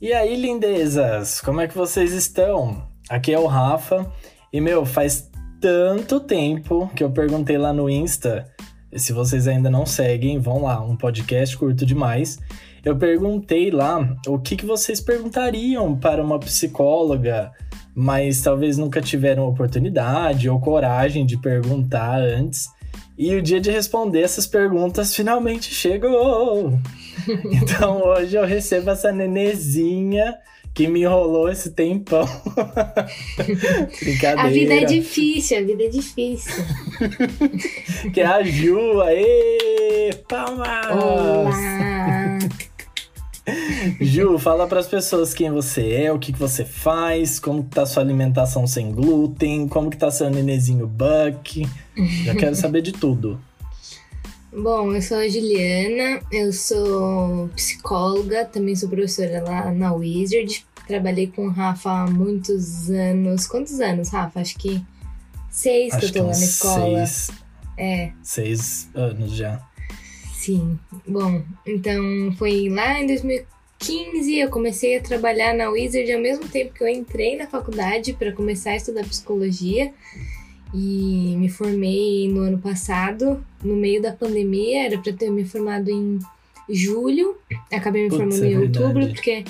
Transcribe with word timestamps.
E 0.00 0.12
aí, 0.12 0.40
lindezas, 0.40 1.40
como 1.40 1.60
é 1.60 1.66
que 1.66 1.76
vocês 1.76 2.12
estão? 2.12 2.84
Aqui 3.08 3.34
é 3.34 3.38
o 3.38 3.46
Rafa. 3.46 4.08
E, 4.52 4.60
meu, 4.60 4.86
faz 4.86 5.28
tanto 5.60 6.20
tempo 6.20 6.88
que 6.94 7.02
eu 7.02 7.10
perguntei 7.10 7.58
lá 7.58 7.72
no 7.72 7.90
Insta. 7.90 8.48
Se 8.94 9.12
vocês 9.12 9.48
ainda 9.48 9.68
não 9.68 9.84
seguem, 9.84 10.38
vão 10.38 10.62
lá, 10.62 10.80
um 10.80 10.96
podcast 10.96 11.58
curto 11.58 11.84
demais. 11.84 12.38
Eu 12.84 12.96
perguntei 12.96 13.72
lá 13.72 14.16
o 14.28 14.38
que, 14.38 14.54
que 14.54 14.64
vocês 14.64 15.00
perguntariam 15.00 15.98
para 15.98 16.22
uma 16.22 16.38
psicóloga, 16.38 17.50
mas 17.92 18.40
talvez 18.40 18.78
nunca 18.78 19.00
tiveram 19.00 19.48
oportunidade 19.48 20.48
ou 20.48 20.60
coragem 20.60 21.26
de 21.26 21.36
perguntar 21.36 22.20
antes. 22.20 22.68
E 23.18 23.34
o 23.34 23.42
dia 23.42 23.60
de 23.60 23.68
responder 23.68 24.22
essas 24.22 24.46
perguntas 24.46 25.12
finalmente 25.12 25.74
chegou! 25.74 26.78
então 27.50 28.00
hoje 28.00 28.36
eu 28.36 28.46
recebo 28.46 28.90
essa 28.90 29.10
nenezinha 29.10 30.36
que 30.72 30.86
me 30.86 31.00
enrolou 31.00 31.50
esse 31.50 31.72
tempão. 31.72 32.24
Brincadeira. 34.00 34.42
A 34.42 34.48
vida 34.48 34.74
é 34.74 34.84
difícil, 34.84 35.58
a 35.58 35.62
vida 35.62 35.82
é 35.82 35.88
difícil. 35.88 36.64
que 38.14 38.20
é 38.20 38.26
a 38.26 38.40
Ju, 38.44 39.00
aê! 39.00 40.10
Palmas! 40.28 40.86
Olá! 40.92 42.27
Ju, 44.00 44.38
fala 44.38 44.66
para 44.66 44.80
as 44.80 44.86
pessoas 44.86 45.34
quem 45.34 45.50
você 45.50 45.92
é, 45.92 46.12
o 46.12 46.18
que, 46.18 46.32
que 46.32 46.38
você 46.38 46.64
faz, 46.64 47.38
como 47.38 47.62
tá 47.62 47.86
sua 47.86 48.02
alimentação 48.02 48.66
sem 48.66 48.92
glúten, 48.92 49.68
como 49.68 49.90
que 49.90 49.96
tá 49.96 50.10
seu 50.10 50.30
nenezinho 50.30 50.86
Buck. 50.86 51.68
Já 52.24 52.34
quero 52.34 52.54
saber 52.56 52.82
de 52.82 52.92
tudo. 52.92 53.40
Bom, 54.52 54.94
eu 54.94 55.02
sou 55.02 55.18
a 55.18 55.28
Juliana, 55.28 56.20
eu 56.32 56.52
sou 56.52 57.48
psicóloga, 57.54 58.46
também 58.46 58.74
sou 58.74 58.88
professora 58.88 59.42
lá 59.42 59.70
na 59.70 59.92
Wizard. 59.92 60.64
Trabalhei 60.86 61.26
com 61.26 61.46
o 61.46 61.50
Rafa 61.50 61.90
há 61.90 62.06
muitos 62.06 62.88
anos. 62.90 63.46
Quantos 63.46 63.78
anos, 63.78 64.08
Rafa? 64.08 64.40
Acho 64.40 64.56
que 64.56 64.82
seis 65.50 65.92
Acho 65.92 66.12
que 66.12 66.18
eu 66.18 66.22
tô 66.22 66.30
lá 66.30 66.36
na 66.36 66.44
escola. 66.44 67.06
Seis, 67.06 67.30
é. 67.76 68.12
Seis 68.22 68.88
anos 68.94 69.32
já. 69.32 69.62
Sim. 70.48 70.78
Bom, 71.06 71.42
então 71.66 72.32
foi 72.38 72.70
lá 72.70 72.98
em 72.98 73.06
2015 73.06 74.34
eu 74.38 74.48
comecei 74.48 74.96
a 74.96 75.02
trabalhar 75.02 75.54
na 75.54 75.68
Wizard 75.68 76.10
ao 76.10 76.22
mesmo 76.22 76.48
tempo 76.48 76.72
que 76.72 76.82
eu 76.82 76.88
entrei 76.88 77.36
na 77.36 77.46
faculdade 77.46 78.14
para 78.14 78.32
começar 78.32 78.70
a 78.70 78.76
estudar 78.76 79.04
psicologia 79.04 79.92
e 80.72 81.34
me 81.36 81.50
formei 81.50 82.30
no 82.30 82.40
ano 82.40 82.56
passado, 82.56 83.44
no 83.62 83.76
meio 83.76 84.00
da 84.00 84.10
pandemia, 84.10 84.86
era 84.86 84.96
para 84.96 85.12
ter 85.12 85.30
me 85.30 85.44
formado 85.44 85.90
em 85.90 86.18
julho, 86.70 87.36
acabei 87.70 88.04
me 88.04 88.10
formando 88.10 88.42
é 88.42 88.48
em 88.48 88.58
outubro, 88.58 89.06
porque 89.08 89.44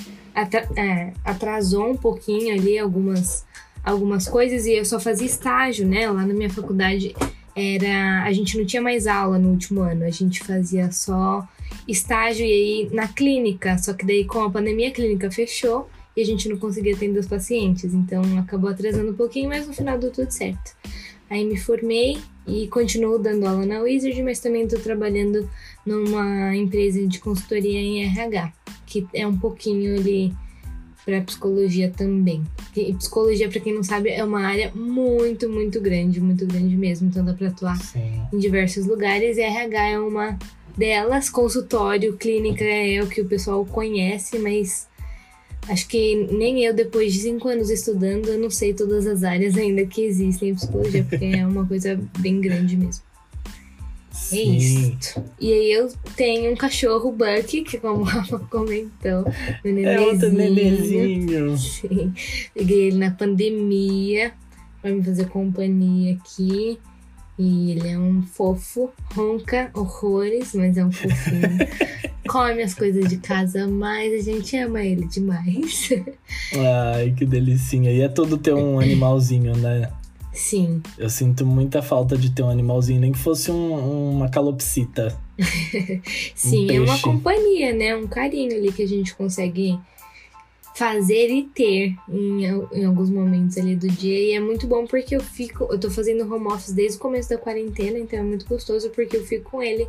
é, 0.75 1.13
atrasou 1.23 1.91
um 1.91 1.95
pouquinho 1.95 2.53
ali 2.53 2.77
algumas, 2.77 3.45
algumas 3.85 4.27
coisas 4.27 4.65
e 4.65 4.73
eu 4.73 4.83
só 4.83 4.99
fazia 4.99 5.27
estágio, 5.27 5.87
né? 5.87 6.11
Lá 6.11 6.25
na 6.25 6.33
minha 6.33 6.49
faculdade 6.49 7.15
era. 7.55 8.23
A 8.23 8.31
gente 8.31 8.57
não 8.57 8.65
tinha 8.65 8.81
mais 8.81 9.07
aula 9.07 9.37
no 9.37 9.49
último 9.49 9.81
ano, 9.81 10.03
a 10.05 10.09
gente 10.09 10.43
fazia 10.43 10.91
só 10.91 11.47
estágio 11.87 12.45
e 12.45 12.51
aí 12.51 12.89
na 12.91 13.07
clínica, 13.07 13.77
só 13.77 13.93
que 13.93 14.05
daí 14.05 14.25
com 14.25 14.41
a 14.41 14.49
pandemia 14.49 14.89
a 14.89 14.91
clínica 14.91 15.29
fechou 15.31 15.89
e 16.15 16.21
a 16.21 16.25
gente 16.25 16.49
não 16.49 16.57
conseguia 16.57 16.95
atender 16.95 17.19
os 17.19 17.27
pacientes, 17.27 17.93
então 17.93 18.21
acabou 18.39 18.69
atrasando 18.69 19.11
um 19.11 19.15
pouquinho, 19.15 19.49
mas 19.49 19.67
no 19.67 19.73
final 19.73 19.97
deu 19.97 20.11
tudo 20.11 20.31
certo. 20.31 20.75
Aí 21.29 21.45
me 21.45 21.57
formei 21.57 22.17
e 22.47 22.67
continuo 22.67 23.19
dando 23.19 23.45
aula 23.45 23.65
na 23.65 23.79
Wizard, 23.81 24.21
mas 24.23 24.39
também 24.39 24.63
estou 24.63 24.79
trabalhando 24.79 25.47
numa 25.85 26.55
empresa 26.55 27.05
de 27.07 27.19
consultoria 27.19 27.79
em 27.79 28.03
RH, 28.03 28.51
que 28.85 29.07
é 29.13 29.27
um 29.27 29.37
pouquinho 29.37 29.95
ali 29.99 30.33
para 31.09 31.21
psicologia 31.21 31.91
também. 31.95 32.43
E 32.75 32.93
psicologia, 32.93 33.49
para 33.49 33.59
quem 33.59 33.73
não 33.73 33.83
sabe, 33.83 34.09
é 34.09 34.23
uma 34.23 34.41
área 34.41 34.71
muito, 34.75 35.49
muito 35.49 35.81
grande, 35.81 36.21
muito 36.21 36.45
grande 36.45 36.75
mesmo. 36.77 37.07
Então 37.07 37.25
dá 37.25 37.33
para 37.33 37.47
atuar 37.47 37.77
Sim. 37.77 38.21
em 38.31 38.37
diversos 38.37 38.85
lugares. 38.85 39.37
E 39.37 39.41
RH 39.41 39.87
é 39.89 39.99
uma 39.99 40.37
delas. 40.77 41.29
Consultório, 41.29 42.15
clínica 42.15 42.63
é 42.63 43.01
o 43.01 43.07
que 43.07 43.21
o 43.21 43.25
pessoal 43.25 43.65
conhece, 43.65 44.37
mas 44.39 44.87
Acho 45.67 45.87
que 45.87 46.15
nem 46.31 46.63
eu, 46.63 46.73
depois 46.73 47.13
de 47.13 47.19
cinco 47.19 47.47
anos 47.47 47.69
estudando, 47.69 48.27
eu 48.29 48.39
não 48.39 48.49
sei 48.49 48.73
todas 48.73 49.05
as 49.05 49.23
áreas 49.23 49.55
ainda 49.55 49.85
que 49.85 50.01
existem 50.01 50.49
em 50.49 50.55
psicologia, 50.55 51.05
porque 51.07 51.25
é 51.25 51.45
uma 51.45 51.65
coisa 51.65 51.99
bem 52.17 52.41
grande 52.41 52.75
mesmo. 52.75 53.03
É 54.31 54.41
isso. 54.41 55.23
E 55.39 55.51
aí 55.51 55.71
eu 55.71 55.91
tenho 56.15 56.51
um 56.51 56.55
cachorro, 56.55 57.11
Bucky, 57.11 57.63
que 57.63 57.77
como 57.77 58.01
o 58.01 58.03
Rafa 58.03 58.37
comentou, 58.39 59.25
um 59.65 59.77
É 59.79 59.99
outro 59.99 60.31
nenezinho. 60.31 61.57
Sim. 61.57 62.13
Peguei 62.53 62.87
ele 62.87 62.97
na 62.97 63.11
pandemia 63.11 64.33
pra 64.81 64.91
me 64.91 65.03
fazer 65.03 65.27
companhia 65.27 66.15
aqui. 66.15 66.77
E 67.37 67.71
ele 67.71 67.87
é 67.87 67.97
um 67.97 68.21
fofo, 68.21 68.91
ronca 69.15 69.71
horrores, 69.73 70.53
mas 70.53 70.77
é 70.77 70.83
um 70.83 70.91
fofinho. 70.91 71.57
Come 72.27 72.61
as 72.61 72.73
coisas 72.73 73.09
de 73.09 73.15
casa, 73.17 73.65
mas 73.65 74.13
a 74.13 74.31
gente 74.31 74.57
ama 74.57 74.83
ele 74.83 75.07
demais. 75.07 75.89
Ai, 76.93 77.13
que 77.17 77.25
delicinha. 77.25 77.91
E 77.91 78.01
é 78.01 78.09
todo 78.09 78.37
ter 78.37 78.53
um 78.53 78.77
animalzinho, 78.79 79.55
né? 79.55 79.89
Sim. 80.31 80.81
Eu 80.97 81.09
sinto 81.09 81.45
muita 81.45 81.81
falta 81.81 82.17
de 82.17 82.31
ter 82.31 82.43
um 82.43 82.49
animalzinho, 82.49 83.01
nem 83.01 83.11
que 83.11 83.17
fosse 83.17 83.51
um, 83.51 84.11
uma 84.11 84.29
calopsita. 84.29 85.17
Sim, 86.35 86.69
um 86.69 86.73
é 86.73 86.79
uma 86.79 86.99
companhia, 86.99 87.73
né? 87.73 87.95
Um 87.95 88.07
carinho 88.07 88.55
ali 88.55 88.71
que 88.71 88.83
a 88.83 88.87
gente 88.87 89.15
consegue 89.15 89.79
fazer 90.75 91.29
e 91.29 91.43
ter 91.43 91.93
em, 92.07 92.45
em 92.45 92.85
alguns 92.85 93.09
momentos 93.09 93.57
ali 93.57 93.75
do 93.75 93.89
dia. 93.89 94.17
E 94.17 94.31
é 94.31 94.39
muito 94.39 94.65
bom 94.65 94.85
porque 94.85 95.15
eu 95.15 95.21
fico. 95.21 95.67
Eu 95.69 95.79
tô 95.79 95.89
fazendo 95.89 96.31
home 96.31 96.47
office 96.47 96.71
desde 96.71 96.97
o 96.97 97.01
começo 97.01 97.29
da 97.29 97.37
quarentena, 97.37 97.99
então 97.99 98.19
é 98.19 98.23
muito 98.23 98.45
gostoso 98.45 98.89
porque 98.91 99.17
eu 99.17 99.25
fico 99.25 99.51
com 99.51 99.61
ele 99.61 99.87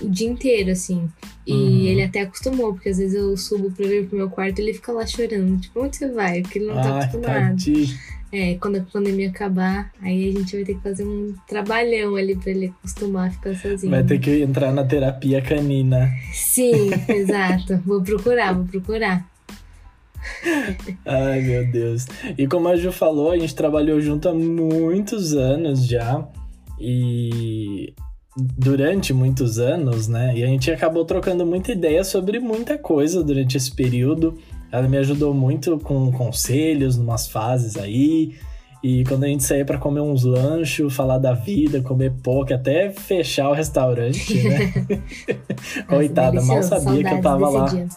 o 0.00 0.08
dia 0.08 0.28
inteiro, 0.28 0.70
assim. 0.70 1.08
E 1.46 1.52
uhum. 1.52 1.86
ele 1.86 2.02
até 2.02 2.20
acostumou, 2.20 2.72
porque 2.74 2.90
às 2.90 2.98
vezes 2.98 3.14
eu 3.14 3.36
subo 3.36 3.72
pra 3.72 3.86
vir 3.86 4.06
pro 4.06 4.18
meu 4.18 4.30
quarto 4.30 4.58
e 4.58 4.62
ele 4.62 4.74
fica 4.74 4.92
lá 4.92 5.04
chorando. 5.06 5.60
Tipo, 5.60 5.82
onde 5.82 5.96
você 5.96 6.08
vai? 6.08 6.42
Porque 6.42 6.58
ele 6.58 6.66
não 6.66 6.74
tá 6.74 6.98
acostumado. 7.00 7.56
É, 8.32 8.54
quando 8.54 8.76
a 8.76 8.82
pandemia 8.82 9.28
acabar, 9.28 9.92
aí 10.00 10.28
a 10.28 10.32
gente 10.32 10.54
vai 10.54 10.64
ter 10.64 10.74
que 10.74 10.80
fazer 10.80 11.04
um 11.04 11.34
trabalhão 11.48 12.14
ali 12.14 12.36
pra 12.36 12.50
ele 12.50 12.72
acostumar 12.78 13.28
a 13.28 13.30
ficar 13.32 13.56
sozinho. 13.56 13.90
Vai 13.90 14.04
ter 14.04 14.20
que 14.20 14.42
entrar 14.42 14.72
na 14.72 14.84
terapia 14.84 15.42
canina. 15.42 16.08
Sim, 16.32 16.90
exato. 17.08 17.78
Vou 17.84 18.00
procurar, 18.02 18.54
vou 18.54 18.66
procurar. 18.66 19.28
Ai, 21.04 21.40
meu 21.40 21.66
Deus. 21.70 22.06
E 22.38 22.46
como 22.46 22.68
a 22.68 22.76
Ju 22.76 22.92
falou, 22.92 23.32
a 23.32 23.38
gente 23.38 23.54
trabalhou 23.54 24.00
junto 24.00 24.28
há 24.28 24.34
muitos 24.34 25.34
anos 25.34 25.84
já. 25.86 26.24
E 26.78 27.92
durante 28.36 29.12
muitos 29.12 29.58
anos, 29.58 30.08
né? 30.08 30.32
E 30.36 30.44
a 30.44 30.46
gente 30.46 30.70
acabou 30.70 31.04
trocando 31.04 31.44
muita 31.44 31.72
ideia 31.72 32.04
sobre 32.04 32.38
muita 32.38 32.78
coisa 32.78 33.22
durante 33.22 33.56
esse 33.56 33.74
período. 33.74 34.38
Ela 34.72 34.88
me 34.88 34.96
ajudou 34.98 35.34
muito 35.34 35.78
com 35.78 36.12
conselhos, 36.12 36.96
numas 36.96 37.28
fases 37.28 37.76
aí. 37.76 38.36
E 38.82 39.04
quando 39.04 39.24
a 39.24 39.26
gente 39.26 39.42
saía 39.42 39.64
para 39.64 39.76
comer 39.76 40.00
uns 40.00 40.24
lanchos, 40.24 40.94
falar 40.94 41.18
da 41.18 41.34
vida, 41.34 41.82
comer 41.82 42.12
pouco, 42.22 42.54
até 42.54 42.90
fechar 42.90 43.50
o 43.50 43.52
restaurante, 43.52 44.42
né? 44.42 44.72
Coitada, 45.86 46.40
mal 46.42 46.62
sabia 46.62 47.04
que 47.04 47.14
eu 47.14 47.20
tava 47.20 47.48
lá. 47.48 47.64
Dia 47.66 47.88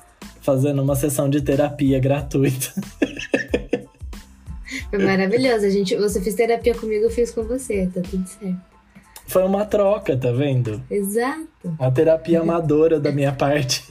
fazendo 0.43 0.81
uma 0.81 0.95
sessão 0.95 1.29
de 1.29 1.41
terapia 1.41 1.99
gratuita. 1.99 2.73
Foi 4.89 4.99
maravilhoso. 4.99 5.65
A 5.65 5.69
gente, 5.69 5.95
você 5.95 6.21
fez 6.21 6.35
terapia 6.35 6.75
comigo, 6.75 7.05
eu 7.05 7.09
fiz 7.09 7.31
com 7.31 7.43
você, 7.43 7.89
tá 7.91 8.01
tudo 8.01 8.27
certo. 8.27 8.61
Foi 9.25 9.43
uma 9.43 9.65
troca, 9.65 10.17
tá 10.17 10.31
vendo? 10.31 10.83
Exato. 10.91 11.47
Uma 11.63 11.89
terapia 11.91 12.41
amadora 12.41 12.99
da 12.99 13.11
minha 13.11 13.31
parte. 13.31 13.89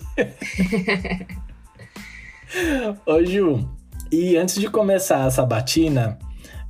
Ô 3.06 3.24
Ju, 3.24 3.68
e 4.10 4.36
antes 4.36 4.56
de 4.56 4.68
começar 4.68 5.24
a 5.24 5.30
sabatina, 5.30 6.18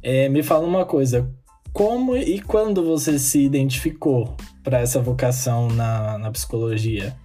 é, 0.02 0.28
me 0.28 0.42
fala 0.42 0.66
uma 0.66 0.84
coisa. 0.84 1.28
Como 1.72 2.16
e 2.16 2.40
quando 2.40 2.84
você 2.84 3.18
se 3.18 3.40
identificou 3.40 4.36
para 4.62 4.80
essa 4.80 5.00
vocação 5.00 5.68
na, 5.68 6.18
na 6.18 6.30
psicologia? 6.30 7.16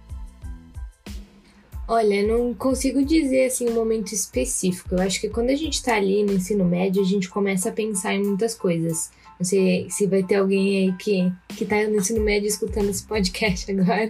Olha, 1.86 2.26
não 2.26 2.52
consigo 2.52 3.04
dizer 3.04 3.46
assim 3.46 3.68
um 3.68 3.74
momento 3.74 4.12
específico. 4.12 4.94
Eu 4.94 5.00
acho 5.00 5.20
que 5.20 5.28
quando 5.28 5.50
a 5.50 5.56
gente 5.56 5.82
tá 5.82 5.94
ali 5.94 6.22
no 6.22 6.32
ensino 6.32 6.64
médio, 6.64 7.00
a 7.00 7.06
gente 7.06 7.30
começa 7.30 7.70
a 7.70 7.72
pensar 7.72 8.14
em 8.14 8.22
muitas 8.22 8.54
coisas. 8.54 9.10
Não 9.38 9.44
sei 9.44 9.86
se 9.88 10.06
vai 10.06 10.22
ter 10.22 10.34
alguém 10.34 10.88
aí 10.88 10.92
que, 10.96 11.32
que 11.56 11.64
tá 11.64 11.76
no 11.86 11.96
ensino 11.96 12.20
médio 12.20 12.48
escutando 12.48 12.90
esse 12.90 13.04
podcast 13.04 13.70
agora, 13.72 14.08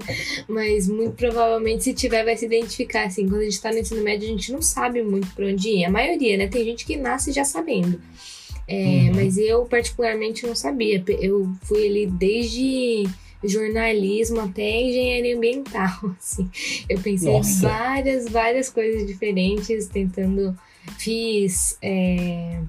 mas 0.49 0.89
muito 0.89 1.15
provavelmente, 1.15 1.85
se 1.85 1.93
tiver, 1.93 2.25
vai 2.25 2.37
se 2.37 2.47
identificar. 2.47 3.05
Assim, 3.05 3.29
quando 3.29 3.43
a 3.43 3.45
gente 3.45 3.61
tá 3.61 3.71
no 3.71 3.79
ensino 3.79 4.03
médio, 4.03 4.27
a 4.27 4.31
gente 4.31 4.53
não 4.53 4.63
sabe 4.63 5.03
muito 5.03 5.29
pra 5.35 5.47
onde 5.47 5.69
ir. 5.69 5.85
A 5.85 5.91
maioria, 5.91 6.37
né? 6.39 6.49
Tem 6.49 6.65
gente 6.65 6.87
que 6.87 6.97
nasce 6.97 7.31
já 7.31 7.45
sabendo. 7.45 8.01
É, 8.67 8.75
uhum. 8.75 9.15
Mas 9.17 9.37
eu, 9.37 9.65
particularmente, 9.67 10.47
não 10.47 10.55
sabia. 10.55 11.03
Eu 11.21 11.51
fui 11.63 11.87
ali 11.87 12.07
desde 12.07 13.05
jornalismo 13.45 14.41
até 14.41 14.83
engenharia 14.83 15.37
ambiental, 15.37 16.15
assim. 16.19 16.51
Eu 16.89 17.01
pensei 17.01 17.33
Nossa. 17.33 17.51
em 17.51 17.61
várias, 17.61 18.29
várias 18.29 18.71
coisas 18.71 19.07
diferentes, 19.07 19.89
tentando 19.89 20.57
fiz 20.99 21.77
é, 21.83 22.61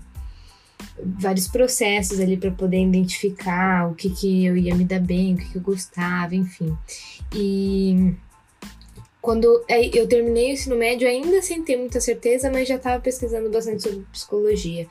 vários 1.04 1.48
processos 1.48 2.20
ali 2.20 2.38
para 2.38 2.52
poder 2.52 2.82
identificar 2.82 3.90
o 3.90 3.96
que 3.96 4.10
que 4.10 4.46
eu 4.46 4.58
ia 4.58 4.76
me 4.76 4.84
dar 4.84 5.00
bem, 5.00 5.34
o 5.34 5.38
que 5.38 5.50
que 5.50 5.58
eu 5.58 5.62
gostava, 5.62 6.36
enfim. 6.36 6.78
E 7.34 8.14
quando 9.22 9.64
eu 9.94 10.08
terminei 10.08 10.52
o 10.52 10.54
ensino 10.54 10.76
médio, 10.76 11.08
ainda 11.08 11.42
sem 11.42 11.64
ter 11.64 11.78
muita 11.78 12.00
certeza, 12.00 12.50
mas 12.52 12.68
já 12.68 12.76
estava 12.76 13.02
pesquisando 13.02 13.50
bastante 13.50 13.84
sobre 13.84 14.06
psicologia. 14.12 14.88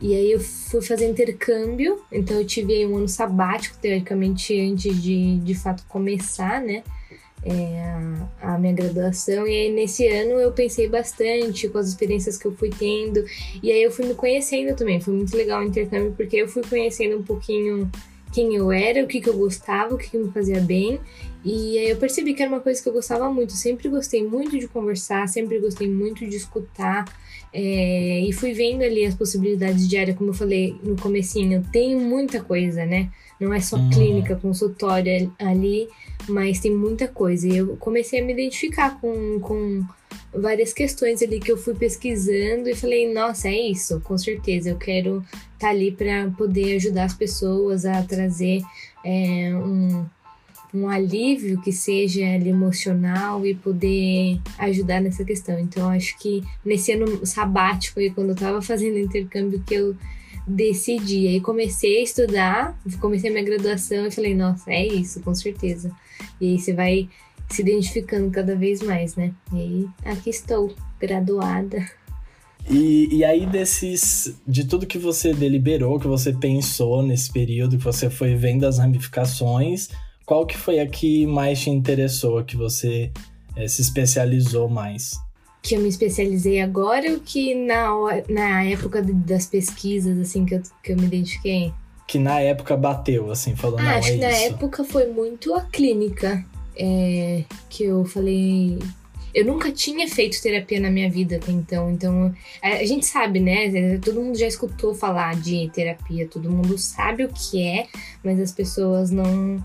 E 0.00 0.14
aí 0.14 0.32
eu 0.32 0.40
fui 0.40 0.82
fazer 0.82 1.08
intercâmbio, 1.08 2.02
então 2.10 2.36
eu 2.36 2.44
tive 2.44 2.84
um 2.86 2.96
ano 2.96 3.08
sabático, 3.08 3.78
teoricamente, 3.78 4.58
antes 4.60 5.00
de 5.00 5.38
de 5.38 5.54
fato 5.54 5.84
começar, 5.88 6.60
né? 6.60 6.82
É, 7.44 7.82
a, 8.40 8.56
minha 8.58 8.72
graduação. 8.72 9.46
E 9.46 9.50
aí 9.50 9.72
nesse 9.72 10.06
ano 10.06 10.32
eu 10.32 10.52
pensei 10.52 10.88
bastante 10.88 11.68
com 11.68 11.78
as 11.78 11.88
experiências 11.88 12.38
que 12.38 12.46
eu 12.46 12.54
fui 12.54 12.70
tendo. 12.70 13.24
E 13.62 13.70
aí 13.70 13.82
eu 13.82 13.90
fui 13.90 14.06
me 14.06 14.14
conhecendo 14.14 14.76
também. 14.76 15.00
Foi 15.00 15.12
muito 15.12 15.36
legal 15.36 15.60
o 15.60 15.64
intercâmbio, 15.64 16.14
porque 16.16 16.36
eu 16.36 16.48
fui 16.48 16.62
conhecendo 16.62 17.18
um 17.18 17.22
pouquinho 17.22 17.90
quem 18.32 18.54
eu 18.54 18.72
era, 18.72 19.04
o 19.04 19.06
que, 19.06 19.20
que 19.20 19.28
eu 19.28 19.36
gostava, 19.36 19.94
o 19.94 19.98
que, 19.98 20.10
que 20.10 20.18
me 20.18 20.30
fazia 20.30 20.60
bem. 20.60 20.98
E 21.44 21.78
aí 21.78 21.90
eu 21.90 21.96
percebi 21.96 22.32
que 22.32 22.42
era 22.42 22.50
uma 22.50 22.60
coisa 22.60 22.82
que 22.82 22.88
eu 22.88 22.92
gostava 22.92 23.30
muito. 23.30 23.52
Sempre 23.52 23.88
gostei 23.88 24.26
muito 24.26 24.58
de 24.58 24.68
conversar, 24.68 25.28
sempre 25.28 25.58
gostei 25.58 25.88
muito 25.88 26.26
de 26.26 26.36
escutar. 26.36 27.04
É, 27.54 28.20
e 28.20 28.32
fui 28.32 28.52
vendo 28.54 28.82
ali 28.82 29.04
as 29.04 29.14
possibilidades 29.14 29.86
de 29.88 29.96
área, 29.96 30.14
como 30.14 30.30
eu 30.30 30.34
falei 30.34 30.74
no 30.82 30.96
comecinho, 30.96 31.64
tem 31.70 31.94
muita 31.94 32.42
coisa, 32.42 32.86
né? 32.86 33.10
Não 33.38 33.52
é 33.52 33.60
só 33.60 33.76
uhum. 33.76 33.90
clínica, 33.90 34.36
consultório 34.36 35.30
ali, 35.38 35.88
mas 36.28 36.60
tem 36.60 36.72
muita 36.72 37.06
coisa. 37.08 37.46
E 37.46 37.56
eu 37.58 37.76
comecei 37.76 38.20
a 38.20 38.24
me 38.24 38.32
identificar 38.32 38.98
com, 39.00 39.38
com 39.40 39.84
várias 40.32 40.72
questões 40.72 41.20
ali 41.22 41.40
que 41.40 41.52
eu 41.52 41.58
fui 41.58 41.74
pesquisando 41.74 42.68
e 42.68 42.74
falei, 42.74 43.12
nossa, 43.12 43.48
é 43.48 43.70
isso, 43.70 44.00
com 44.00 44.16
certeza, 44.16 44.70
eu 44.70 44.76
quero 44.76 45.18
estar 45.18 45.42
tá 45.58 45.70
ali 45.70 45.92
para 45.92 46.30
poder 46.30 46.76
ajudar 46.76 47.04
as 47.04 47.14
pessoas 47.14 47.84
a 47.84 48.02
trazer 48.02 48.62
é, 49.04 49.52
um 49.54 50.06
um 50.74 50.88
alívio 50.88 51.60
que 51.60 51.70
seja 51.70 52.24
emocional 52.24 53.44
e 53.44 53.54
poder 53.54 54.40
ajudar 54.58 55.00
nessa 55.00 55.24
questão. 55.24 55.58
Então, 55.58 55.88
acho 55.90 56.18
que 56.18 56.42
nesse 56.64 56.92
ano 56.92 57.26
sabático, 57.26 58.00
aí, 58.00 58.10
quando 58.10 58.28
eu 58.28 58.34
estava 58.34 58.62
fazendo 58.62 58.98
intercâmbio, 58.98 59.62
que 59.66 59.74
eu 59.74 59.96
decidi. 60.46 61.28
Aí 61.28 61.40
comecei 61.40 61.98
a 61.98 62.02
estudar, 62.02 62.80
comecei 63.00 63.30
minha 63.30 63.44
graduação 63.44 64.06
e 64.06 64.10
falei, 64.10 64.34
nossa, 64.34 64.70
é 64.70 64.86
isso, 64.86 65.20
com 65.20 65.34
certeza. 65.34 65.90
E 66.40 66.52
aí 66.52 66.58
você 66.58 66.72
vai 66.72 67.08
se 67.48 67.62
identificando 67.62 68.30
cada 68.30 68.56
vez 68.56 68.82
mais, 68.82 69.14
né? 69.14 69.32
E 69.52 69.56
aí 69.56 69.88
aqui 70.04 70.30
estou, 70.30 70.74
graduada. 70.98 71.86
E, 72.70 73.08
e 73.16 73.24
aí, 73.24 73.44
desses. 73.44 74.40
De 74.46 74.64
tudo 74.64 74.86
que 74.86 74.98
você 74.98 75.34
deliberou, 75.34 75.98
que 75.98 76.06
você 76.06 76.32
pensou 76.32 77.02
nesse 77.02 77.30
período, 77.32 77.76
que 77.76 77.84
você 77.84 78.08
foi 78.08 78.36
vendo 78.36 78.64
as 78.64 78.78
ramificações, 78.78 79.88
qual 80.32 80.46
que 80.46 80.56
foi 80.56 80.80
a 80.80 80.86
que 80.86 81.26
mais 81.26 81.60
te 81.60 81.68
interessou, 81.68 82.42
que 82.42 82.56
você 82.56 83.10
é, 83.54 83.68
se 83.68 83.82
especializou 83.82 84.66
mais? 84.66 85.20
Que 85.60 85.74
eu 85.74 85.80
me 85.82 85.90
especializei 85.90 86.58
agora 86.62 87.12
ou 87.12 87.20
que 87.20 87.54
na, 87.54 87.90
na 88.30 88.64
época 88.64 89.02
das 89.02 89.44
pesquisas, 89.44 90.18
assim, 90.18 90.46
que 90.46 90.54
eu, 90.54 90.62
que 90.82 90.92
eu 90.92 90.96
me 90.96 91.04
identifiquei? 91.04 91.70
Que 92.08 92.18
na 92.18 92.40
época 92.40 92.74
bateu, 92.78 93.30
assim, 93.30 93.54
falando, 93.54 93.80
ah, 93.80 93.98
acho 93.98 94.08
é 94.08 94.12
que 94.12 94.20
na 94.20 94.28
época 94.28 94.84
foi 94.84 95.06
muito 95.08 95.52
a 95.54 95.60
clínica. 95.60 96.42
É, 96.74 97.44
que 97.68 97.84
eu 97.84 98.02
falei, 98.06 98.78
eu 99.34 99.44
nunca 99.44 99.70
tinha 99.70 100.08
feito 100.08 100.40
terapia 100.40 100.80
na 100.80 100.90
minha 100.90 101.10
vida 101.10 101.36
até 101.36 101.52
então, 101.52 101.90
então 101.90 102.34
a 102.62 102.82
gente 102.86 103.04
sabe, 103.04 103.38
né? 103.38 103.98
Todo 104.02 104.22
mundo 104.22 104.38
já 104.38 104.46
escutou 104.46 104.94
falar 104.94 105.38
de 105.38 105.70
terapia, 105.74 106.26
todo 106.26 106.50
mundo 106.50 106.78
sabe 106.78 107.26
o 107.26 107.28
que 107.28 107.62
é, 107.62 107.86
mas 108.24 108.40
as 108.40 108.50
pessoas 108.50 109.10
não 109.10 109.62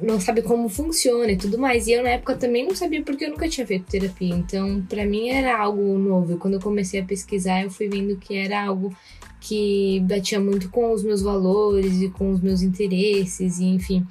não 0.00 0.20
sabe 0.20 0.42
como 0.42 0.68
funciona 0.68 1.32
e 1.32 1.36
tudo 1.36 1.58
mais. 1.58 1.86
E 1.86 1.92
eu 1.92 2.02
na 2.02 2.10
época 2.10 2.36
também 2.36 2.66
não 2.66 2.74
sabia 2.74 3.02
porque 3.02 3.24
eu 3.24 3.30
nunca 3.30 3.48
tinha 3.48 3.66
feito 3.66 3.86
terapia. 3.86 4.34
Então, 4.34 4.82
para 4.88 5.06
mim 5.06 5.28
era 5.28 5.58
algo 5.58 5.98
novo. 5.98 6.34
E 6.34 6.36
quando 6.36 6.54
eu 6.54 6.60
comecei 6.60 7.00
a 7.00 7.04
pesquisar, 7.04 7.62
eu 7.62 7.70
fui 7.70 7.88
vendo 7.88 8.16
que 8.16 8.34
era 8.36 8.64
algo 8.64 8.94
que 9.40 10.00
batia 10.00 10.40
muito 10.40 10.68
com 10.70 10.92
os 10.92 11.04
meus 11.04 11.22
valores 11.22 12.00
e 12.00 12.08
com 12.08 12.30
os 12.30 12.40
meus 12.40 12.62
interesses, 12.62 13.58
e 13.58 13.64
enfim. 13.66 14.04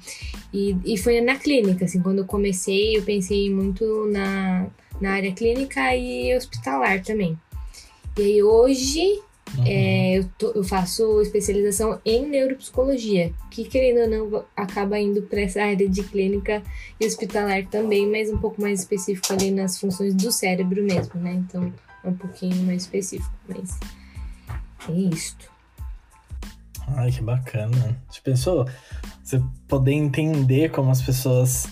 E, 0.52 0.76
e 0.84 0.96
foi 0.96 1.20
na 1.20 1.36
clínica, 1.36 1.84
assim, 1.84 2.00
quando 2.00 2.18
eu 2.18 2.24
comecei, 2.24 2.96
eu 2.96 3.02
pensei 3.02 3.50
muito 3.52 4.06
na, 4.06 4.66
na 5.00 5.12
área 5.12 5.32
clínica 5.32 5.94
e 5.94 6.34
hospitalar 6.34 7.02
também. 7.02 7.38
E 8.16 8.22
aí 8.22 8.42
hoje 8.42 9.20
Uhum. 9.58 9.64
É, 9.66 10.18
eu, 10.18 10.28
tô, 10.38 10.50
eu, 10.52 10.64
faço 10.64 11.20
especialização 11.22 12.00
em 12.04 12.26
neuropsicologia, 12.26 13.32
que 13.50 13.64
querendo 13.64 14.12
ou 14.12 14.30
não 14.30 14.44
acaba 14.56 14.98
indo 14.98 15.22
para 15.22 15.40
essa 15.40 15.62
área 15.62 15.88
de 15.88 16.02
clínica 16.02 16.62
e 17.00 17.06
hospitalar 17.06 17.66
também, 17.66 18.06
mas 18.06 18.30
um 18.30 18.38
pouco 18.38 18.60
mais 18.60 18.80
específico 18.80 19.32
ali 19.32 19.50
nas 19.50 19.78
funções 19.78 20.14
do 20.14 20.30
cérebro 20.30 20.82
mesmo, 20.82 21.20
né? 21.20 21.32
Então 21.34 21.72
é 22.04 22.08
um 22.08 22.14
pouquinho 22.14 22.62
mais 22.64 22.82
específico, 22.82 23.32
mas 23.48 23.78
é 24.88 24.92
isto. 24.92 25.50
Ai, 26.88 27.10
que 27.10 27.22
bacana. 27.22 28.00
Você 28.08 28.20
pensou? 28.20 28.66
Você 29.22 29.42
poder 29.66 29.92
entender 29.92 30.70
como 30.70 30.90
as 30.90 31.02
pessoas 31.02 31.66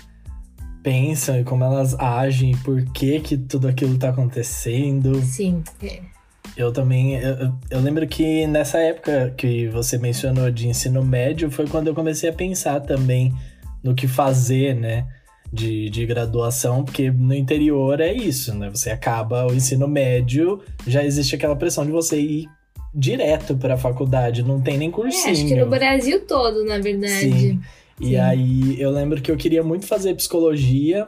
pensam 0.82 1.40
e 1.40 1.44
como 1.44 1.64
elas 1.64 1.94
agem 1.94 2.50
e 2.50 2.56
por 2.58 2.84
que 2.92 3.20
que 3.20 3.38
tudo 3.38 3.68
aquilo 3.68 3.96
tá 3.96 4.10
acontecendo. 4.10 5.20
Sim, 5.22 5.62
é. 5.82 6.13
Eu 6.56 6.72
também. 6.72 7.16
Eu, 7.16 7.52
eu, 7.70 7.80
lembro 7.80 8.06
que 8.06 8.46
nessa 8.46 8.78
época 8.78 9.34
que 9.36 9.68
você 9.68 9.98
mencionou 9.98 10.50
de 10.50 10.68
ensino 10.68 11.04
médio 11.04 11.50
foi 11.50 11.66
quando 11.66 11.88
eu 11.88 11.94
comecei 11.94 12.30
a 12.30 12.32
pensar 12.32 12.80
também 12.80 13.34
no 13.82 13.94
que 13.94 14.06
fazer, 14.06 14.74
né? 14.74 15.06
De, 15.52 15.88
de 15.88 16.04
graduação, 16.04 16.84
porque 16.84 17.12
no 17.12 17.32
interior 17.32 18.00
é 18.00 18.12
isso, 18.12 18.52
né? 18.54 18.68
Você 18.70 18.90
acaba 18.90 19.46
o 19.46 19.54
ensino 19.54 19.86
médio, 19.86 20.60
já 20.84 21.04
existe 21.04 21.36
aquela 21.36 21.54
pressão 21.54 21.86
de 21.86 21.92
você 21.92 22.18
ir 22.20 22.48
direto 22.92 23.56
para 23.56 23.74
a 23.74 23.76
faculdade, 23.76 24.42
não 24.42 24.60
tem 24.60 24.78
nem 24.78 24.90
cursinho. 24.90 25.28
É, 25.28 25.30
acho 25.30 25.46
que 25.46 25.54
no 25.54 25.66
Brasil 25.66 26.20
todo, 26.26 26.64
na 26.64 26.78
verdade. 26.78 27.30
Sim. 27.30 27.60
E 28.00 28.08
Sim. 28.08 28.16
aí 28.16 28.80
eu 28.80 28.90
lembro 28.90 29.20
que 29.20 29.30
eu 29.30 29.36
queria 29.36 29.62
muito 29.62 29.86
fazer 29.86 30.14
psicologia, 30.14 31.06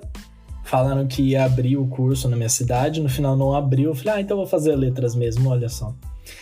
falando 0.66 1.06
que 1.06 1.23
ia 1.23 1.44
abrir 1.44 1.76
o 1.76 1.87
curso 1.87 2.28
na 2.28 2.37
minha 2.37 2.49
cidade, 2.49 3.00
no 3.00 3.08
final 3.08 3.37
não 3.37 3.54
abriu. 3.54 3.90
Eu 3.90 3.94
falei, 3.94 4.14
ah, 4.14 4.20
então 4.20 4.37
vou 4.37 4.46
fazer 4.46 4.75
letras 4.75 5.14
mesmo, 5.14 5.49
olha 5.49 5.68
só. 5.68 5.94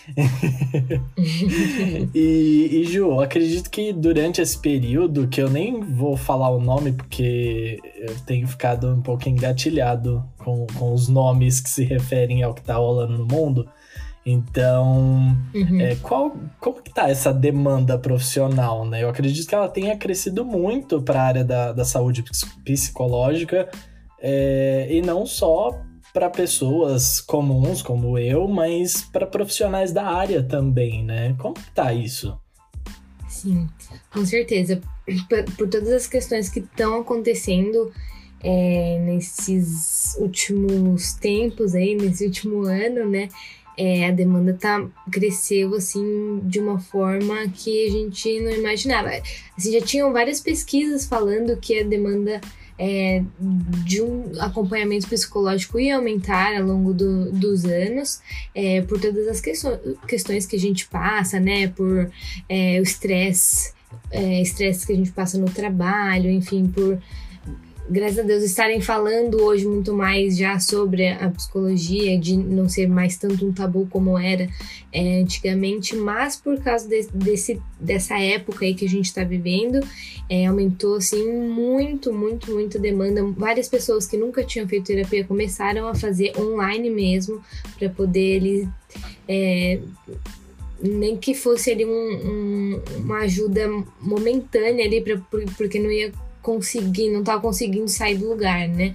e, 2.14 2.70
e 2.72 2.84
Ju, 2.84 3.20
acredito 3.20 3.68
que 3.68 3.92
durante 3.92 4.40
esse 4.40 4.58
período, 4.58 5.28
que 5.28 5.42
eu 5.42 5.50
nem 5.50 5.80
vou 5.80 6.16
falar 6.16 6.48
o 6.48 6.58
nome 6.58 6.92
porque 6.92 7.78
eu 7.96 8.14
tenho 8.20 8.48
ficado 8.48 8.88
um 8.88 9.02
pouco 9.02 9.28
engatilhado 9.28 10.24
com, 10.38 10.66
com 10.78 10.94
os 10.94 11.08
nomes 11.08 11.60
que 11.60 11.68
se 11.68 11.84
referem 11.84 12.42
ao 12.42 12.54
que 12.54 12.62
tá 12.62 12.76
rolando 12.76 13.18
no 13.18 13.26
mundo. 13.26 13.68
Então, 14.24 15.36
uhum. 15.54 15.80
é, 15.80 15.96
qual, 15.96 16.34
como 16.58 16.80
que 16.80 16.94
tá 16.94 17.10
essa 17.10 17.30
demanda 17.30 17.98
profissional, 17.98 18.86
né? 18.86 19.02
Eu 19.02 19.10
acredito 19.10 19.46
que 19.46 19.54
ela 19.54 19.68
tenha 19.68 19.94
crescido 19.98 20.46
muito 20.46 21.02
para 21.02 21.20
a 21.20 21.26
área 21.26 21.44
da, 21.44 21.72
da 21.72 21.84
saúde 21.84 22.24
psicológica 22.64 23.68
é, 24.26 24.86
e 24.88 25.02
não 25.02 25.26
só 25.26 25.78
para 26.14 26.30
pessoas 26.30 27.20
comuns 27.20 27.82
como 27.82 28.16
eu, 28.16 28.48
mas 28.48 29.02
para 29.02 29.26
profissionais 29.26 29.92
da 29.92 30.06
área 30.06 30.42
também, 30.42 31.04
né? 31.04 31.36
Como 31.38 31.52
que 31.52 31.70
tá 31.72 31.92
isso? 31.92 32.34
Sim, 33.28 33.68
com 34.10 34.24
certeza. 34.24 34.80
Por, 35.28 35.44
por 35.56 35.68
todas 35.68 35.90
as 35.90 36.06
questões 36.06 36.48
que 36.48 36.60
estão 36.60 37.00
acontecendo 37.00 37.92
é, 38.42 38.98
nesses 39.00 40.16
últimos 40.18 41.12
tempos 41.12 41.74
aí, 41.74 41.94
nesse 41.94 42.24
último 42.24 42.62
ano, 42.62 43.06
né? 43.06 43.28
É, 43.76 44.06
a 44.06 44.10
demanda 44.10 44.54
tá, 44.54 44.88
cresceu 45.12 45.74
assim 45.74 46.40
de 46.44 46.60
uma 46.60 46.78
forma 46.78 47.46
que 47.48 47.88
a 47.88 47.90
gente 47.90 48.40
não 48.40 48.52
imaginava. 48.52 49.10
Assim, 49.58 49.72
já 49.72 49.84
tinham 49.84 50.14
várias 50.14 50.40
pesquisas 50.40 51.04
falando 51.04 51.58
que 51.58 51.80
a 51.80 51.84
demanda 51.84 52.40
é, 52.78 53.22
de 53.84 54.02
um 54.02 54.32
acompanhamento 54.40 55.08
psicológico 55.08 55.78
ia 55.78 55.96
aumentar 55.96 56.56
ao 56.56 56.66
longo 56.66 56.92
do, 56.92 57.30
dos 57.30 57.64
anos, 57.64 58.20
é, 58.54 58.82
por 58.82 59.00
todas 59.00 59.28
as 59.28 59.40
questões, 59.40 60.46
que 60.46 60.56
a 60.56 60.60
gente 60.60 60.86
passa, 60.86 61.38
né? 61.38 61.68
Por 61.68 62.10
é, 62.48 62.80
o 62.80 62.82
estresse, 62.82 63.72
é, 64.10 64.42
estresse 64.42 64.86
que 64.86 64.92
a 64.92 64.96
gente 64.96 65.12
passa 65.12 65.38
no 65.38 65.46
trabalho, 65.46 66.30
enfim, 66.30 66.66
por 66.66 67.00
graças 67.88 68.18
a 68.18 68.22
Deus, 68.22 68.42
estarem 68.42 68.80
falando 68.80 69.42
hoje 69.42 69.66
muito 69.66 69.92
mais 69.92 70.36
já 70.36 70.58
sobre 70.58 71.08
a 71.08 71.30
psicologia, 71.30 72.18
de 72.18 72.36
não 72.36 72.68
ser 72.68 72.88
mais 72.88 73.16
tanto 73.16 73.46
um 73.46 73.52
tabu 73.52 73.86
como 73.90 74.18
era 74.18 74.48
é, 74.92 75.20
antigamente, 75.20 75.94
mas 75.94 76.36
por 76.36 76.58
causa 76.60 76.88
de, 76.88 77.06
desse, 77.12 77.60
dessa 77.78 78.18
época 78.18 78.64
aí 78.64 78.74
que 78.74 78.84
a 78.84 78.88
gente 78.88 79.06
está 79.06 79.22
vivendo, 79.24 79.80
é, 80.28 80.46
aumentou 80.46 80.96
assim 80.96 81.30
muito, 81.32 82.12
muito, 82.12 82.52
muito 82.52 82.78
demanda. 82.78 83.22
Várias 83.36 83.68
pessoas 83.68 84.06
que 84.06 84.16
nunca 84.16 84.42
tinham 84.42 84.66
feito 84.66 84.86
terapia 84.86 85.24
começaram 85.24 85.86
a 85.86 85.94
fazer 85.94 86.32
online 86.38 86.90
mesmo, 86.90 87.42
para 87.78 87.88
poder 87.88 88.36
eles. 88.36 88.68
É, 89.28 89.80
nem 90.82 91.16
que 91.16 91.34
fosse 91.34 91.70
ali 91.70 91.86
um, 91.86 91.90
um, 91.90 92.82
uma 92.98 93.20
ajuda 93.20 93.68
momentânea 94.00 94.84
ali, 94.84 95.00
pra, 95.00 95.16
porque 95.56 95.78
não 95.78 95.90
ia 95.90 96.12
conseguir, 96.44 97.10
não 97.10 97.20
estava 97.20 97.40
conseguindo 97.40 97.88
sair 97.88 98.18
do 98.18 98.28
lugar, 98.28 98.68
né? 98.68 98.94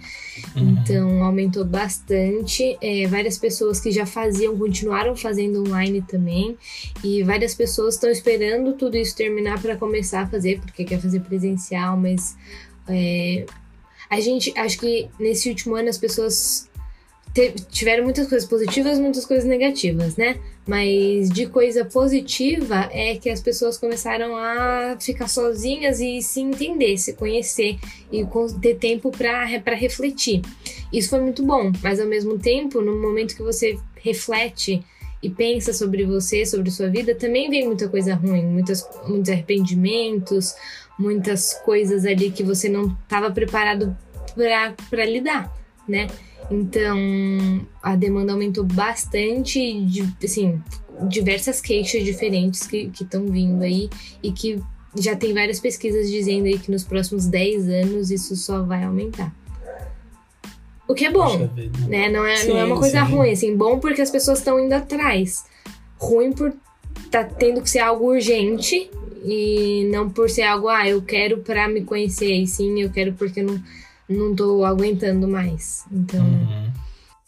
Uhum. 0.55 0.69
Então 0.69 1.23
aumentou 1.23 1.65
bastante. 1.65 2.77
É, 2.79 3.07
várias 3.07 3.37
pessoas 3.37 3.79
que 3.79 3.91
já 3.91 4.05
faziam 4.05 4.55
continuaram 4.55 5.15
fazendo 5.15 5.61
online 5.61 6.01
também. 6.03 6.55
E 7.03 7.23
várias 7.23 7.55
pessoas 7.55 7.95
estão 7.95 8.09
esperando 8.09 8.73
tudo 8.73 8.95
isso 8.95 9.15
terminar 9.15 9.59
para 9.59 9.75
começar 9.75 10.21
a 10.21 10.27
fazer, 10.27 10.61
porque 10.61 10.85
quer 10.85 11.01
fazer 11.01 11.21
presencial, 11.21 11.97
mas 11.97 12.37
é, 12.87 13.45
a 14.09 14.19
gente 14.19 14.53
acho 14.55 14.79
que 14.79 15.09
nesse 15.19 15.49
último 15.49 15.75
ano 15.75 15.89
as 15.89 15.97
pessoas 15.97 16.68
tiveram 17.69 18.03
muitas 18.03 18.27
coisas 18.27 18.47
positivas, 18.47 18.99
muitas 18.99 19.25
coisas 19.25 19.45
negativas, 19.45 20.15
né? 20.15 20.39
Mas 20.67 21.29
de 21.29 21.47
coisa 21.47 21.83
positiva 21.85 22.89
é 22.91 23.15
que 23.15 23.29
as 23.29 23.41
pessoas 23.41 23.77
começaram 23.77 24.35
a 24.35 24.97
ficar 24.99 25.27
sozinhas 25.27 25.99
e 25.99 26.21
se 26.21 26.41
entender, 26.41 26.97
se 26.97 27.13
conhecer 27.13 27.77
e 28.11 28.25
ter 28.61 28.75
tempo 28.75 29.11
para 29.11 29.75
refletir. 29.75 30.41
Isso 30.91 31.09
foi 31.09 31.19
muito 31.19 31.43
bom, 31.43 31.71
mas 31.81 31.99
ao 31.99 32.07
mesmo 32.07 32.37
tempo, 32.37 32.81
no 32.81 33.01
momento 33.01 33.35
que 33.35 33.43
você 33.43 33.77
reflete 33.95 34.83
e 35.21 35.29
pensa 35.29 35.73
sobre 35.73 36.05
você, 36.05 36.45
sobre 36.45 36.71
sua 36.71 36.87
vida, 36.87 37.13
também 37.13 37.49
vem 37.49 37.65
muita 37.65 37.89
coisa 37.89 38.15
ruim, 38.15 38.45
muitas, 38.45 38.87
muitos 39.07 39.29
arrependimentos, 39.29 40.55
muitas 40.97 41.53
coisas 41.65 42.05
ali 42.05 42.31
que 42.31 42.43
você 42.43 42.69
não 42.69 42.95
estava 43.03 43.31
preparado 43.31 43.95
para 44.89 45.05
lidar, 45.05 45.53
né? 45.87 46.07
Então, 46.51 46.97
a 47.81 47.95
demanda 47.95 48.33
aumentou 48.33 48.63
bastante, 48.63 49.59
de, 49.85 50.13
assim, 50.23 50.61
diversas 51.07 51.61
queixas 51.61 52.03
diferentes 52.03 52.65
que 52.65 52.91
estão 52.99 53.27
vindo 53.27 53.61
aí 53.61 53.89
e 54.23 54.31
que 54.31 54.61
já 54.97 55.15
tem 55.15 55.33
várias 55.33 55.59
pesquisas 55.59 56.09
dizendo 56.09 56.45
aí 56.45 56.57
que 56.57 56.71
nos 56.71 56.83
próximos 56.83 57.27
10 57.27 57.69
anos 57.69 58.11
isso 58.11 58.35
só 58.35 58.63
vai 58.63 58.83
aumentar. 58.83 59.33
O 60.87 60.95
que 60.95 61.05
é 61.05 61.11
bom, 61.11 61.47
né? 61.87 62.09
Não 62.09 62.25
é, 62.25 62.35
sim, 62.37 62.47
não 62.47 62.57
é 62.57 62.65
uma 62.65 62.77
coisa 62.77 63.05
sim. 63.05 63.11
ruim, 63.11 63.31
assim, 63.31 63.55
bom 63.55 63.79
porque 63.79 64.01
as 64.01 64.09
pessoas 64.09 64.39
estão 64.39 64.59
indo 64.59 64.73
atrás. 64.73 65.45
Ruim 65.99 66.33
por 66.33 66.51
tá 67.11 67.23
tendo 67.23 67.61
que 67.61 67.69
ser 67.69 67.79
algo 67.79 68.07
urgente 68.07 68.89
e 69.23 69.87
não 69.91 70.09
por 70.09 70.29
ser 70.29 70.43
algo, 70.43 70.67
ah, 70.67 70.87
eu 70.87 71.01
quero 71.01 71.39
para 71.39 71.67
me 71.67 71.83
conhecer, 71.83 72.31
e 72.31 72.47
sim, 72.47 72.81
eu 72.81 72.89
quero 72.89 73.13
porque 73.13 73.41
não 73.43 73.61
não 74.09 74.35
tô 74.35 74.65
aguentando 74.65 75.27
mais. 75.27 75.85
Então. 75.91 76.25
Uhum. 76.25 76.71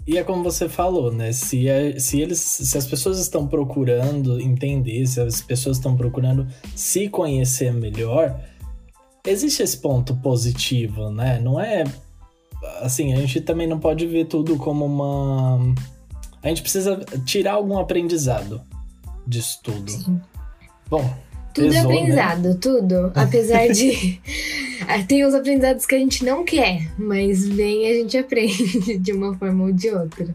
E 0.07 0.17
é 0.17 0.23
como 0.23 0.43
você 0.43 0.67
falou, 0.67 1.11
né? 1.11 1.31
Se, 1.31 1.67
é, 1.67 2.00
se, 2.00 2.19
eles, 2.19 2.39
se 2.39 2.77
as 2.77 2.88
pessoas 2.88 3.19
estão 3.19 3.47
procurando 3.47 4.41
entender, 4.41 5.05
se 5.05 5.21
as 5.21 5.41
pessoas 5.41 5.77
estão 5.77 5.95
procurando 5.95 6.47
se 6.75 7.07
conhecer 7.07 7.71
melhor, 7.71 8.39
existe 9.25 9.61
esse 9.61 9.77
ponto 9.77 10.15
positivo, 10.15 11.11
né? 11.11 11.39
Não 11.39 11.59
é. 11.59 11.83
Assim, 12.81 13.13
a 13.13 13.17
gente 13.17 13.41
também 13.41 13.67
não 13.67 13.79
pode 13.79 14.07
ver 14.07 14.25
tudo 14.25 14.57
como 14.57 14.85
uma. 14.85 15.59
A 16.41 16.47
gente 16.47 16.63
precisa 16.63 16.97
tirar 17.23 17.53
algum 17.53 17.77
aprendizado 17.77 18.61
disso 19.27 19.59
tudo. 19.63 19.91
Sim. 19.91 20.19
Bom, 20.89 21.13
tudo 21.53 21.67
é 21.67 21.70
Pesou, 21.70 21.91
é 21.91 21.96
aprendizado, 21.96 22.50
né? 22.50 22.58
tudo. 22.60 23.12
Apesar 23.15 23.67
de. 23.67 24.20
Tem 25.08 25.24
os 25.24 25.34
aprendizados 25.34 25.86
que 25.86 25.96
a 25.96 26.00
gente 26.00 26.25
não 26.25 26.43
quer, 26.43 26.91
mas 26.98 27.48
vem 27.48 27.88
a 27.89 27.93
gente 27.93 28.17
aprende 28.17 28.98
de 29.00 29.13
uma 29.13 29.36
forma 29.38 29.65
ou 29.65 29.72
de 29.72 29.89
outra. 29.89 30.34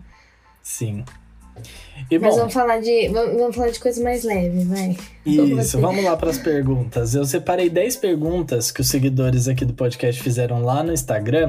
Sim. 0.62 1.04
E, 2.10 2.18
mas 2.18 2.34
bom, 2.34 2.40
vamos 2.40 2.54
falar 2.54 2.80
de 2.80 3.08
vamos 3.08 3.56
falar 3.56 3.70
de 3.70 3.80
coisa 3.80 4.02
mais 4.02 4.22
leve, 4.22 4.64
vai. 4.64 4.96
Isso, 5.24 5.80
vamos 5.80 6.04
lá 6.04 6.16
para 6.16 6.30
as 6.30 6.38
perguntas. 6.38 7.14
Eu 7.14 7.24
separei 7.24 7.68
10 7.68 7.96
perguntas 7.96 8.70
que 8.70 8.80
os 8.80 8.88
seguidores 8.88 9.48
aqui 9.48 9.64
do 9.64 9.72
podcast 9.72 10.22
fizeram 10.22 10.62
lá 10.62 10.82
no 10.82 10.92
Instagram 10.92 11.48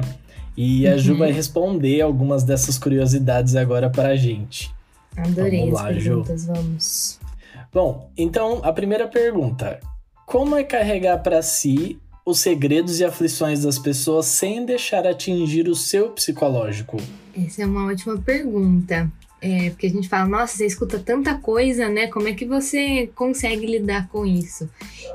e 0.56 0.88
a 0.88 0.96
Ju 0.96 1.12
uhum. 1.12 1.18
vai 1.18 1.30
responder 1.30 2.00
algumas 2.00 2.42
dessas 2.42 2.78
curiosidades 2.78 3.54
agora 3.54 3.88
para 3.88 4.08
a 4.08 4.16
gente. 4.16 4.74
Adorei 5.16 5.60
vamos 5.60 5.74
lá, 5.74 5.90
as 5.90 6.02
perguntas, 6.02 6.42
Ju. 6.42 6.52
vamos. 6.52 7.27
Bom, 7.72 8.10
então 8.16 8.60
a 8.62 8.72
primeira 8.72 9.06
pergunta: 9.06 9.80
como 10.26 10.56
é 10.56 10.64
carregar 10.64 11.18
para 11.18 11.42
si 11.42 11.98
os 12.24 12.40
segredos 12.40 13.00
e 13.00 13.04
aflições 13.04 13.62
das 13.62 13.78
pessoas 13.78 14.26
sem 14.26 14.64
deixar 14.64 15.06
atingir 15.06 15.68
o 15.68 15.74
seu 15.74 16.10
psicológico? 16.10 16.98
Essa 17.34 17.62
é 17.62 17.66
uma 17.66 17.86
ótima 17.86 18.18
pergunta. 18.18 19.10
É, 19.40 19.70
porque 19.70 19.86
a 19.86 19.90
gente 19.90 20.08
fala, 20.08 20.28
nossa, 20.28 20.56
você 20.56 20.66
escuta 20.66 20.98
tanta 20.98 21.36
coisa, 21.36 21.88
né? 21.88 22.08
Como 22.08 22.26
é 22.26 22.32
que 22.32 22.44
você 22.44 23.08
consegue 23.14 23.66
lidar 23.66 24.08
com 24.08 24.26
isso? 24.26 24.68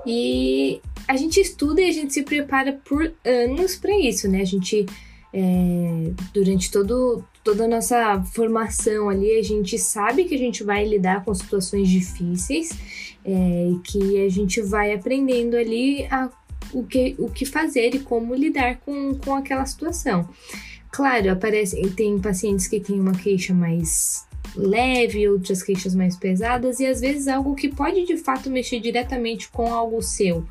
E 0.06 0.80
a 1.08 1.18
gente 1.18 1.40
estuda 1.42 1.82
e 1.82 1.90
a 1.90 1.92
gente 1.92 2.14
se 2.14 2.24
prepara 2.24 2.80
por 2.86 3.14
anos 3.26 3.76
para 3.76 3.96
isso, 4.00 4.30
né? 4.30 4.42
A 4.42 4.46
gente, 4.46 4.86
é, 5.34 6.12
durante 6.34 6.72
todo, 6.72 7.24
toda 7.44 7.66
a 7.66 7.68
nossa 7.68 8.24
formação 8.24 9.10
ali, 9.10 9.38
a 9.38 9.44
gente 9.44 9.78
sabe 9.78 10.24
que 10.24 10.36
a 10.36 10.38
gente 10.38 10.64
vai 10.64 10.88
lidar 10.88 11.24
com 11.26 11.34
situações 11.34 11.90
difíceis 11.90 12.70
é, 13.26 13.70
e 13.72 13.80
que 13.80 14.26
a 14.26 14.30
gente 14.30 14.62
vai 14.62 14.94
aprendendo 14.94 15.56
ali 15.56 16.06
a, 16.10 16.30
o, 16.72 16.84
que, 16.84 17.16
o 17.20 17.30
que 17.30 17.46
fazer 17.46 17.94
e 17.94 18.00
como 18.00 18.34
lidar 18.34 18.78
com, 18.78 19.16
com 19.16 19.36
aquela 19.36 19.66
situação. 19.66 20.28
Claro, 20.92 21.32
aparece, 21.32 21.82
tem 21.92 22.20
pacientes 22.20 22.68
que 22.68 22.80
têm 22.80 23.00
uma 23.00 23.14
queixa 23.14 23.54
mais 23.54 24.26
leve, 24.56 25.28
outras 25.28 25.64
queixas 25.64 25.96
mais 25.96 26.16
pesadas, 26.16 26.80
e 26.80 26.86
às 26.86 27.02
vezes 27.02 27.28
algo 27.28 27.56
que 27.56 27.68
pode 27.70 28.06
de 28.06 28.18
fato 28.18 28.50
mexer 28.50 28.80
diretamente 28.80 29.50
com 29.50 29.74
algo 29.74 30.02
seu 30.02 30.46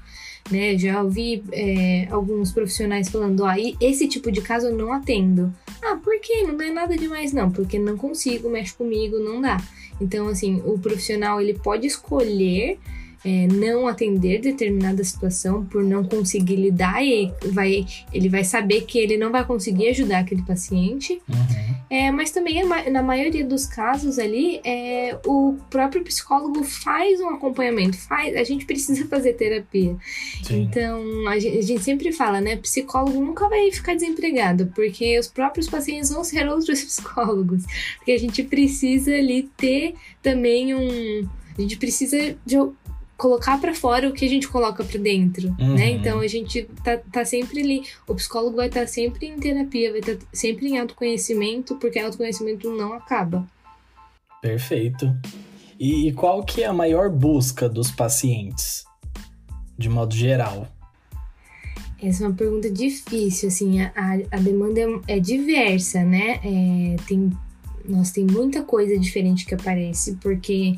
né? 0.51 0.77
Já 0.77 1.03
ouvi 1.03 1.43
é, 1.53 2.07
alguns 2.11 2.53
profissionais 2.53 3.09
falando, 3.09 3.45
ó, 3.45 3.53
esse 3.81 4.09
tipo 4.09 4.31
de 4.31 4.41
caso 4.41 4.69
eu 4.69 4.77
não 4.77 4.93
atendo. 4.93 5.53
Ah, 5.83 5.97
por 5.97 6.19
quê? 6.21 6.43
Não 6.43 6.61
é 6.61 6.71
nada 6.71 6.97
demais, 6.97 7.33
não, 7.33 7.51
porque 7.51 7.79
não 7.79 7.97
consigo, 7.97 8.49
mexe 8.49 8.75
comigo, 8.75 9.19
não 9.19 9.41
dá. 9.41 9.61
Então, 10.01 10.29
assim, 10.29 10.63
o 10.65 10.79
profissional 10.79 11.41
ele 11.41 11.55
pode 11.55 11.87
escolher 11.87 12.79
é, 13.25 13.47
não 13.47 13.87
atender 13.87 14.41
determinada 14.41 15.03
situação 15.05 15.65
por 15.65 15.83
não 15.83 16.05
conseguir 16.05 16.57
lidar 16.57 17.05
e 17.05 17.33
vai, 17.53 17.87
ele 18.13 18.29
vai 18.29 18.45
saber 18.45 18.83
que 18.83 18.99
ele 18.99 19.17
não 19.17 19.31
vai 19.31 19.45
conseguir 19.45 19.89
ajudar 19.89 20.21
aquele 20.21 20.43
paciente. 20.43 21.23
Uhum. 21.29 21.72
É, 21.93 22.11
mas 22.11 22.31
também, 22.31 22.65
na 22.91 23.03
maioria 23.03 23.45
dos 23.45 23.67
casos 23.67 24.19
ali, 24.19 24.63
é, 24.65 25.19
o 25.27 25.59
próprio 25.69 26.03
psicólogo 26.03 26.65
faz 26.65 27.21
um 27.21 27.29
acompanhamento, 27.29 27.99
faz, 27.99 28.35
a 28.35 28.43
gente 28.45 28.65
precisa 28.65 29.07
fazer 29.09 29.35
terapia. 29.35 29.95
Sim. 30.43 30.63
Então, 30.63 31.29
a 31.29 31.39
gente, 31.39 31.59
a 31.59 31.61
gente 31.61 31.83
sempre 31.83 32.11
fala, 32.11 32.41
né? 32.41 32.57
Psicólogo 32.57 33.21
nunca 33.21 33.47
vai 33.47 33.71
ficar 33.71 33.95
desempregado, 33.95 34.73
porque 34.75 35.19
os 35.19 35.29
próprios 35.29 35.69
pacientes 35.69 36.09
vão 36.09 36.25
ser 36.25 36.49
outros 36.49 36.81
psicólogos. 36.83 37.63
Porque 37.99 38.13
a 38.13 38.19
gente 38.19 38.43
precisa 38.43 39.13
ali 39.13 39.51
ter 39.55 39.95
também 40.23 40.75
um. 40.75 41.29
A 41.59 41.61
gente 41.61 41.77
precisa 41.77 42.35
de 42.47 42.57
colocar 43.23 43.61
para 43.61 43.73
fora 43.73 44.09
o 44.09 44.13
que 44.13 44.25
a 44.25 44.29
gente 44.29 44.49
coloca 44.49 44.83
para 44.83 44.99
dentro, 44.99 45.55
uhum. 45.61 45.75
né? 45.77 45.93
Então 45.93 46.19
a 46.19 46.27
gente 46.27 46.65
tá, 46.83 46.97
tá 46.97 47.25
sempre 47.25 47.61
ali, 47.61 47.85
o 48.09 48.17
psicólogo 48.17 48.57
vai 48.57 48.67
estar 48.67 48.81
tá 48.81 48.87
sempre 48.89 49.29
em 49.29 49.39
terapia, 49.39 49.93
vai 49.93 50.01
estar 50.01 50.17
tá 50.17 50.27
sempre 50.33 50.67
em 50.67 50.79
autoconhecimento, 50.79 51.77
porque 51.77 52.01
autoconhecimento 52.01 52.69
não 52.77 52.93
acaba. 52.93 53.47
Perfeito. 54.43 55.15
E, 55.79 56.09
e 56.09 56.13
qual 56.13 56.43
que 56.43 56.65
é 56.65 56.67
a 56.67 56.73
maior 56.73 57.09
busca 57.09 57.69
dos 57.69 57.93
pacientes, 57.93 58.85
de 59.79 59.89
modo 59.89 60.17
geral? 60.17 60.67
Essa 62.03 62.25
é 62.25 62.27
uma 62.27 62.35
pergunta 62.35 62.69
difícil, 62.69 63.49
assim, 63.49 63.81
a, 63.81 63.93
a 64.33 64.37
demanda 64.39 64.81
é, 64.81 65.17
é 65.17 65.21
diversa, 65.21 66.03
né? 66.03 66.41
É, 66.43 66.97
tem, 67.07 67.31
nossa, 67.89 68.15
tem 68.15 68.27
muita 68.27 68.65
coisa 68.65 68.99
diferente 68.99 69.47
que 69.47 69.55
aparece, 69.55 70.17
porque 70.17 70.77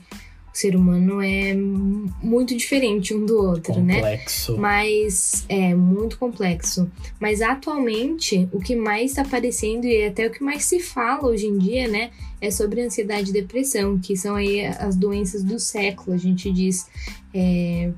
o 0.54 0.56
ser 0.56 0.76
humano 0.76 1.20
é 1.20 1.52
muito 1.52 2.56
diferente 2.56 3.12
um 3.12 3.26
do 3.26 3.36
outro, 3.36 3.80
né? 3.80 3.96
complexo. 3.96 4.52
né? 4.52 4.58
Mas 4.60 5.44
é 5.48 5.74
muito 5.74 6.16
complexo. 6.16 6.88
Mas 7.18 7.42
atualmente, 7.42 8.48
o 8.52 8.60
que 8.60 8.76
mais 8.76 9.10
está 9.10 9.22
aparecendo 9.22 9.84
e 9.84 10.06
até 10.06 10.28
o 10.28 10.30
que 10.30 10.44
mais 10.44 10.64
se 10.64 10.78
fala 10.78 11.26
hoje 11.26 11.48
em 11.48 11.58
dia, 11.58 11.88
né, 11.88 12.10
é 12.40 12.52
sobre 12.52 12.82
ansiedade 12.82 13.30
e 13.30 13.32
depressão, 13.32 13.98
que 13.98 14.16
são 14.16 14.36
aí 14.36 14.64
as 14.64 14.94
doenças 14.94 15.42
do 15.42 15.58
século, 15.58 16.14
a 16.14 16.18
gente 16.18 16.52
diz. 16.52 16.86
É, 17.34 17.90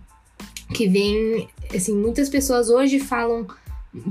que 0.74 0.88
vem, 0.88 1.48
assim, 1.72 1.94
muitas 1.94 2.28
pessoas 2.28 2.68
hoje 2.70 2.98
falam 2.98 3.46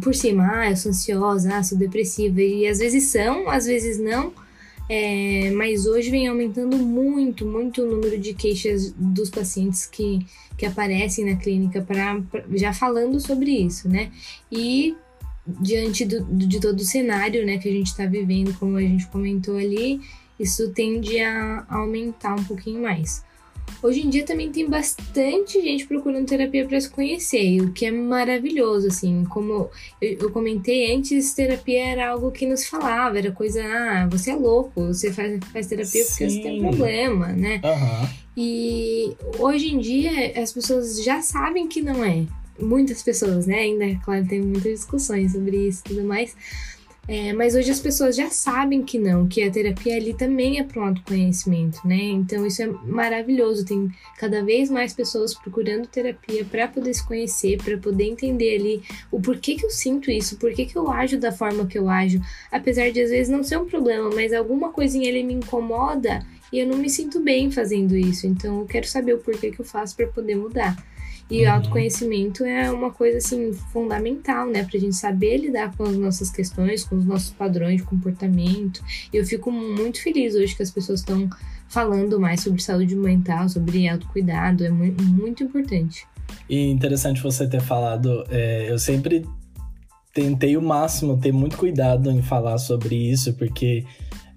por 0.02 0.16
cima, 0.16 0.50
ah, 0.52 0.70
eu 0.70 0.78
sou 0.78 0.90
ansiosa, 0.90 1.58
ah, 1.58 1.64
sou 1.64 1.78
depressiva, 1.78 2.42
e 2.42 2.66
às 2.66 2.80
vezes 2.80 3.06
são, 3.06 3.50
às 3.50 3.66
vezes 3.66 4.00
não, 4.00 4.32
é, 4.88 5.52
mas 5.52 5.86
hoje 5.86 6.12
vem 6.12 6.28
aumentando 6.28 6.78
muito, 6.78 7.46
muito 7.46 7.82
o 7.82 7.90
número 7.90 8.20
de 8.20 8.34
queixas 8.34 8.92
dos 8.92 9.30
pacientes 9.30 9.86
que, 9.86 10.26
que 10.58 10.66
aparecem 10.66 11.26
na 11.26 11.36
clínica 11.36 11.82
pra 11.82 12.22
já 12.54 12.72
falando 12.72 13.20
sobre 13.20 13.52
isso, 13.52 13.90
né? 13.90 14.12
E 14.52 14.96
diante 15.48 16.06
do, 16.06 16.24
de 16.24 16.60
todo 16.60 16.80
o 16.80 16.86
cenário 16.86 17.46
né, 17.46 17.58
que 17.58 17.70
a 17.70 17.72
gente 17.72 17.88
está 17.88 18.06
vivendo, 18.06 18.58
como 18.58 18.78
a 18.78 18.82
gente 18.82 19.08
comentou 19.08 19.58
ali, 19.58 20.02
isso 20.40 20.72
tende 20.72 21.20
a 21.20 21.66
aumentar 21.70 22.36
um 22.36 22.44
pouquinho 22.44 22.82
mais. 22.82 23.24
Hoje 23.82 24.02
em 24.02 24.10
dia 24.10 24.26
também 24.26 24.52
tem 24.52 24.68
bastante 24.68 25.62
gente 25.62 25.86
procurando 25.86 26.26
terapia 26.26 26.66
para 26.66 26.80
se 26.82 26.90
conhecer, 26.90 27.62
o 27.62 27.72
que 27.72 27.86
é 27.86 27.92
maravilhoso, 27.92 28.88
assim. 28.88 29.24
Como 29.26 29.70
eu, 30.02 30.18
eu, 30.20 30.32
comentei 30.32 30.96
antes, 30.96 31.34
terapia 31.34 31.86
era 31.86 32.10
algo 32.10 32.32
que 32.32 32.46
nos 32.46 32.66
falava, 32.66 33.18
era 33.18 33.32
coisa, 33.32 33.64
ah, 33.64 34.08
você 34.10 34.32
é 34.32 34.36
louco, 34.36 34.88
você 34.88 35.12
faz, 35.12 35.40
faz 35.54 35.68
terapia 35.68 36.04
Sim. 36.04 36.10
porque 36.10 36.30
você 36.30 36.42
tem 36.42 36.62
problema, 36.62 37.28
né? 37.28 37.62
Uhum. 37.64 38.10
E 38.38 39.16
hoje 39.40 39.74
em 39.74 39.80
dia 39.80 40.42
as 40.42 40.52
pessoas 40.52 41.04
já 41.04 41.22
sabem 41.22 41.68
que 41.68 41.82
não 41.82 42.04
é. 42.04 42.26
Muitas 42.60 43.04
pessoas, 43.04 43.46
né? 43.46 43.60
Ainda, 43.60 44.00
claro, 44.04 44.26
tem 44.26 44.42
muitas 44.42 44.72
discussões 44.72 45.34
sobre 45.34 45.68
isso 45.68 45.82
e 45.86 45.90
tudo 45.90 46.04
mais 46.06 46.36
é, 47.08 47.34
mas 47.34 47.54
hoje 47.54 47.70
as 47.70 47.80
pessoas 47.80 48.16
já 48.16 48.32
sabem 48.32 48.82
que 48.82 48.98
não, 48.98 49.28
que 49.28 49.44
a 49.44 49.52
terapia 49.52 49.96
ali 49.96 50.12
também 50.12 50.60
é 50.60 50.64
para 50.64 50.82
um 50.82 50.88
autoconhecimento, 50.88 51.88
né? 51.88 52.02
Então 52.02 52.46
isso 52.48 52.64
é 52.64 52.68
maravilhoso. 52.68 53.64
Tem 53.64 53.92
cada 54.18 54.44
vez 54.44 54.72
mais 54.72 54.92
pessoas 54.92 55.36
procurando 55.36 55.88
terapia 55.88 56.44
para 56.44 56.68
poder 56.68 56.94
se 56.96 57.06
conhecer, 57.06 57.62
para 57.64 57.78
poder 57.78 58.06
entender 58.06 58.56
ali 58.56 58.84
o 59.12 59.22
porquê 59.22 59.54
que 59.54 59.66
eu 59.66 59.70
sinto 59.70 60.10
isso, 60.10 60.38
porquê 60.38 60.66
que 60.66 60.76
eu 60.76 60.90
ajo 60.90 61.20
da 61.20 61.32
forma 61.32 61.68
que 61.68 61.78
eu 61.78 61.88
ajo. 61.88 62.20
Apesar 62.52 62.92
de 62.92 63.00
às 63.00 63.12
vezes 63.12 63.30
não 63.30 63.44
ser 63.44 63.60
um 63.60 63.66
problema, 63.66 64.10
mas 64.10 64.34
alguma 64.34 64.72
coisinha 64.72 65.08
ali 65.08 65.24
me 65.24 65.36
incomoda 65.36 66.26
e 66.52 66.60
eu 66.60 66.68
não 66.68 66.78
me 66.78 66.90
sinto 66.90 67.20
bem 67.20 67.52
fazendo 67.52 67.96
isso. 67.96 68.26
Então 68.26 68.62
eu 68.62 68.66
quero 68.66 68.88
saber 68.88 69.14
o 69.14 69.20
porquê 69.20 69.52
que 69.52 69.60
eu 69.60 69.66
faço 69.66 69.96
para 69.96 70.08
poder 70.08 70.36
mudar. 70.36 70.76
E 71.30 71.44
uhum. 71.44 71.54
autoconhecimento 71.54 72.46
é 72.46 72.70
uma 72.70 72.92
coisa 72.92 73.18
assim 73.18 73.52
fundamental, 73.72 74.48
né, 74.48 74.64
pra 74.64 74.80
gente 74.80 74.96
saber 74.96 75.38
lidar 75.38 75.76
com 75.76 75.84
as 75.84 75.96
nossas 75.96 76.30
questões, 76.30 76.84
com 76.84 76.96
os 76.96 77.06
nossos 77.06 77.32
padrões 77.32 77.78
de 77.78 77.84
comportamento. 77.84 78.84
E 79.12 79.18
eu 79.18 79.26
fico 79.26 79.52
muito 79.52 80.02
feliz 80.02 80.36
hoje 80.36 80.56
que 80.56 80.62
as 80.62 80.70
pessoas 80.70 81.00
estão 81.00 81.28
falando 81.68 82.20
mais 82.20 82.42
sobre 82.42 82.62
saúde 82.62 82.96
mental, 82.96 83.50
sobre 83.50 83.88
autocuidado, 83.90 84.64
é 84.64 84.70
muito, 84.70 85.04
muito 85.04 85.44
importante. 85.44 86.06
E 86.50 86.70
interessante 86.70 87.22
você 87.22 87.48
ter 87.48 87.62
falado, 87.62 88.24
é, 88.30 88.70
eu 88.70 88.78
sempre 88.78 89.26
tentei 90.14 90.56
o 90.56 90.62
máximo 90.62 91.18
ter 91.18 91.32
muito 91.32 91.58
cuidado 91.58 92.10
em 92.12 92.22
falar 92.22 92.58
sobre 92.58 92.96
isso, 92.96 93.34
porque 93.34 93.84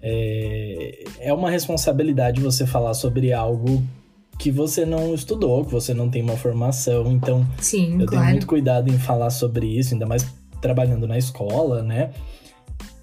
é, 0.01 1.03
é 1.19 1.33
uma 1.33 1.51
responsabilidade 1.51 2.41
você 2.41 2.65
falar 2.65 2.93
sobre 2.93 3.31
algo 3.31 3.83
que 4.39 4.49
você 4.49 4.85
não 4.85 5.13
estudou, 5.13 5.65
que 5.65 5.71
você 5.71 5.93
não 5.93 6.09
tem 6.09 6.23
uma 6.23 6.37
formação. 6.37 7.11
Então, 7.11 7.45
Sim, 7.59 7.99
eu 7.99 8.07
claro. 8.07 8.09
tenho 8.09 8.23
muito 8.23 8.47
cuidado 8.47 8.89
em 8.89 8.97
falar 8.97 9.29
sobre 9.29 9.67
isso, 9.67 9.93
ainda 9.93 10.05
mais 10.05 10.25
trabalhando 10.61 11.05
na 11.05 11.17
escola, 11.17 11.83
né? 11.83 12.11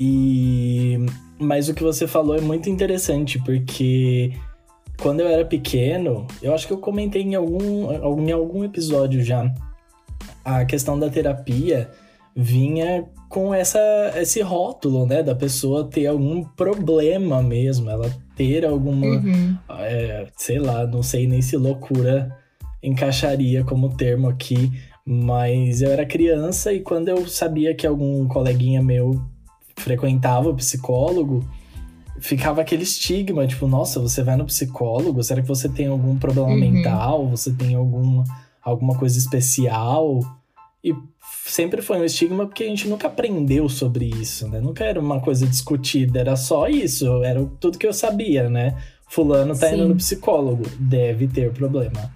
E 0.00 0.99
mas 1.38 1.69
o 1.69 1.75
que 1.75 1.83
você 1.83 2.07
falou 2.07 2.35
é 2.35 2.40
muito 2.40 2.71
interessante 2.71 3.38
porque 3.38 4.33
quando 4.99 5.21
eu 5.21 5.28
era 5.28 5.45
pequeno, 5.45 6.26
eu 6.40 6.55
acho 6.55 6.66
que 6.66 6.73
eu 6.73 6.78
comentei 6.78 7.21
em 7.21 7.35
algum, 7.35 7.93
em 8.19 8.33
algum 8.33 8.64
episódio 8.64 9.23
já 9.23 9.52
a 10.43 10.64
questão 10.64 10.99
da 10.99 11.11
terapia 11.11 11.90
vinha 12.37 13.07
com 13.31 13.55
essa, 13.55 13.81
esse 14.16 14.43
rótulo, 14.43 15.07
né, 15.07 15.23
da 15.23 15.35
pessoa 15.35 15.88
ter 15.88 16.07
algum 16.07 16.45
problema 16.45 17.43
mesmo, 17.43 17.88
ela 17.88 18.14
ter 18.37 18.66
alguma, 18.66 19.07
uhum. 19.07 19.57
é, 19.71 20.26
sei 20.37 20.59
lá, 20.59 20.87
não 20.87 21.02
sei 21.02 21.26
nem 21.26 21.40
se 21.40 21.57
loucura 21.57 22.37
encaixaria 22.83 23.64
como 23.64 23.97
termo 23.97 24.28
aqui, 24.28 24.71
mas 25.05 25.81
eu 25.81 25.90
era 25.90 26.05
criança 26.05 26.73
e 26.73 26.81
quando 26.81 27.09
eu 27.09 27.26
sabia 27.26 27.75
que 27.75 27.87
algum 27.87 28.28
coleguinha 28.28 28.83
meu 28.83 29.20
frequentava 29.77 30.51
o 30.51 30.55
psicólogo, 30.55 31.44
ficava 32.20 32.61
aquele 32.61 32.83
estigma, 32.83 33.46
tipo, 33.46 33.66
nossa, 33.66 33.99
você 33.99 34.22
vai 34.22 34.37
no 34.37 34.44
psicólogo? 34.44 35.22
Será 35.22 35.40
que 35.40 35.49
você 35.49 35.68
tem 35.68 35.87
algum 35.87 36.16
problema 36.16 36.51
uhum. 36.51 36.59
mental? 36.59 37.29
Você 37.29 37.53
tem 37.53 37.75
alguma, 37.75 38.25
alguma 38.62 38.96
coisa 38.96 39.18
especial? 39.18 40.20
E 40.83 40.94
sempre 41.46 41.80
foi 41.80 41.98
um 41.98 42.04
estigma 42.04 42.46
porque 42.46 42.64
a 42.64 42.68
gente 42.68 42.88
nunca 42.88 43.06
aprendeu 43.06 43.68
sobre 43.68 44.06
isso, 44.06 44.48
né? 44.48 44.61
Nunca 44.61 44.85
era 44.85 45.00
uma 45.00 45.20
coisa 45.20 45.46
discutida, 45.46 46.20
era 46.20 46.37
só 46.37 46.68
isso, 46.68 47.22
era 47.22 47.44
tudo 47.61 47.78
que 47.78 47.87
eu 47.87 47.92
sabia, 47.92 48.50
né? 48.50 48.76
Fulano 49.09 49.56
tá 49.56 49.68
Sim. 49.68 49.76
indo 49.76 49.88
no 49.88 49.96
psicólogo, 49.96 50.64
deve 50.78 51.28
ter 51.28 51.52
problema. 51.52 52.11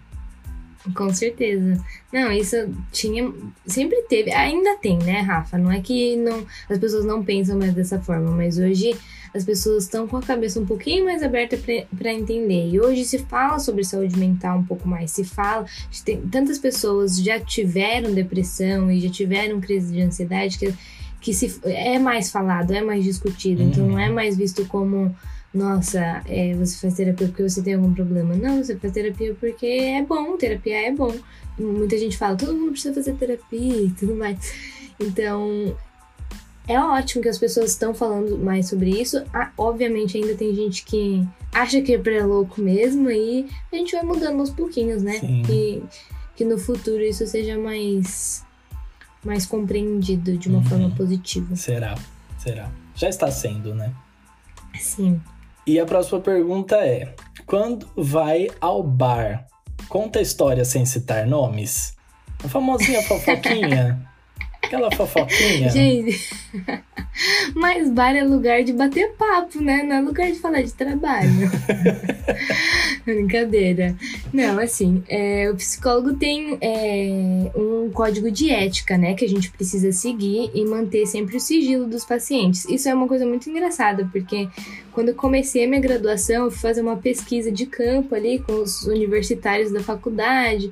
Com 0.94 1.12
certeza. 1.12 1.78
Não, 2.12 2.32
isso 2.32 2.56
tinha. 2.90 3.30
Sempre 3.66 4.02
teve. 4.08 4.32
Ainda 4.32 4.76
tem, 4.78 4.98
né, 4.98 5.20
Rafa? 5.20 5.58
Não 5.58 5.70
é 5.70 5.80
que 5.80 6.16
não, 6.16 6.44
as 6.68 6.78
pessoas 6.78 7.04
não 7.04 7.22
pensam 7.22 7.58
mais 7.58 7.74
dessa 7.74 8.00
forma, 8.00 8.30
mas 8.30 8.58
hoje 8.58 8.96
as 9.34 9.44
pessoas 9.44 9.84
estão 9.84 10.06
com 10.06 10.16
a 10.16 10.22
cabeça 10.22 10.60
um 10.60 10.66
pouquinho 10.66 11.04
mais 11.04 11.22
aberta 11.22 11.58
para 11.96 12.12
entender. 12.12 12.68
E 12.68 12.80
hoje 12.80 13.04
se 13.04 13.18
fala 13.20 13.58
sobre 13.58 13.84
saúde 13.84 14.18
mental 14.18 14.58
um 14.58 14.64
pouco 14.64 14.88
mais, 14.88 15.10
se 15.10 15.24
fala, 15.24 15.64
tem, 16.04 16.20
tantas 16.22 16.58
pessoas 16.58 17.16
já 17.18 17.38
tiveram 17.38 18.12
depressão 18.12 18.90
e 18.90 19.00
já 19.00 19.10
tiveram 19.10 19.60
crise 19.60 19.92
de 19.92 20.02
ansiedade 20.02 20.58
que, 20.58 20.74
que 21.20 21.32
se, 21.32 21.60
é 21.64 21.98
mais 21.98 22.30
falado, 22.30 22.72
é 22.72 22.82
mais 22.82 23.04
discutido, 23.04 23.62
uhum. 23.62 23.68
então 23.68 23.86
não 23.86 23.98
é 23.98 24.08
uhum. 24.08 24.14
mais 24.14 24.36
visto 24.36 24.64
como 24.66 25.14
nossa, 25.52 26.22
é, 26.28 26.54
você 26.54 26.76
faz 26.76 26.94
terapia 26.94 27.26
porque 27.26 27.42
você 27.42 27.60
tem 27.60 27.74
algum 27.74 27.92
problema. 27.92 28.36
Não, 28.36 28.62
você 28.62 28.76
faz 28.76 28.92
terapia 28.92 29.34
porque 29.38 29.66
é 29.66 30.02
bom, 30.02 30.36
terapia 30.36 30.86
é 30.86 30.92
bom. 30.92 31.12
Muita 31.58 31.98
gente 31.98 32.16
fala, 32.16 32.36
todo 32.36 32.54
mundo 32.54 32.72
precisa 32.72 32.94
fazer 32.94 33.14
terapia 33.14 33.82
e 33.82 33.90
tudo 33.90 34.14
mais. 34.14 34.38
Então, 35.00 35.74
é 36.70 36.78
ótimo 36.78 37.20
que 37.20 37.28
as 37.28 37.36
pessoas 37.36 37.72
estão 37.72 37.92
falando 37.92 38.38
mais 38.38 38.68
sobre 38.68 38.90
isso. 38.90 39.24
Ah, 39.34 39.50
obviamente, 39.58 40.16
ainda 40.16 40.36
tem 40.36 40.54
gente 40.54 40.84
que 40.84 41.26
acha 41.52 41.82
que 41.82 41.94
é 41.94 41.98
pra 41.98 42.24
louco 42.24 42.60
mesmo, 42.60 43.10
e 43.10 43.48
a 43.72 43.76
gente 43.76 43.90
vai 43.90 44.04
mudando 44.04 44.38
aos 44.38 44.50
pouquinhos, 44.50 45.02
né? 45.02 45.18
Que, 45.44 45.82
que 46.36 46.44
no 46.44 46.56
futuro 46.56 47.02
isso 47.02 47.26
seja 47.26 47.58
mais, 47.58 48.44
mais 49.24 49.44
compreendido 49.44 50.38
de 50.38 50.48
uma 50.48 50.58
uhum. 50.58 50.64
forma 50.64 50.90
positiva. 50.90 51.56
Será, 51.56 51.96
será. 52.38 52.70
Já 52.94 53.08
está 53.08 53.28
sendo, 53.32 53.74
né? 53.74 53.92
Sim. 54.78 55.20
E 55.66 55.80
a 55.80 55.84
próxima 55.84 56.20
pergunta 56.20 56.76
é: 56.76 57.16
quando 57.46 57.88
vai 57.96 58.48
ao 58.60 58.80
bar? 58.80 59.44
Conta 59.88 60.20
a 60.20 60.22
história 60.22 60.64
sem 60.64 60.86
citar 60.86 61.26
nomes? 61.26 61.96
A 62.44 62.48
famosinha 62.48 63.02
fofoquinha. 63.08 64.08
Aquela 64.62 64.90
fofoquinha. 64.90 65.70
Gente, 65.70 66.30
mas 67.54 67.90
bar 67.90 68.14
é 68.14 68.22
lugar 68.22 68.62
de 68.62 68.72
bater 68.72 69.12
papo, 69.12 69.60
né? 69.60 69.82
Não 69.82 69.96
é 69.96 70.00
lugar 70.00 70.30
de 70.30 70.38
falar 70.38 70.62
de 70.62 70.72
trabalho. 70.72 71.30
Brincadeira. 73.04 73.96
Não, 74.32 74.58
assim, 74.58 75.02
é, 75.08 75.50
o 75.50 75.56
psicólogo 75.56 76.14
tem 76.14 76.58
é, 76.60 77.50
um 77.56 77.90
código 77.90 78.30
de 78.30 78.50
ética, 78.50 78.96
né? 78.96 79.14
Que 79.14 79.24
a 79.24 79.28
gente 79.28 79.50
precisa 79.50 79.92
seguir 79.92 80.50
e 80.54 80.64
manter 80.64 81.06
sempre 81.06 81.36
o 81.36 81.40
sigilo 81.40 81.86
dos 81.86 82.04
pacientes. 82.04 82.64
Isso 82.66 82.88
é 82.88 82.94
uma 82.94 83.08
coisa 83.08 83.26
muito 83.26 83.48
engraçada, 83.48 84.08
porque 84.12 84.48
quando 84.92 85.08
eu 85.08 85.14
comecei 85.14 85.64
a 85.64 85.68
minha 85.68 85.80
graduação, 85.80 86.44
eu 86.44 86.50
fui 86.50 86.60
fazer 86.60 86.80
uma 86.80 86.96
pesquisa 86.96 87.50
de 87.50 87.66
campo 87.66 88.14
ali 88.14 88.38
com 88.38 88.54
os 88.54 88.82
universitários 88.84 89.70
da 89.70 89.80
faculdade. 89.80 90.70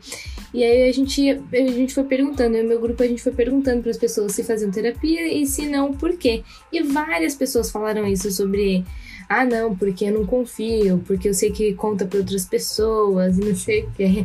E 0.53 0.63
aí 0.65 0.89
a 0.89 0.93
gente, 0.93 1.31
a 1.31 1.57
gente 1.57 1.95
foi 1.95 2.05
perguntando, 2.05 2.57
e 2.57 2.63
meu 2.63 2.81
grupo 2.81 3.03
a 3.03 3.07
gente 3.07 3.23
foi 3.23 3.33
perguntando 3.33 3.83
para 3.83 3.91
as 3.91 3.99
pessoas 3.99 4.33
se 4.33 4.43
faziam 4.43 4.71
terapia 4.71 5.33
e 5.33 5.47
se 5.47 5.69
não, 5.69 5.93
por 5.93 6.17
quê. 6.17 6.43
E 6.73 6.83
várias 6.83 7.35
pessoas 7.35 7.71
falaram 7.71 8.07
isso 8.07 8.31
sobre 8.31 8.85
ah, 9.29 9.45
não, 9.45 9.77
porque 9.77 10.07
eu 10.07 10.13
não 10.13 10.25
confio, 10.25 11.03
porque 11.07 11.29
eu 11.29 11.35
sei 11.35 11.53
que 11.53 11.75
conta 11.75 12.07
para 12.07 12.21
outras 12.21 12.47
pessoas 12.47 13.37
e 13.37 13.41
não 13.41 13.55
sei 13.55 13.83
o 13.83 13.91
quê. 13.91 14.25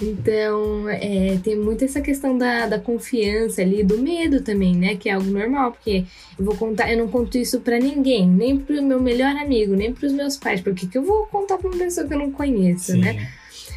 Então, 0.00 0.88
é, 0.88 1.38
tem 1.42 1.56
muito 1.56 1.84
essa 1.84 2.00
questão 2.00 2.38
da, 2.38 2.66
da 2.66 2.78
confiança 2.78 3.62
ali, 3.62 3.82
do 3.82 3.98
medo 3.98 4.42
também, 4.42 4.76
né? 4.76 4.94
Que 4.94 5.08
é 5.08 5.12
algo 5.14 5.28
normal, 5.28 5.72
porque 5.72 6.04
eu 6.38 6.44
vou 6.44 6.56
contar, 6.56 6.92
eu 6.92 6.98
não 6.98 7.08
conto 7.08 7.36
isso 7.36 7.60
para 7.60 7.80
ninguém, 7.80 8.28
nem 8.28 8.56
pro 8.56 8.80
meu 8.80 9.00
melhor 9.00 9.34
amigo, 9.36 9.74
nem 9.74 9.92
pros 9.92 10.12
meus 10.12 10.36
pais, 10.36 10.60
porque 10.60 10.86
que 10.86 10.98
eu 10.98 11.02
vou 11.02 11.26
contar 11.26 11.58
pra 11.58 11.68
uma 11.68 11.78
pessoa 11.78 12.06
que 12.06 12.14
eu 12.14 12.18
não 12.18 12.30
conheço, 12.30 12.92
Sim. 12.92 13.00
né? 13.00 13.28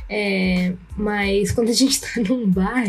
É, 0.09 0.73
mas 0.95 1.51
quando 1.51 1.69
a 1.69 1.73
gente 1.73 1.99
tá 1.99 2.07
num 2.29 2.47
bar, 2.47 2.85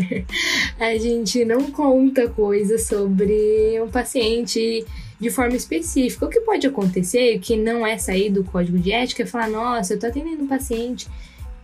a 0.79 0.97
gente 0.97 1.43
não 1.43 1.71
conta 1.71 2.29
coisas 2.29 2.83
sobre 2.83 3.81
um 3.81 3.89
paciente 3.89 4.85
de 5.19 5.29
forma 5.29 5.55
específica. 5.55 6.25
O 6.25 6.29
que 6.29 6.39
pode 6.41 6.65
acontecer, 6.65 7.39
que 7.39 7.55
não 7.57 7.85
é 7.85 7.97
sair 7.97 8.29
do 8.29 8.43
código 8.43 8.77
de 8.79 8.91
ética, 8.91 9.23
é 9.23 9.25
falar: 9.25 9.49
nossa, 9.49 9.93
eu 9.93 9.99
tô 9.99 10.07
atendendo 10.07 10.43
um 10.43 10.47
paciente 10.47 11.07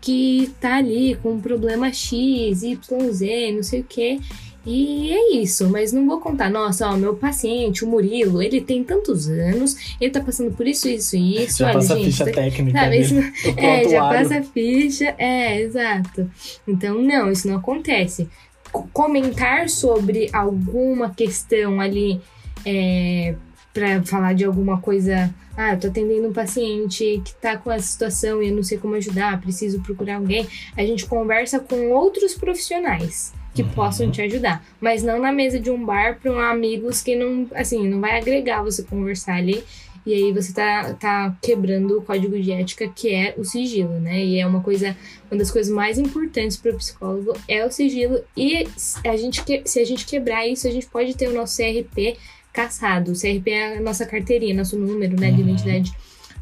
que 0.01 0.51
tá 0.59 0.75
ali 0.77 1.15
com 1.23 1.31
um 1.33 1.39
problema 1.41 1.91
X, 1.91 2.61
Y, 2.63 3.11
Z, 3.11 3.51
não 3.53 3.63
sei 3.63 3.79
o 3.81 3.83
que. 3.83 4.19
E 4.67 5.11
é 5.11 5.35
isso, 5.35 5.69
mas 5.69 5.93
não 5.93 6.07
vou 6.07 6.19
contar, 6.19 6.49
nossa, 6.49 6.89
ó, 6.89 6.97
meu 6.97 7.15
paciente, 7.15 7.85
o 7.85 7.87
Murilo, 7.87 8.41
ele 8.41 8.59
tem 8.59 8.83
tantos 8.83 9.27
anos, 9.29 9.95
ele 10.01 10.09
tá 10.09 10.19
passando 10.19 10.51
por 10.55 10.67
isso, 10.67 10.89
isso 10.89 11.15
e 11.15 11.43
isso. 11.43 11.59
Já 11.59 11.65
olha, 11.67 11.73
passa 11.75 11.93
a 11.93 11.97
gente, 11.97 12.05
ficha 12.07 12.25
tá- 12.25 12.31
técnica 12.31 12.79
Sabe, 12.79 12.89
dele, 12.89 13.03
isso, 13.03 13.15
o 13.51 13.53
é, 13.61 13.89
já 13.89 13.99
passa 14.09 14.39
a 14.39 14.43
ficha. 14.43 15.15
É, 15.19 15.61
exato. 15.61 16.31
Então, 16.67 16.99
não, 16.99 17.31
isso 17.31 17.47
não 17.47 17.57
acontece. 17.57 18.27
Co- 18.71 18.87
Comentar 18.91 19.69
sobre 19.69 20.29
alguma 20.33 21.11
questão 21.11 21.79
ali 21.79 22.19
é, 22.65 23.35
para 23.73 24.01
falar 24.03 24.33
de 24.33 24.43
alguma 24.45 24.79
coisa. 24.81 25.33
Ah, 25.57 25.73
eu 25.73 25.79
tô 25.79 25.87
atendendo 25.87 26.27
um 26.27 26.33
paciente 26.33 27.21
que 27.23 27.33
tá 27.35 27.55
com 27.57 27.71
essa 27.71 27.85
situação 27.87 28.41
e 28.43 28.49
eu 28.49 28.55
não 28.55 28.63
sei 28.63 28.77
como 28.77 28.95
ajudar, 28.95 29.39
preciso 29.39 29.79
procurar 29.81 30.15
alguém. 30.17 30.45
A 30.75 30.85
gente 30.85 31.05
conversa 31.05 31.59
com 31.59 31.91
outros 31.91 32.33
profissionais 32.33 33.33
que 33.53 33.61
Uhum. 33.61 33.69
possam 33.69 34.11
te 34.11 34.21
ajudar, 34.21 34.65
mas 34.81 35.01
não 35.01 35.17
na 35.17 35.31
mesa 35.31 35.57
de 35.57 35.69
um 35.71 35.85
bar 35.85 36.19
para 36.21 36.49
amigos 36.51 37.01
que 37.01 37.15
não, 37.15 37.47
assim, 37.55 37.87
não 37.87 38.01
vai 38.01 38.17
agregar 38.19 38.61
você 38.61 38.83
conversar 38.83 39.35
ali 39.35 39.63
e 40.05 40.13
aí 40.13 40.33
você 40.33 40.51
tá, 40.53 40.93
tá 40.95 41.37
quebrando 41.41 41.97
o 41.97 42.01
código 42.01 42.37
de 42.37 42.51
ética 42.51 42.89
que 42.89 43.13
é 43.15 43.33
o 43.37 43.45
sigilo, 43.45 43.97
né? 43.99 44.23
E 44.23 44.39
é 44.41 44.45
uma 44.45 44.59
coisa, 44.61 44.95
uma 45.31 45.37
das 45.39 45.49
coisas 45.51 45.71
mais 45.73 45.97
importantes 45.97 46.57
para 46.57 46.71
o 46.71 46.77
psicólogo 46.77 47.33
é 47.47 47.65
o 47.65 47.71
sigilo. 47.71 48.19
E 48.35 48.67
a 49.05 49.15
gente, 49.15 49.41
que- 49.45 49.61
se 49.65 49.79
a 49.79 49.85
gente 49.85 50.05
quebrar 50.05 50.45
isso, 50.45 50.67
a 50.67 50.71
gente 50.71 50.85
pode 50.87 51.15
ter 51.15 51.29
o 51.29 51.33
nosso 51.33 51.55
CRP 51.55 52.17
caçado. 52.55 53.11
O 53.11 53.19
CRP 53.19 53.51
é 53.51 53.77
a 53.77 53.81
nossa 53.81 54.05
carteirinha, 54.05 54.55
nosso 54.55 54.77
número 54.77 55.19
né, 55.19 55.29
de 55.31 55.41
Uhum. 55.41 55.49
identidade 55.49 55.91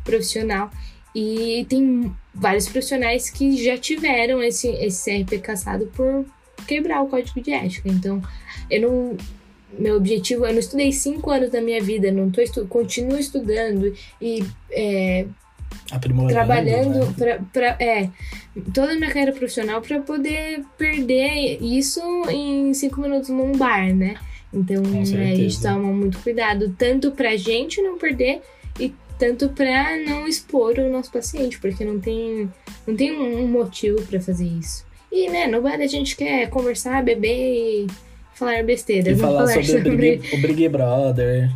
profissional. 0.04 0.70
E 1.16 1.66
tem 1.70 2.12
vários 2.34 2.68
profissionais 2.68 3.30
que 3.30 3.64
já 3.64 3.78
tiveram 3.78 4.42
esse, 4.42 4.68
esse 4.70 5.04
CRP 5.24 5.40
caçado 5.40 5.88
por 5.96 6.26
quebrar 6.68 7.02
o 7.02 7.08
código 7.08 7.42
de 7.42 7.52
ética. 7.52 7.90
Então, 7.90 8.22
eu 8.70 8.82
não. 8.82 9.18
Meu 9.78 9.96
objetivo, 9.98 10.46
eu 10.46 10.52
não 10.54 10.60
estudei 10.60 10.92
cinco 10.92 11.32
anos 11.32 11.50
da 11.50 11.60
minha 11.60 11.82
vida, 11.82 12.12
não 12.12 12.30
tô 12.30 12.42
estu 12.42 12.64
continuo 12.68 13.18
estudando 13.18 13.92
e 14.22 14.44
é, 14.70 15.26
trabalhando 16.30 17.00
né? 17.08 17.14
pra, 17.18 17.40
pra- 17.52 17.78
é, 17.84 18.08
toda 18.72 18.92
a 18.94 18.96
minha 18.96 19.08
carreira 19.10 19.32
profissional 19.32 19.82
para 19.82 20.00
poder 20.02 20.64
perder 20.78 21.58
isso 21.60 22.00
em 22.30 22.72
cinco 22.76 23.02
minutos 23.02 23.30
num 23.30 23.52
bar, 23.54 23.94
né? 23.96 24.16
Então 24.54 24.84
é, 24.96 25.32
a 25.32 25.36
gente 25.36 25.62
toma 25.62 25.92
muito 25.92 26.20
cuidado, 26.20 26.74
tanto 26.78 27.12
pra 27.12 27.36
gente 27.36 27.82
não 27.82 27.98
perder 27.98 28.42
e 28.80 28.94
tanto 29.18 29.50
pra 29.50 29.98
não 29.98 30.28
expor 30.28 30.78
o 30.78 30.90
nosso 30.90 31.12
paciente, 31.12 31.60
porque 31.60 31.84
não 31.84 32.00
tem, 32.00 32.50
não 32.86 32.96
tem 32.96 33.12
um 33.18 33.48
motivo 33.48 34.02
pra 34.04 34.20
fazer 34.20 34.46
isso. 34.46 34.86
E, 35.12 35.30
né, 35.30 35.48
no 35.48 35.62
bar 35.62 35.80
a 35.80 35.88
gente 35.88 36.16
quer 36.16 36.50
conversar, 36.50 37.04
beber 37.04 37.86
e 37.86 37.88
falar 38.34 38.64
besteira. 38.64 39.12
E 39.12 39.16
falar 39.16 39.48
falar 39.48 39.64
sobre, 39.64 39.90
o 39.90 39.98
Big, 39.98 40.36
o 40.36 40.42
Big 40.42 40.70
Brother. 40.70 41.52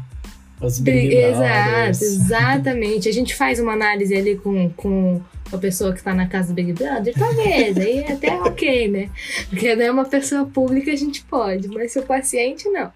Os 0.61 0.79
Big 0.79 1.15
Exato, 1.15 1.69
Brothers. 1.69 2.01
exatamente. 2.01 3.09
A 3.09 3.11
gente 3.11 3.35
faz 3.35 3.59
uma 3.59 3.73
análise 3.73 4.15
ali 4.15 4.35
com, 4.37 4.69
com 4.71 5.21
a 5.51 5.57
pessoa 5.57 5.93
que 5.93 6.03
tá 6.03 6.13
na 6.13 6.27
casa 6.27 6.49
do 6.49 6.53
Big 6.55 6.73
Brother, 6.73 7.13
talvez, 7.17 7.77
aí 7.77 7.99
é 7.99 8.11
até 8.13 8.33
ok, 8.41 8.87
né? 8.89 9.09
Porque 9.49 9.75
não 9.75 9.83
é 9.85 9.91
uma 9.91 10.05
pessoa 10.05 10.45
pública, 10.45 10.91
a 10.91 10.95
gente 10.95 11.23
pode, 11.23 11.67
mas 11.67 11.91
seu 11.91 12.03
paciente 12.03 12.67
não. 12.69 12.91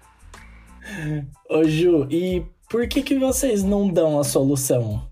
Ô 1.48 1.64
Ju, 1.64 2.06
e 2.10 2.42
por 2.68 2.86
que 2.88 3.02
que 3.02 3.18
vocês 3.18 3.62
não 3.62 3.88
dão 3.88 4.18
a 4.18 4.24
solução 4.24 5.06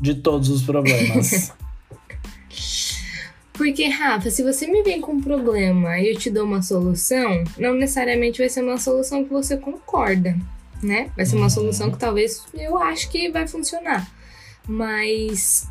de 0.00 0.14
todos 0.14 0.48
os 0.48 0.62
problemas? 0.62 1.52
Porque, 3.52 3.86
Rafa, 3.88 4.30
se 4.30 4.42
você 4.42 4.66
me 4.66 4.82
vem 4.82 5.00
com 5.02 5.12
um 5.12 5.20
problema 5.20 5.98
e 5.98 6.10
eu 6.10 6.16
te 6.18 6.30
dou 6.30 6.46
uma 6.46 6.62
solução, 6.62 7.44
não 7.58 7.74
necessariamente 7.74 8.38
vai 8.38 8.48
ser 8.48 8.62
uma 8.62 8.78
solução 8.78 9.22
que 9.22 9.30
você 9.30 9.54
concorda, 9.56 10.34
né? 10.82 11.10
Vai 11.14 11.26
ser 11.26 11.36
uma 11.36 11.42
Uhum. 11.44 11.50
solução 11.50 11.90
que 11.90 11.98
talvez 11.98 12.42
eu 12.54 12.78
acho 12.78 13.10
que 13.10 13.30
vai 13.30 13.46
funcionar. 13.46 14.10
Mas 14.66 15.68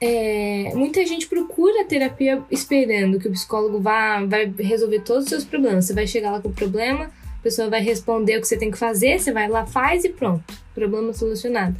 é, 0.00 0.72
muita 0.74 1.04
gente 1.06 1.26
procura 1.26 1.82
a 1.82 1.84
terapia 1.84 2.42
esperando 2.50 3.18
que 3.18 3.28
o 3.28 3.32
psicólogo 3.32 3.80
vá 3.80 4.24
vai 4.24 4.52
resolver 4.58 5.00
todos 5.00 5.24
os 5.24 5.28
seus 5.30 5.44
problemas. 5.44 5.86
Você 5.86 5.94
vai 5.94 6.06
chegar 6.06 6.30
lá 6.32 6.40
com 6.40 6.48
o 6.48 6.52
problema, 6.52 7.04
a 7.04 7.42
pessoa 7.42 7.70
vai 7.70 7.82
responder 7.82 8.36
o 8.36 8.40
que 8.40 8.48
você 8.48 8.56
tem 8.56 8.70
que 8.70 8.78
fazer, 8.78 9.18
você 9.18 9.32
vai 9.32 9.48
lá, 9.48 9.66
faz 9.66 10.04
e 10.04 10.10
pronto. 10.10 10.44
Problema 10.74 11.12
solucionado. 11.12 11.76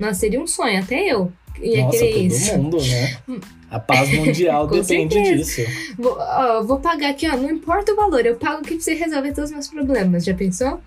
Nossa, 0.00 0.14
seria 0.14 0.40
um 0.40 0.46
sonho, 0.46 0.80
até 0.80 1.12
eu 1.12 1.30
ia 1.60 1.82
Nossa, 1.84 1.98
querer 1.98 2.12
todo 2.12 2.22
isso. 2.22 2.56
mundo, 2.56 2.78
né? 2.80 3.18
A 3.70 3.78
paz 3.78 4.10
mundial 4.14 4.64
depende 4.68 5.14
certeza. 5.14 5.62
disso. 5.62 5.94
Vou, 5.98 6.16
ó, 6.18 6.62
vou 6.62 6.80
pagar 6.80 7.10
aqui, 7.10 7.28
ó, 7.28 7.36
não 7.36 7.50
importa 7.50 7.92
o 7.92 7.96
valor, 7.96 8.24
eu 8.24 8.36
pago 8.36 8.62
que 8.62 8.80
você 8.80 8.94
resolve 8.94 9.32
todos 9.32 9.50
os 9.50 9.54
meus 9.54 9.68
problemas. 9.68 10.24
Já 10.24 10.32
pensou? 10.32 10.80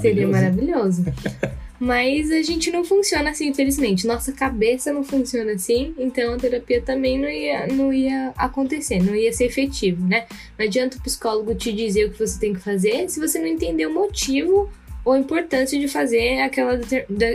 Seria 0.00 0.28
Maravilhoso. 0.28 1.04
Mas 1.80 2.30
a 2.30 2.42
gente 2.42 2.70
não 2.70 2.84
funciona 2.84 3.30
assim, 3.30 3.48
infelizmente. 3.48 4.06
Nossa 4.06 4.32
cabeça 4.32 4.92
não 4.92 5.02
funciona 5.02 5.52
assim, 5.52 5.94
então 5.96 6.34
a 6.34 6.36
terapia 6.36 6.82
também 6.82 7.18
não 7.18 7.28
ia, 7.28 7.66
não 7.68 7.90
ia 7.90 8.34
acontecer, 8.36 9.02
não 9.02 9.14
ia 9.14 9.32
ser 9.32 9.46
efetivo, 9.46 10.06
né? 10.06 10.26
Não 10.58 10.66
adianta 10.66 10.98
o 10.98 11.02
psicólogo 11.02 11.54
te 11.54 11.72
dizer 11.72 12.04
o 12.04 12.10
que 12.10 12.18
você 12.18 12.38
tem 12.38 12.52
que 12.52 12.60
fazer 12.60 13.08
se 13.08 13.18
você 13.18 13.38
não 13.38 13.46
entender 13.46 13.86
o 13.86 13.94
motivo 13.94 14.70
ou 15.02 15.14
a 15.14 15.18
importância 15.18 15.78
de 15.78 15.88
fazer 15.88 16.40
aquela 16.42 16.76
da, 16.76 16.86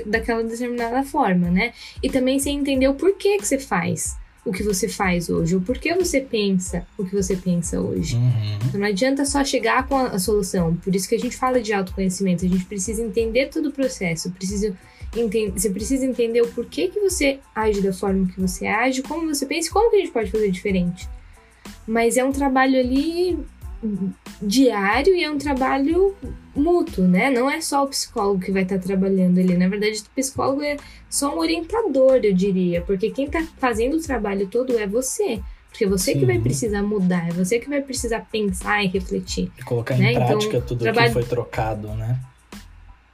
daquela 0.05 0.43
determinada 0.43 1.01
forma, 1.01 1.49
né? 1.49 1.73
E 2.03 2.07
também 2.07 2.37
sem 2.37 2.59
entender 2.59 2.87
o 2.87 2.93
porquê 2.93 3.37
que 3.37 3.47
você 3.47 3.57
faz 3.57 4.15
o 4.45 4.51
que 4.51 4.61
você 4.61 4.87
faz 4.87 5.27
hoje, 5.27 5.55
o 5.55 5.61
porquê 5.61 5.95
você 5.95 6.21
pensa 6.21 6.85
o 6.97 7.03
que 7.03 7.15
você 7.15 7.35
pensa 7.35 7.81
hoje. 7.81 8.15
Uhum. 8.15 8.59
Então 8.67 8.79
não 8.79 8.87
adianta 8.87 9.25
só 9.25 9.43
chegar 9.43 9.87
com 9.87 9.97
a, 9.97 10.09
a 10.09 10.19
solução. 10.19 10.75
Por 10.75 10.95
isso 10.95 11.09
que 11.09 11.15
a 11.15 11.19
gente 11.19 11.35
fala 11.35 11.59
de 11.59 11.73
autoconhecimento. 11.73 12.45
A 12.45 12.49
gente 12.49 12.65
precisa 12.65 13.01
entender 13.01 13.47
todo 13.47 13.69
o 13.69 13.71
processo. 13.71 14.29
Precisa 14.31 14.75
você 15.53 15.69
precisa 15.69 16.05
entender 16.05 16.41
o 16.41 16.47
porquê 16.47 16.89
que 16.89 16.99
você 16.99 17.39
age 17.55 17.81
da 17.81 17.93
forma 17.93 18.27
que 18.27 18.39
você 18.39 18.67
age, 18.67 19.01
como 19.01 19.33
você 19.33 19.45
pensa 19.45 19.69
e 19.69 19.71
como 19.71 19.89
que 19.89 19.95
a 19.95 19.99
gente 19.99 20.11
pode 20.11 20.29
fazer 20.29 20.51
diferente. 20.51 21.07
Mas 21.87 22.17
é 22.17 22.23
um 22.23 22.33
trabalho 22.33 22.77
ali 22.77 23.39
diário 24.41 25.15
e 25.15 25.23
é 25.23 25.31
um 25.31 25.37
trabalho 25.37 26.15
mútuo, 26.55 27.05
né? 27.07 27.29
Não 27.29 27.49
é 27.49 27.59
só 27.61 27.83
o 27.83 27.87
psicólogo 27.87 28.39
que 28.39 28.51
vai 28.51 28.63
estar 28.63 28.79
trabalhando 28.79 29.39
ali. 29.39 29.55
Na 29.57 29.67
verdade, 29.67 29.99
o 29.99 30.09
psicólogo 30.15 30.61
é 30.63 30.77
só 31.09 31.35
um 31.35 31.39
orientador, 31.39 32.19
eu 32.23 32.33
diria. 32.33 32.81
Porque 32.81 33.11
quem 33.11 33.25
está 33.25 33.45
fazendo 33.57 33.97
o 33.97 34.01
trabalho 34.01 34.47
todo 34.47 34.77
é 34.77 34.87
você. 34.87 35.41
Porque 35.69 35.85
você 35.85 36.13
que 36.13 36.21
Sim. 36.21 36.25
vai 36.25 36.39
precisar 36.39 36.81
mudar, 36.83 37.27
é 37.27 37.31
você 37.33 37.59
que 37.59 37.67
vai 37.67 37.81
precisar 37.81 38.21
pensar 38.31 38.81
e 38.83 38.87
refletir. 38.87 39.51
E 39.59 39.63
colocar 39.63 39.97
Né? 39.97 40.13
em 40.13 40.15
Então, 40.15 40.25
prática 40.27 40.61
tudo 40.61 40.79
trabalho- 40.83 41.07
que 41.07 41.13
foi 41.13 41.23
trocado, 41.25 41.89
né? 41.89 42.17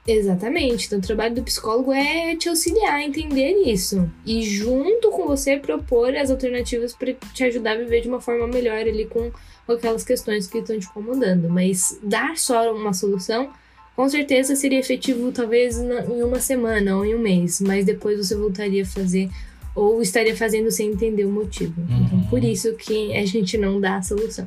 Exatamente. 0.06 0.86
Então, 0.86 0.98
o 0.98 1.02
trabalho 1.02 1.34
do 1.36 1.42
psicólogo 1.42 1.92
é 1.92 2.34
te 2.34 2.48
auxiliar 2.48 2.94
a 2.94 3.02
entender 3.04 3.52
isso. 3.66 4.10
E, 4.26 4.42
junto 4.42 5.10
com 5.10 5.26
você, 5.26 5.56
propor 5.56 6.14
as 6.16 6.30
alternativas 6.30 6.92
para 6.92 7.12
te 7.32 7.44
ajudar 7.44 7.72
a 7.72 7.76
viver 7.78 8.00
de 8.00 8.08
uma 8.08 8.20
forma 8.20 8.46
melhor 8.48 8.78
ali 8.78 9.06
com, 9.06 9.30
aquelas 9.68 10.02
questões 10.04 10.46
que 10.46 10.58
estão 10.58 10.78
te 10.78 10.86
incomodando. 10.86 11.48
Mas 11.48 11.98
dar 12.02 12.36
só 12.36 12.74
uma 12.74 12.92
solução, 12.92 13.50
com 13.94 14.08
certeza 14.08 14.56
seria 14.56 14.80
efetivo, 14.80 15.30
talvez 15.30 15.78
em 15.78 16.22
uma 16.22 16.40
semana 16.40 16.96
ou 16.96 17.04
em 17.04 17.14
um 17.14 17.20
mês. 17.20 17.60
Mas 17.60 17.84
depois 17.84 18.18
você 18.18 18.34
voltaria 18.34 18.82
a 18.82 18.86
fazer. 18.86 19.30
Ou 19.74 20.02
estaria 20.02 20.36
fazendo 20.36 20.70
sem 20.70 20.88
entender 20.90 21.24
o 21.24 21.30
motivo. 21.30 21.80
Então, 21.80 22.18
Uhum. 22.18 22.26
por 22.28 22.44
isso 22.44 22.74
que 22.74 23.16
a 23.16 23.24
gente 23.24 23.56
não 23.56 23.80
dá 23.80 23.96
a 23.96 24.02
solução. 24.02 24.46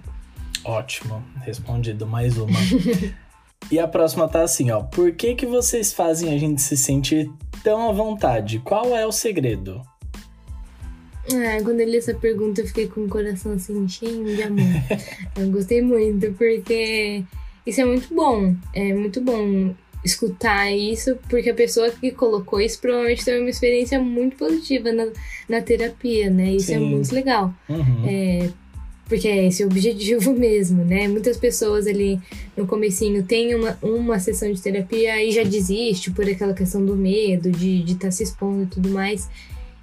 Ótimo, 0.64 1.24
respondido 1.44 2.06
mais 2.06 2.38
uma. 2.38 2.60
e 3.72 3.80
a 3.80 3.88
próxima 3.88 4.28
tá 4.28 4.42
assim, 4.42 4.72
ó. 4.72 4.82
Por 4.82 5.12
que 5.14 5.36
que 5.36 5.46
vocês 5.46 5.94
fazem 5.94 6.34
a 6.34 6.38
gente 6.38 6.62
se 6.62 6.78
sentir 6.78 7.30
tão 7.64 7.90
à 7.90 7.92
vontade? 7.92 8.60
Qual 8.60 8.96
é 8.96 9.06
o 9.06 9.12
segredo? 9.12 9.82
Ah, 11.32 11.62
quando 11.64 11.80
eu 11.80 11.90
li 11.90 11.98
essa 11.98 12.14
pergunta, 12.14 12.62
eu 12.62 12.68
fiquei 12.68 12.88
com 12.88 13.06
o 13.06 13.10
coração 13.10 13.54
assim, 13.54 13.88
cheio 13.88 14.24
de 14.24 14.44
amor. 14.44 14.64
eu 15.38 15.50
gostei 15.50 15.82
muito, 15.82 16.32
porque 16.34 17.24
isso 17.66 17.82
é 17.82 17.86
muito 17.86 18.14
bom. 18.14 18.56
É 18.74 18.94
muito 18.94 19.20
bom 19.22 19.74
escutar 20.04 20.72
isso, 20.72 21.18
porque 21.28 21.50
a 21.50 21.56
pessoa 21.56 21.90
que 21.90 22.12
colocou 22.12 22.62
isso 22.62 22.80
provavelmente 22.80 23.26
teve 23.26 23.40
uma 23.40 23.50
experiência 23.50 24.00
muito 24.00 24.38
positiva 24.38 24.92
na, 24.92 25.08
na 25.50 25.62
terapia, 25.62 26.30
né? 26.30 26.52
Isso 26.52 26.72
é 26.72 26.78
Sim. 26.78 26.86
muito 26.86 27.14
legal. 27.14 27.52
Uhum. 27.68 28.04
É, 28.06 28.50
porque 29.08 29.28
é 29.28 29.48
esse 29.48 29.64
o 29.64 29.68
objetivo 29.68 30.34
mesmo, 30.38 30.84
né? 30.84 31.08
Muitas 31.08 31.38
pessoas 31.38 31.88
ali 31.88 32.20
no 32.56 32.66
comecinho 32.66 33.24
têm 33.24 33.56
uma, 33.56 33.78
uma 33.82 34.20
sessão 34.20 34.52
de 34.52 34.62
terapia 34.62 35.24
e 35.24 35.32
já 35.32 35.44
desiste 35.44 36.12
por 36.12 36.28
aquela 36.28 36.54
questão 36.54 36.84
do 36.86 36.96
medo, 36.96 37.52
de 37.52 37.78
estar 37.78 37.86
de 37.86 37.96
tá 37.96 38.12
se 38.12 38.24
expondo 38.24 38.64
e 38.64 38.68
tudo 38.68 38.90
mais. 38.90 39.30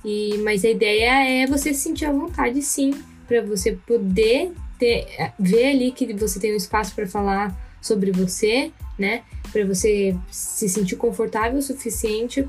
E, 0.05 0.39
mas 0.39 0.65
a 0.65 0.71
ideia 0.71 1.43
é 1.43 1.47
você 1.47 1.73
se 1.73 1.81
sentir 1.81 2.07
à 2.07 2.13
vontade, 2.13 2.61
sim, 2.61 2.93
para 3.29 3.41
você 3.43 3.73
poder 3.87 4.53
ter, 4.79 5.07
ver 5.39 5.67
ali 5.67 5.93
que 5.93 6.13
você 6.13 6.41
tem 6.41 6.53
um 6.53 6.57
espaço 6.57 6.95
para 6.95 7.07
falar 7.07 7.57
sobre 7.81 8.11
você, 8.11 8.73
né? 8.99 9.23
Para 9.53 9.65
você 9.65 10.17
se 10.31 10.69
sentir 10.69 10.97
confortável 10.97 11.59
o 11.59 11.63
suficiente 11.63 12.49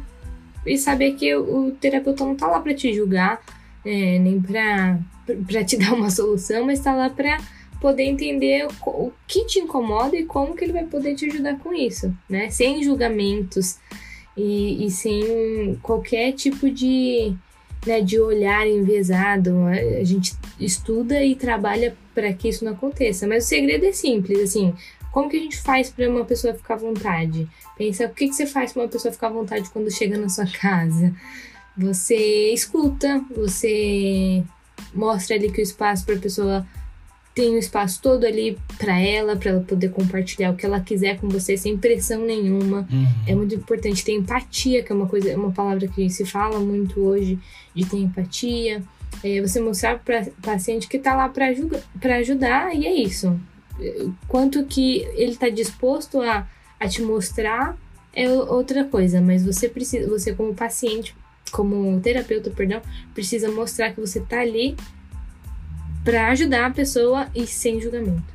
e 0.65 0.77
saber 0.77 1.13
que 1.13 1.35
o, 1.35 1.71
terapeuta 1.71 2.23
não 2.23 2.35
tá 2.35 2.47
lá 2.47 2.59
para 2.59 2.73
te 2.73 2.93
julgar, 2.93 3.41
é, 3.85 4.19
nem 4.19 4.41
para 4.41 5.63
te 5.63 5.77
dar 5.77 5.93
uma 5.93 6.09
solução, 6.09 6.65
mas 6.65 6.79
tá 6.79 6.93
lá 6.93 7.09
para 7.09 7.37
poder 7.79 8.03
entender 8.03 8.65
o 8.85 9.11
que 9.27 9.45
te 9.45 9.59
incomoda 9.59 10.15
e 10.15 10.25
como 10.25 10.55
que 10.55 10.63
ele 10.63 10.71
vai 10.71 10.85
poder 10.85 11.15
te 11.15 11.25
ajudar 11.25 11.59
com 11.59 11.73
isso, 11.73 12.15
né? 12.29 12.49
Sem 12.49 12.81
julgamentos 12.81 13.77
e, 14.37 14.85
e 14.85 14.89
sem 14.89 15.77
qualquer 15.81 16.31
tipo 16.31 16.69
de, 16.69 17.35
né, 17.85 17.99
de 17.99 18.19
olhar 18.19 18.65
enviesado. 18.65 19.65
A 19.99 20.03
gente 20.03 20.33
estuda 20.57 21.21
e 21.21 21.35
trabalha 21.35 21.95
para 22.15 22.31
que 22.31 22.47
isso 22.47 22.63
não 22.63 22.71
aconteça. 22.71 23.27
Mas 23.27 23.45
o 23.45 23.47
segredo 23.47 23.85
é 23.85 23.91
simples, 23.91 24.39
assim, 24.39 24.73
como 25.11 25.29
que 25.29 25.37
a 25.37 25.41
gente 25.41 25.57
faz 25.57 25.89
para 25.89 26.09
uma 26.09 26.25
pessoa 26.25 26.53
ficar 26.53 26.75
à 26.75 26.77
vontade? 26.77 27.47
Pensa, 27.77 28.05
o 28.05 28.09
que, 28.09 28.29
que 28.29 28.33
você 28.33 28.45
faz 28.47 28.71
para 28.71 28.83
uma 28.83 28.89
pessoa 28.89 29.11
ficar 29.11 29.27
à 29.27 29.31
vontade 29.31 29.69
quando 29.69 29.91
chega 29.91 30.17
na 30.17 30.29
sua 30.29 30.47
casa? 30.59 31.13
Você 31.77 32.51
escuta, 32.53 33.23
você 33.35 34.43
mostra 34.93 35.35
ali 35.35 35.51
que 35.51 35.59
o 35.59 35.63
espaço 35.63 36.05
para 36.05 36.15
a 36.15 36.19
pessoa 36.19 36.67
tem 37.33 37.55
o 37.55 37.57
espaço 37.57 37.99
todo 38.01 38.25
ali 38.25 38.57
para 38.77 38.99
ela, 38.99 39.35
para 39.35 39.49
ela 39.49 39.61
poder 39.61 39.89
compartilhar 39.89 40.51
o 40.51 40.55
que 40.55 40.65
ela 40.65 40.79
quiser 40.79 41.19
com 41.19 41.27
você 41.27 41.57
sem 41.57 41.75
pressão 41.77 42.23
nenhuma. 42.23 42.87
Uhum. 42.91 43.07
É 43.25 43.33
muito 43.33 43.55
importante 43.55 44.05
ter 44.05 44.11
empatia, 44.11 44.83
que 44.83 44.91
é 44.91 44.95
uma 44.95 45.07
coisa, 45.07 45.31
é 45.31 45.35
uma 45.35 45.51
palavra 45.51 45.87
que 45.87 46.09
se 46.09 46.25
fala 46.25 46.59
muito 46.59 46.99
hoje 46.99 47.39
de 47.73 47.85
ter 47.85 47.97
empatia. 47.97 48.83
É 49.23 49.41
você 49.41 49.59
mostrar 49.59 49.97
para 49.99 50.21
o 50.21 50.41
paciente 50.41 50.87
que 50.87 50.97
está 50.97 51.15
lá 51.15 51.27
para 51.27 52.17
ajudar 52.17 52.75
e 52.75 52.85
é 52.85 52.93
isso. 52.93 53.39
Quanto 54.27 54.63
que 54.65 54.99
ele 55.15 55.31
está 55.31 55.49
disposto 55.49 56.21
a, 56.21 56.47
a 56.79 56.87
te 56.87 57.01
mostrar 57.01 57.75
é 58.15 58.29
outra 58.29 58.83
coisa, 58.83 59.19
mas 59.19 59.43
você 59.43 59.67
precisa, 59.67 60.07
você 60.07 60.35
como 60.35 60.53
paciente 60.53 61.15
como 61.53 61.99
terapeuta, 62.01 62.49
perdão, 62.49 62.81
precisa 63.13 63.49
mostrar 63.51 63.93
que 63.93 64.01
você 64.01 64.19
tá 64.19 64.39
ali 64.39 64.75
para 66.03 66.29
ajudar 66.29 66.65
a 66.65 66.71
pessoa 66.71 67.27
e 67.33 67.45
sem 67.45 67.79
julgamento. 67.79 68.33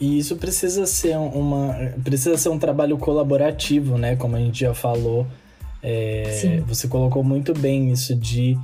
E 0.00 0.18
isso 0.18 0.36
precisa 0.36 0.86
ser 0.86 1.16
uma 1.16 1.74
precisa 2.02 2.36
ser 2.36 2.48
um 2.48 2.58
trabalho 2.58 2.98
colaborativo, 2.98 3.96
né? 3.96 4.16
Como 4.16 4.36
a 4.36 4.38
gente 4.38 4.60
já 4.60 4.74
falou, 4.74 5.26
é, 5.82 6.62
você 6.66 6.88
colocou 6.88 7.22
muito 7.22 7.54
bem 7.54 7.92
isso 7.92 8.14
de 8.14 8.58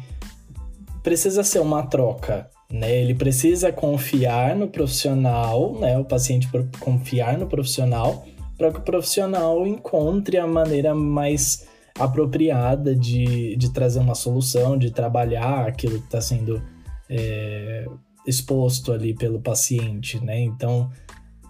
precisa 1.02 1.42
ser 1.42 1.60
uma 1.60 1.86
troca, 1.86 2.50
né? 2.70 3.00
Ele 3.02 3.14
precisa 3.14 3.70
confiar 3.70 4.56
no 4.56 4.68
profissional, 4.68 5.78
né? 5.78 5.98
O 5.98 6.04
paciente 6.04 6.48
confiar 6.80 7.38
no 7.38 7.46
profissional 7.46 8.26
para 8.58 8.70
que 8.70 8.78
o 8.78 8.82
profissional 8.82 9.66
encontre 9.66 10.38
a 10.38 10.46
maneira 10.46 10.94
mais 10.94 11.66
apropriada 11.98 12.94
de, 12.94 13.56
de 13.56 13.72
trazer 13.72 14.00
uma 14.00 14.14
solução, 14.14 14.76
de 14.78 14.90
trabalhar 14.90 15.66
aquilo 15.66 15.98
que 15.98 16.06
está 16.06 16.20
sendo 16.20 16.62
é, 17.08 17.86
exposto 18.26 18.92
ali 18.92 19.14
pelo 19.14 19.40
paciente, 19.40 20.22
né? 20.24 20.40
Então, 20.40 20.90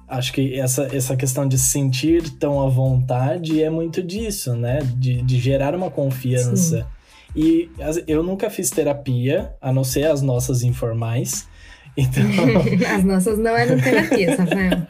acho 0.08 0.32
que 0.32 0.58
essa, 0.58 0.94
essa 0.94 1.16
questão 1.16 1.46
de 1.46 1.58
se 1.58 1.68
sentir 1.68 2.28
tão 2.38 2.60
à 2.60 2.68
vontade 2.68 3.62
é 3.62 3.70
muito 3.70 4.02
disso, 4.02 4.54
né? 4.54 4.80
De, 4.96 5.22
de 5.22 5.38
gerar 5.38 5.74
uma 5.74 5.90
confiança. 5.90 6.80
Sim. 6.80 6.86
E 7.34 7.70
eu 8.06 8.22
nunca 8.22 8.50
fiz 8.50 8.70
terapia, 8.70 9.54
a 9.60 9.72
não 9.72 9.84
ser 9.84 10.04
as 10.04 10.20
nossas 10.20 10.62
informais. 10.62 11.48
Então... 11.96 12.24
As 12.94 13.04
nossas 13.04 13.38
não 13.38 13.56
eram 13.56 13.78
terapias, 13.80 14.38
Rafael. 14.38 14.86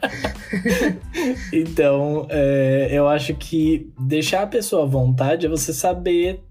então, 1.51 2.27
é, 2.29 2.89
eu 2.91 3.07
acho 3.07 3.33
que 3.35 3.91
deixar 3.99 4.43
a 4.43 4.47
pessoa 4.47 4.83
à 4.83 4.87
vontade 4.87 5.45
é 5.45 5.49
você 5.49 5.73
saber 5.73 6.41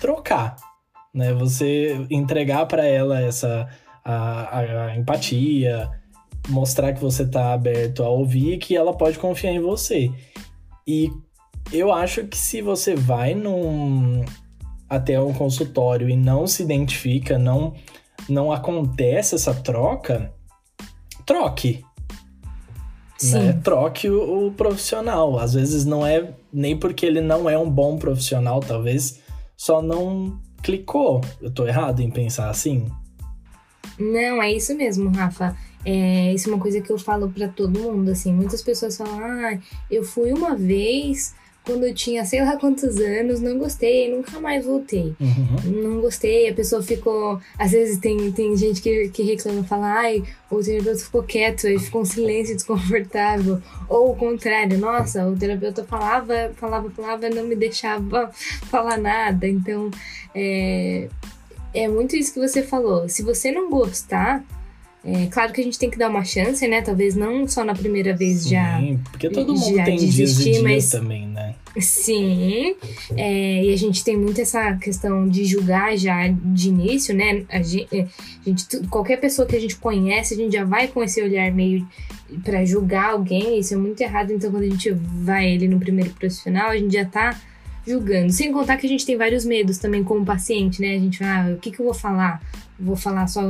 trocar, 0.00 0.56
né? 1.14 1.32
Você 1.34 2.06
entregar 2.10 2.66
para 2.66 2.84
ela 2.84 3.20
essa 3.20 3.68
a, 4.04 4.58
a, 4.58 4.84
a, 4.86 4.96
empatia, 4.96 5.90
mostrar 6.48 6.92
que 6.92 7.00
você 7.00 7.26
tá 7.26 7.52
aberto 7.52 8.02
a 8.02 8.08
ouvir 8.08 8.54
e 8.54 8.58
que 8.58 8.76
ela 8.76 8.96
pode 8.96 9.18
confiar 9.18 9.52
em 9.52 9.60
você. 9.60 10.10
E 10.86 11.10
eu 11.72 11.92
acho 11.92 12.24
que 12.24 12.36
se 12.36 12.62
você 12.62 12.94
vai 12.94 13.34
num 13.34 14.24
até 14.88 15.20
um 15.20 15.34
consultório 15.34 16.08
e 16.08 16.16
não 16.16 16.46
se 16.46 16.62
identifica, 16.62 17.38
não 17.38 17.74
não 18.28 18.52
acontece 18.52 19.34
essa 19.34 19.54
troca, 19.54 20.32
troque. 21.24 21.84
Né? 23.22 23.52
Troque 23.64 24.08
o, 24.08 24.46
o, 24.46 24.52
profissional. 24.52 25.38
Às 25.38 25.54
vezes 25.54 25.84
não 25.84 26.06
é 26.06 26.32
nem 26.52 26.78
porque 26.78 27.04
ele 27.04 27.20
não 27.20 27.50
é 27.50 27.58
um 27.58 27.68
bom 27.68 27.98
profissional, 27.98 28.60
talvez 28.60 29.20
só 29.56 29.82
não 29.82 30.38
clicou. 30.62 31.20
Eu 31.40 31.50
tô 31.50 31.66
errado 31.66 32.00
em 32.00 32.10
pensar 32.10 32.48
assim? 32.48 32.86
Não, 33.98 34.40
é 34.40 34.52
isso 34.52 34.76
mesmo, 34.76 35.10
Rafa. 35.10 35.56
É, 35.84 36.32
isso 36.32 36.48
é 36.48 36.52
uma 36.52 36.60
coisa 36.60 36.80
que 36.80 36.90
eu 36.90 36.98
falo 36.98 37.28
para 37.30 37.48
todo 37.48 37.80
mundo, 37.80 38.10
assim. 38.10 38.32
Muitas 38.32 38.62
pessoas 38.62 38.96
falam, 38.96 39.18
ah, 39.20 39.58
eu 39.90 40.04
fui 40.04 40.32
uma 40.32 40.54
vez 40.54 41.34
quando 41.68 41.84
eu 41.84 41.94
tinha 41.94 42.24
sei 42.24 42.42
lá 42.42 42.56
quantos 42.56 42.96
anos, 42.96 43.42
não 43.42 43.58
gostei, 43.58 44.10
nunca 44.10 44.40
mais 44.40 44.64
voltei. 44.64 45.14
Uhum. 45.20 45.82
Não 45.82 46.00
gostei, 46.00 46.48
a 46.48 46.54
pessoa 46.54 46.82
ficou. 46.82 47.38
Às 47.58 47.72
vezes 47.72 47.98
tem, 47.98 48.32
tem 48.32 48.56
gente 48.56 48.80
que, 48.80 49.10
que 49.10 49.22
reclama, 49.22 49.62
fala, 49.64 49.92
ai, 49.92 50.22
o 50.50 50.62
terapeuta 50.62 50.98
ficou 50.98 51.22
quieto, 51.22 51.66
ele 51.66 51.78
ficou 51.78 52.00
um 52.00 52.06
silêncio 52.06 52.54
desconfortável. 52.54 53.60
Ou 53.86 54.12
o 54.12 54.16
contrário, 54.16 54.78
nossa, 54.78 55.28
o 55.28 55.36
terapeuta 55.36 55.84
falava, 55.84 56.52
falava, 56.56 56.88
falava, 56.88 57.28
não 57.28 57.44
me 57.44 57.54
deixava 57.54 58.30
falar 58.70 58.96
nada. 58.96 59.46
Então, 59.46 59.90
é, 60.34 61.08
é 61.74 61.86
muito 61.86 62.16
isso 62.16 62.32
que 62.32 62.40
você 62.40 62.62
falou. 62.62 63.10
Se 63.10 63.22
você 63.22 63.52
não 63.52 63.68
gostar, 63.68 64.42
é, 65.10 65.26
claro 65.26 65.52
que 65.52 65.60
a 65.60 65.64
gente 65.64 65.78
tem 65.78 65.88
que 65.88 65.96
dar 65.96 66.10
uma 66.10 66.24
chance, 66.24 66.66
né? 66.68 66.82
Talvez 66.82 67.16
não 67.16 67.48
só 67.48 67.64
na 67.64 67.74
primeira 67.74 68.14
vez 68.14 68.42
Sim, 68.42 68.50
já. 68.50 68.80
Porque 69.10 69.30
todo 69.30 69.54
mundo 69.54 69.84
tem 69.84 69.96
desistir, 69.96 70.44
dias 70.44 70.56
e 70.58 70.62
mas... 70.62 70.90
também, 70.90 71.26
né? 71.26 71.54
Sim. 71.78 72.74
É, 73.16 73.64
e 73.64 73.72
a 73.72 73.76
gente 73.76 74.04
tem 74.04 74.16
muito 74.16 74.40
essa 74.40 74.74
questão 74.76 75.26
de 75.26 75.44
julgar 75.44 75.96
já 75.96 76.28
de 76.28 76.68
início, 76.68 77.14
né? 77.14 77.44
A 77.48 77.62
gente, 77.62 77.88
é, 77.96 78.02
a 78.02 78.48
gente, 78.48 78.86
qualquer 78.88 79.18
pessoa 79.18 79.46
que 79.46 79.56
a 79.56 79.60
gente 79.60 79.76
conhece, 79.76 80.34
a 80.34 80.36
gente 80.36 80.52
já 80.52 80.64
vai 80.64 80.88
com 80.88 81.02
esse 81.02 81.22
olhar 81.22 81.50
meio 81.52 81.86
para 82.44 82.64
julgar 82.64 83.12
alguém. 83.12 83.58
Isso 83.58 83.72
é 83.72 83.76
muito 83.76 84.00
errado. 84.00 84.30
Então, 84.32 84.50
quando 84.50 84.64
a 84.64 84.70
gente 84.70 84.90
vai 84.90 85.54
ali 85.54 85.68
no 85.68 85.78
primeiro 85.78 86.10
profissional, 86.10 86.70
a 86.70 86.76
gente 86.76 86.92
já 86.92 87.04
tá 87.04 87.40
julgando. 87.86 88.30
Sem 88.30 88.52
contar 88.52 88.76
que 88.76 88.86
a 88.86 88.90
gente 88.90 89.06
tem 89.06 89.16
vários 89.16 89.46
medos 89.46 89.78
também 89.78 90.04
como 90.04 90.24
paciente, 90.24 90.82
né? 90.82 90.96
A 90.96 90.98
gente 90.98 91.24
ah, 91.24 91.52
o 91.54 91.58
que, 91.58 91.70
que 91.70 91.80
eu 91.80 91.86
vou 91.86 91.94
falar? 91.94 92.42
Vou 92.78 92.96
falar 92.96 93.26
só 93.26 93.42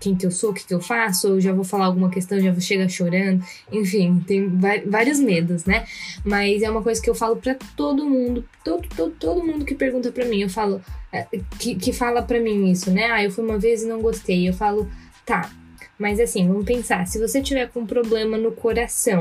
quem 0.00 0.14
que 0.14 0.24
eu 0.24 0.30
sou, 0.30 0.50
o 0.50 0.54
que, 0.54 0.64
que 0.64 0.72
eu 0.72 0.80
faço, 0.80 1.32
ou 1.32 1.40
já 1.40 1.52
vou 1.52 1.64
falar 1.64 1.86
alguma 1.86 2.08
questão, 2.08 2.40
já 2.40 2.50
vou 2.50 2.60
chegar 2.60 2.88
chorando. 2.88 3.44
Enfim, 3.70 4.22
tem 4.26 4.48
vários 4.86 5.20
medos, 5.20 5.64
né? 5.64 5.84
Mas 6.24 6.62
é 6.62 6.70
uma 6.70 6.82
coisa 6.82 7.00
que 7.00 7.10
eu 7.10 7.14
falo 7.14 7.36
para 7.36 7.54
todo 7.76 8.08
mundo, 8.08 8.44
todo, 8.64 8.88
todo, 8.96 9.14
todo 9.18 9.44
mundo 9.44 9.64
que 9.64 9.74
pergunta 9.74 10.10
para 10.10 10.24
mim, 10.24 10.40
eu 10.40 10.48
falo, 10.48 10.80
é, 11.12 11.26
que, 11.58 11.74
que 11.74 11.92
fala 11.92 12.22
para 12.22 12.40
mim 12.40 12.70
isso, 12.70 12.90
né? 12.90 13.10
Ah, 13.10 13.22
eu 13.22 13.30
fui 13.30 13.44
uma 13.44 13.58
vez 13.58 13.82
e 13.82 13.86
não 13.86 14.00
gostei. 14.00 14.48
Eu 14.48 14.54
falo, 14.54 14.88
tá, 15.26 15.50
mas 15.98 16.18
assim, 16.18 16.48
vamos 16.48 16.64
pensar, 16.64 17.06
se 17.06 17.18
você 17.18 17.42
tiver 17.42 17.68
com 17.68 17.80
um 17.80 17.86
problema 17.86 18.38
no 18.38 18.52
coração, 18.52 19.20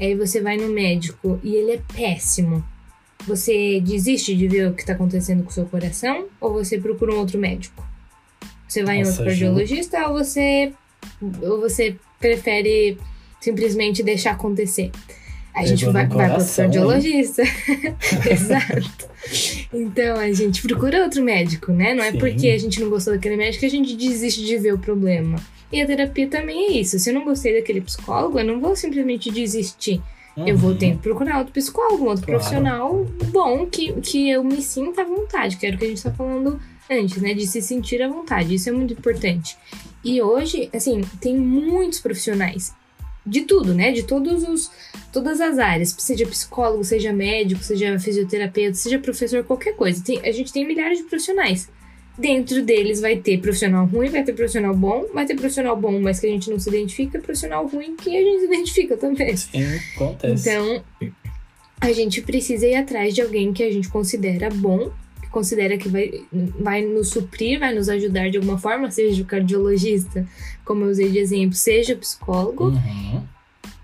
aí 0.00 0.14
você 0.14 0.40
vai 0.40 0.56
no 0.56 0.68
médico 0.68 1.38
e 1.42 1.54
ele 1.54 1.72
é 1.72 1.82
péssimo 1.94 2.64
você 3.26 3.80
desiste 3.80 4.36
de 4.36 4.46
ver 4.46 4.68
o 4.68 4.74
que 4.74 4.82
está 4.82 4.92
acontecendo 4.92 5.42
com 5.42 5.50
o 5.50 5.52
seu 5.52 5.66
coração 5.66 6.26
ou 6.40 6.52
você 6.52 6.78
procura 6.78 7.12
um 7.12 7.18
outro 7.18 7.38
médico? 7.38 7.85
Você 8.66 8.82
vai 8.82 8.98
Nossa, 8.98 9.10
em 9.10 9.12
outro 9.12 9.24
cardiologista 9.26 10.08
ou 10.08 10.14
você, 10.14 10.72
ou 11.42 11.60
você 11.60 11.96
prefere 12.18 12.98
simplesmente 13.40 14.02
deixar 14.02 14.32
acontecer? 14.32 14.90
A 15.54 15.64
gente 15.64 15.86
vai, 15.86 16.06
vai 16.06 16.28
para 16.28 16.42
o 16.42 16.54
cardiologista. 16.54 17.42
Exato. 18.30 19.08
Então 19.72 20.16
a 20.18 20.30
gente 20.30 20.62
procura 20.62 21.02
outro 21.02 21.22
médico, 21.24 21.72
né? 21.72 21.94
Não 21.94 22.04
é 22.04 22.12
Sim. 22.12 22.18
porque 22.18 22.48
a 22.48 22.58
gente 22.58 22.78
não 22.78 22.90
gostou 22.90 23.14
daquele 23.14 23.36
médico 23.36 23.60
que 23.60 23.66
a 23.66 23.70
gente 23.70 23.96
desiste 23.96 24.44
de 24.44 24.58
ver 24.58 24.74
o 24.74 24.78
problema. 24.78 25.38
E 25.72 25.80
a 25.80 25.86
terapia 25.86 26.28
também 26.28 26.66
é 26.66 26.72
isso. 26.72 26.98
Se 26.98 27.10
eu 27.10 27.14
não 27.14 27.24
gostei 27.24 27.54
daquele 27.54 27.80
psicólogo, 27.80 28.38
eu 28.38 28.44
não 28.44 28.60
vou 28.60 28.76
simplesmente 28.76 29.30
desistir. 29.30 30.00
Uhum. 30.36 30.46
Eu 30.46 30.56
vou 30.58 30.74
ter 30.74 30.92
que 30.92 30.98
procurar 30.98 31.38
outro 31.38 31.54
psicólogo, 31.54 32.04
outro 32.04 32.26
claro. 32.26 32.38
profissional 32.38 33.06
bom 33.32 33.66
que, 33.66 33.92
que 34.02 34.28
eu 34.28 34.44
me 34.44 34.60
sinta 34.60 35.00
à 35.00 35.04
vontade, 35.04 35.56
que 35.56 35.66
era 35.66 35.74
o 35.74 35.78
que 35.78 35.86
a 35.86 35.88
gente 35.88 36.02
tá 36.02 36.12
falando 36.12 36.60
antes, 36.90 37.20
né? 37.20 37.34
De 37.34 37.46
se 37.46 37.60
sentir 37.62 38.02
à 38.02 38.08
vontade. 38.08 38.54
Isso 38.54 38.68
é 38.68 38.72
muito 38.72 38.92
importante. 38.92 39.56
E 40.04 40.20
hoje, 40.22 40.68
assim, 40.72 41.00
tem 41.20 41.36
muitos 41.36 42.00
profissionais 42.00 42.74
de 43.24 43.42
tudo, 43.42 43.74
né? 43.74 43.92
De 43.92 44.04
todos 44.04 44.42
os, 44.48 44.70
todas 45.12 45.40
as 45.40 45.58
áreas, 45.58 45.94
seja 45.98 46.26
psicólogo, 46.26 46.84
seja 46.84 47.12
médico, 47.12 47.62
seja 47.62 47.98
fisioterapeuta, 47.98 48.74
seja 48.74 48.98
professor, 48.98 49.42
qualquer 49.44 49.74
coisa. 49.74 50.02
Tem, 50.02 50.20
a 50.20 50.32
gente 50.32 50.52
tem 50.52 50.66
milhares 50.66 50.98
de 50.98 51.04
profissionais 51.04 51.68
dentro 52.18 52.62
deles 52.62 53.00
vai 53.00 53.16
ter 53.16 53.38
profissional 53.38 53.86
ruim, 53.86 54.08
vai 54.08 54.24
ter 54.24 54.32
profissional 54.32 54.74
bom, 54.74 55.06
vai 55.12 55.26
ter 55.26 55.34
profissional 55.34 55.76
bom, 55.76 56.00
mas 56.00 56.18
que 56.18 56.26
a 56.26 56.30
gente 56.30 56.50
não 56.50 56.58
se 56.58 56.68
identifica, 56.68 57.18
profissional 57.18 57.66
ruim 57.66 57.94
que 57.96 58.16
a 58.16 58.20
gente 58.20 58.40
se 58.40 58.46
identifica 58.46 58.96
também. 58.96 59.36
Sim, 59.36 59.64
acontece. 59.94 60.48
Então, 60.48 60.84
a 61.80 61.92
gente 61.92 62.22
precisa 62.22 62.66
ir 62.66 62.74
atrás 62.74 63.14
de 63.14 63.20
alguém 63.20 63.52
que 63.52 63.62
a 63.62 63.70
gente 63.70 63.88
considera 63.88 64.48
bom, 64.50 64.90
considera 65.36 65.76
que 65.76 65.86
vai, 65.86 66.22
vai 66.58 66.80
nos 66.80 67.10
suprir, 67.10 67.60
vai 67.60 67.74
nos 67.74 67.90
ajudar 67.90 68.30
de 68.30 68.38
alguma 68.38 68.56
forma, 68.56 68.90
seja 68.90 69.22
o 69.22 69.26
cardiologista, 69.26 70.26
como 70.64 70.82
eu 70.82 70.88
usei 70.88 71.10
de 71.10 71.18
exemplo, 71.18 71.54
seja 71.54 71.92
o 71.92 71.98
psicólogo. 71.98 72.68
Uhum. 72.68 73.22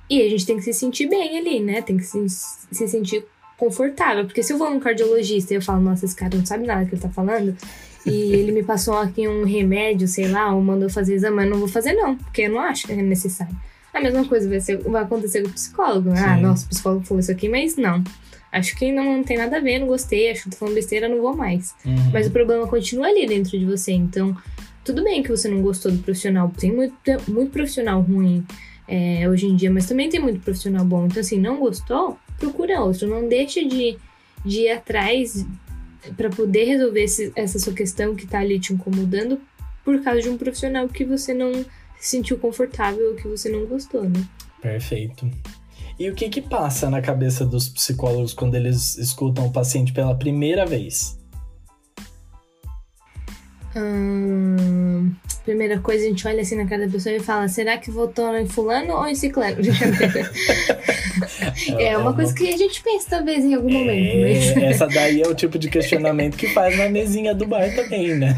E 0.09 0.23
a 0.23 0.31
gente 0.31 0.47
tem 0.47 0.57
que 0.57 0.62
se 0.62 0.73
sentir 0.73 1.11
bem 1.11 1.37
ali, 1.37 1.61
né? 1.61 1.83
Tem 1.83 1.99
que 1.99 2.05
se, 2.05 2.27
se 2.27 2.88
sentir 2.88 3.27
confortável. 3.59 4.25
Porque 4.25 4.43
se 4.43 4.55
eu 4.55 4.57
vou 4.57 4.71
num 4.71 4.81
cardiologista 4.81 5.53
e 5.53 5.59
eu 5.59 5.62
falo, 5.62 5.83
nossa, 5.83 6.07
esse 6.07 6.17
cara 6.17 6.35
não 6.35 6.47
sabe 6.47 6.67
nada 6.67 6.87
que 6.87 6.95
ele 6.95 7.03
tá 7.03 7.11
falando, 7.11 7.55
e 8.07 8.11
ele 8.33 8.51
me 8.51 8.62
passou 8.62 8.97
aqui 8.97 9.29
um 9.29 9.45
remédio, 9.45 10.09
sei 10.09 10.29
lá, 10.29 10.55
ou 10.55 10.62
mandou 10.62 10.88
fazer 10.88 11.17
exame, 11.17 11.45
eu 11.45 11.51
não 11.51 11.59
vou 11.59 11.69
fazer 11.69 11.93
não, 11.93 12.17
porque 12.17 12.43
eu 12.43 12.51
não 12.51 12.61
acho 12.61 12.87
que 12.87 12.93
é 12.93 12.97
necessário. 12.97 13.55
A 13.93 14.01
mesma 14.01 14.25
coisa 14.25 14.49
vai, 14.49 14.59
ser, 14.59 14.79
vai 14.79 15.03
acontecer 15.03 15.43
com 15.43 15.51
o 15.51 15.53
psicólogo. 15.53 16.12
Ah, 16.12 16.17
Sim. 16.17 16.25
Ah, 16.25 16.37
nossa, 16.38 16.65
o 16.65 16.69
psicólogo 16.71 17.05
falou 17.05 17.21
isso 17.21 17.31
aqui, 17.31 17.47
mas 17.47 17.77
não. 17.77 18.03
Acho 18.53 18.77
que 18.77 18.93
não, 18.93 19.17
não 19.17 19.25
tem 19.25 19.38
nada 19.38 19.57
a 19.57 19.61
ver, 19.61 19.79
não 19.79 19.87
gostei, 19.87 20.31
acho 20.31 20.45
que 20.45 20.51
tô 20.51 20.57
falando 20.57 20.75
besteira, 20.75 21.09
não 21.09 21.23
vou 21.23 21.35
mais. 21.35 21.75
Uhum. 21.87 22.11
Mas 22.12 22.27
o 22.27 22.31
problema 22.31 22.69
continua 22.69 23.07
ali 23.07 23.27
dentro 23.27 23.59
de 23.59 23.65
você. 23.65 23.93
Então, 23.93 24.37
tudo 24.85 25.03
bem 25.03 25.23
que 25.23 25.31
você 25.31 25.49
não 25.49 25.62
gostou 25.62 25.91
do 25.91 25.99
profissional. 25.99 26.53
Tem 26.59 26.71
muito, 26.71 26.95
muito 27.29 27.51
profissional 27.51 28.03
ruim 28.03 28.45
é, 28.87 29.27
hoje 29.27 29.47
em 29.47 29.57
dia, 29.57 29.71
mas 29.71 29.87
também 29.87 30.11
tem 30.11 30.21
muito 30.21 30.41
profissional 30.41 30.85
bom. 30.85 31.07
Então, 31.07 31.21
assim, 31.21 31.38
não 31.38 31.59
gostou? 31.59 32.19
Procura 32.38 32.81
outro. 32.83 33.09
Não 33.09 33.27
deixa 33.27 33.65
de, 33.65 33.97
de 34.45 34.61
ir 34.61 34.71
atrás 34.71 35.47
para 36.17 36.29
poder 36.29 36.65
resolver 36.65 37.05
esse, 37.05 37.33
essa 37.35 37.59
sua 37.59 37.73
questão 37.73 38.15
que 38.15 38.27
tá 38.27 38.41
ali 38.41 38.61
te 38.61 38.75
incomodando 38.75 39.41
por 39.83 40.03
causa 40.03 40.21
de 40.21 40.29
um 40.29 40.37
profissional 40.37 40.88
que 40.88 41.05
você 41.05 41.33
não 41.33 41.53
se 41.99 42.11
sentiu 42.17 42.37
confortável 42.37 43.15
que 43.15 43.27
você 43.29 43.49
não 43.49 43.65
gostou, 43.65 44.03
né? 44.03 44.23
Perfeito. 44.61 45.31
E 46.03 46.11
o 46.11 46.17
que 46.17 46.29
que 46.29 46.43
passa 46.43 46.91
na 46.91 47.01
cabeça 47.01 47.47
dos 47.47 47.69
psicólogos 47.69 48.35
quando 48.35 48.57
eles 48.57 48.99
escutam 48.99 49.47
o 49.47 49.53
paciente 49.53 49.93
pela 49.93 50.17
primeira 50.17 50.67
vez? 50.67 51.17
Hum, 53.75 55.13
primeira 55.45 55.79
coisa, 55.79 56.05
a 56.05 56.09
gente 56.09 56.27
olha 56.29 56.43
assim 56.43 56.57
na 56.57 56.67
cara 56.67 56.87
da 56.87 56.93
pessoa 56.93 57.15
e 57.15 57.21
fala: 57.21 57.49
será 57.49 57.79
que 57.79 57.91
votou 57.91 58.37
em 58.37 58.47
Fulano 58.47 58.95
ou 58.95 59.07
em 59.07 59.15
Ciclano? 59.15 59.57
é, 61.79 61.85
é 61.93 61.99
uma 61.99 62.13
coisa 62.13 62.35
que 62.35 62.53
a 62.53 62.57
gente 62.57 62.83
pensa, 62.83 63.07
talvez, 63.11 63.45
em 63.45 63.55
algum 63.55 63.71
é, 63.71 63.73
momento. 63.73 64.55
Mas... 64.55 64.63
Essa 64.63 64.87
daí 64.87 65.23
é 65.23 65.27
o 65.27 65.35
tipo 65.35 65.59
de 65.59 65.71
questionamento 65.71 66.37
que 66.37 66.49
faz 66.49 66.77
na 66.77 66.89
mesinha 66.89 67.35
do 67.35 67.47
bar 67.47 67.75
também, 67.75 68.15
né? 68.15 68.37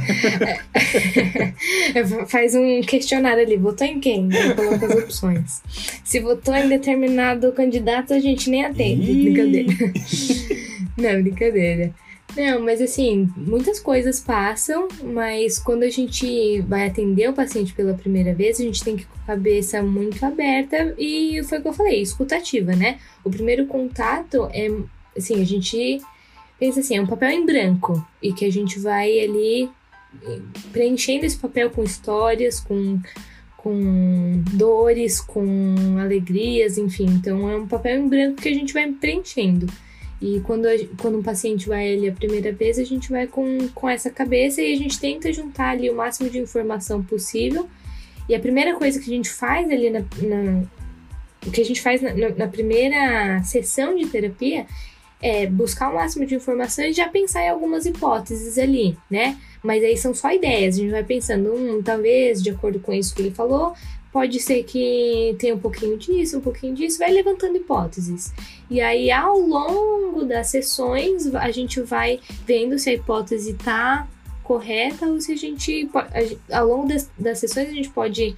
É, 1.95 2.05
faz 2.27 2.55
um 2.55 2.81
questionário 2.83 3.43
ali: 3.43 3.57
votou 3.57 3.87
em 3.87 3.99
quem? 3.99 4.29
Coloca 4.55 4.87
as 4.87 4.95
opções. 4.95 5.63
Se 6.05 6.21
votou 6.21 6.55
em 6.55 6.69
determinado 6.69 7.51
candidato, 7.53 8.15
a 8.15 8.21
gente 8.21 8.49
nem 8.49 8.65
atende. 8.65 9.13
Brincadeira. 9.13 9.73
Não, 10.97 11.23
brincadeira. 11.23 11.93
Não, 12.37 12.61
mas 12.61 12.81
assim, 12.81 13.31
muitas 13.37 13.79
coisas 13.79 14.19
passam, 14.19 14.89
mas 15.03 15.59
quando 15.59 15.85
a 15.85 15.91
gente 15.91 16.61
vai 16.63 16.89
atender 16.89 17.29
o 17.31 17.33
paciente 17.33 17.73
pela 17.73 17.95
primeira 17.95 18.35
vez, 18.35 18.59
a 18.59 18.65
gente 18.65 18.83
tem 18.83 18.97
que 18.97 19.05
com 19.05 19.19
a 19.23 19.27
cabeça 19.27 19.81
muito 19.83 20.25
aberta 20.25 20.95
e 20.99 21.41
foi 21.45 21.59
o 21.59 21.63
que 21.63 21.69
eu 21.69 21.73
falei, 21.73 22.03
escutativa, 22.03 22.75
né? 22.75 22.99
O 23.23 23.31
primeiro 23.31 23.67
contato 23.67 24.49
é, 24.53 24.69
assim, 25.17 25.41
a 25.41 25.45
gente 25.45 26.01
pensa 26.59 26.81
assim, 26.81 26.97
é 26.97 27.01
um 27.01 27.07
papel 27.07 27.31
em 27.31 27.47
branco 27.47 28.05
e 28.21 28.33
que 28.33 28.45
a 28.45 28.51
gente 28.51 28.81
vai 28.81 29.21
ali 29.21 29.71
preenchendo 30.73 31.25
esse 31.27 31.37
papel 31.37 31.71
com 31.71 31.83
histórias, 31.83 32.61
com 32.61 33.01
com 33.57 34.43
dores, 34.53 35.23
com 35.23 35.97
alegrias, 35.99 36.77
enfim. 36.77 37.07
Então 37.07 37.49
é 37.49 37.57
um 37.57 37.67
papel 37.67 37.99
em 37.99 38.09
branco 38.09 38.43
que 38.43 38.49
a 38.51 38.53
gente 38.53 38.75
vai 38.75 38.87
preenchendo. 38.93 39.67
E 40.21 40.41
quando, 40.41 40.67
quando 41.01 41.19
um 41.19 41.23
paciente 41.23 41.69
vai 41.69 41.95
ali 41.95 42.09
a 42.09 42.13
primeira 42.13 42.53
vez, 42.53 42.79
a 42.79 42.85
gente 42.85 43.11
vai 43.11 43.27
com, 43.27 43.69
com 43.75 43.89
essa 43.89 44.11
cabeça 44.11 44.63
e 44.63 44.73
a 44.73 44.77
gente 44.77 44.99
tenta 44.99 45.33
juntar 45.33 45.71
ali 45.71 45.91
o 45.91 45.95
máximo 45.95 46.31
de 46.31 46.39
informação 46.39 47.03
possível. 47.03 47.69
E 48.29 48.35
a 48.35 48.41
primeira 48.41 48.75
coisa 48.77 48.99
que 48.99 49.11
a 49.11 49.15
gente 49.15 49.29
faz 49.29 49.71
ali 49.71 49.91
na, 49.91 50.01
na 50.01 50.63
o 51.47 51.51
que 51.51 51.61
a 51.61 51.65
gente 51.65 51.81
faz 51.83 52.01
na, 52.01 52.13
na, 52.31 52.49
primeira 52.49 53.43
sessão 53.43 53.95
de 53.95 54.07
terapia 54.07 54.67
é 55.21 55.47
buscar 55.47 55.91
o 55.91 55.95
máximo 55.95 56.27
de 56.27 56.35
informação 56.35 56.85
e 56.85 56.93
já 56.93 57.09
pensar 57.09 57.43
em 57.43 57.49
algumas 57.49 57.87
hipóteses 57.87 58.59
ali, 58.59 58.97
né? 59.11 59.39
Mas 59.63 59.83
aí 59.83 59.97
são 59.97 60.13
só 60.13 60.33
ideias, 60.33 60.75
a 60.75 60.79
gente 60.79 60.91
vai 60.91 61.05
pensando, 61.05 61.53
hum, 61.55 61.83
talvez, 61.83 62.43
de 62.43 62.51
acordo 62.51 62.79
com 62.79 62.93
isso 62.93 63.15
que 63.15 63.23
ele 63.23 63.31
falou, 63.31 63.75
pode 64.15 64.39
ser 64.39 64.63
que 64.63 65.35
tenha 65.41 65.57
um 65.57 65.59
pouquinho 65.59 65.99
disso, 65.99 66.39
um 66.39 66.41
pouquinho 66.41 66.73
disso, 66.73 67.01
vai 67.01 67.11
levantando 67.11 67.57
hipóteses. 67.57 68.33
E 68.71 68.81
aí, 68.81 69.11
ao 69.11 69.37
longo 69.41 70.25
das 70.25 70.47
sessões, 70.47 71.35
a 71.35 71.51
gente 71.51 71.81
vai 71.81 72.21
vendo 72.47 72.79
se 72.79 72.91
a 72.91 72.93
hipótese 72.95 73.51
está 73.51 74.07
correta 74.45 75.05
ou 75.07 75.21
se 75.21 75.33
a 75.33 75.37
gente, 75.37 75.91
ao 76.49 76.65
longo 76.65 76.87
das, 76.87 77.11
das 77.19 77.41
sessões, 77.41 77.71
a 77.71 77.73
gente 77.73 77.91
pode 77.91 78.37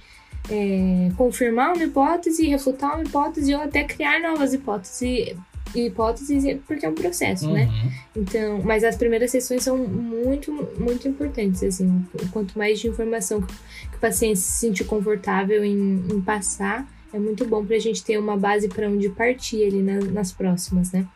é, 0.49 1.11
confirmar 1.15 1.75
uma 1.75 1.83
hipótese, 1.83 2.47
refutar 2.47 2.95
uma 2.95 3.03
hipótese 3.03 3.53
ou 3.53 3.61
até 3.61 3.83
criar 3.83 4.19
novas 4.19 4.55
hipóteses 4.55 5.37
hipóteses 5.85 6.43
porque 6.65 6.85
é 6.85 6.89
um 6.89 6.95
processo, 6.95 7.51
né? 7.51 7.65
uhum. 7.65 7.85
né? 7.85 7.93
Então, 8.15 8.61
mas 8.63 8.83
as 8.83 8.95
primeiras 8.95 9.31
sessões 9.31 9.63
são 9.63 9.77
muito, 9.77 10.51
muito 10.79 11.07
importantes, 11.07 11.63
assim. 11.63 12.05
Quanto 12.31 12.57
mais 12.57 12.79
de 12.79 12.87
informação 12.87 13.41
que 13.41 13.97
o 13.97 13.99
paciente 13.99 14.39
se 14.39 14.59
sentir 14.59 14.85
confortável 14.85 15.63
em, 15.63 16.03
em 16.11 16.21
passar, 16.21 16.87
é 17.13 17.19
muito 17.19 17.45
bom 17.45 17.65
para 17.65 17.75
a 17.75 17.79
gente 17.79 18.03
ter 18.03 18.17
uma 18.17 18.35
base 18.35 18.67
para 18.67 18.89
onde 18.89 19.09
partir 19.09 19.65
ali 19.65 19.81
na, 19.81 19.99
nas 19.99 20.31
próximas, 20.31 20.91
né? 20.91 21.07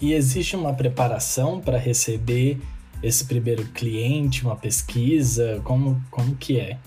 E 0.00 0.12
existe 0.14 0.56
uma 0.56 0.74
preparação 0.74 1.60
para 1.60 1.78
receber 1.78 2.58
esse 3.02 3.24
primeiro 3.24 3.64
cliente, 3.66 4.44
uma 4.44 4.56
pesquisa? 4.56 5.60
Como, 5.64 6.02
como 6.10 6.34
que 6.36 6.58
é? 6.58 6.78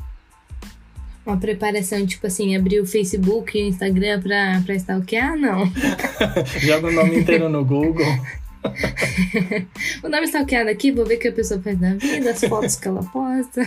Uma 1.25 1.37
preparação, 1.37 2.05
tipo 2.05 2.27
assim, 2.27 2.55
abrir 2.55 2.79
o 2.79 2.85
Facebook 2.85 3.57
e 3.57 3.63
o 3.63 3.67
Instagram 3.67 4.21
pra, 4.21 4.61
pra 4.65 4.75
stalkear? 4.75 5.37
Não. 5.37 5.65
Joga 6.59 6.87
o 6.87 6.91
nome 6.91 7.19
inteiro 7.19 7.49
no 7.49 7.65
Google. 7.65 8.05
vou 10.01 10.09
dar 10.09 10.19
uma 10.19 10.25
stalkeada 10.25 10.71
aqui, 10.71 10.91
vou 10.91 11.05
ver 11.05 11.15
o 11.15 11.19
que 11.19 11.27
a 11.27 11.31
pessoa 11.31 11.61
faz 11.61 11.79
na 11.79 11.95
vida, 11.95 12.31
as 12.31 12.41
fotos 12.41 12.75
que 12.75 12.87
ela 12.87 13.03
posta. 13.03 13.61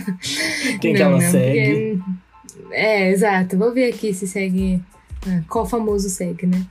Quem 0.81 0.93
não, 0.93 0.97
que 0.97 1.01
ela 1.01 1.21
não, 1.21 1.31
segue. 1.31 1.97
Porque... 1.97 2.29
É, 2.71 3.11
exato. 3.11 3.57
Vou 3.57 3.73
ver 3.73 3.93
aqui 3.93 4.13
se 4.13 4.27
segue. 4.27 4.81
Ah, 5.27 5.41
qual 5.49 5.65
famoso 5.65 6.09
segue, 6.09 6.45
né? 6.45 6.65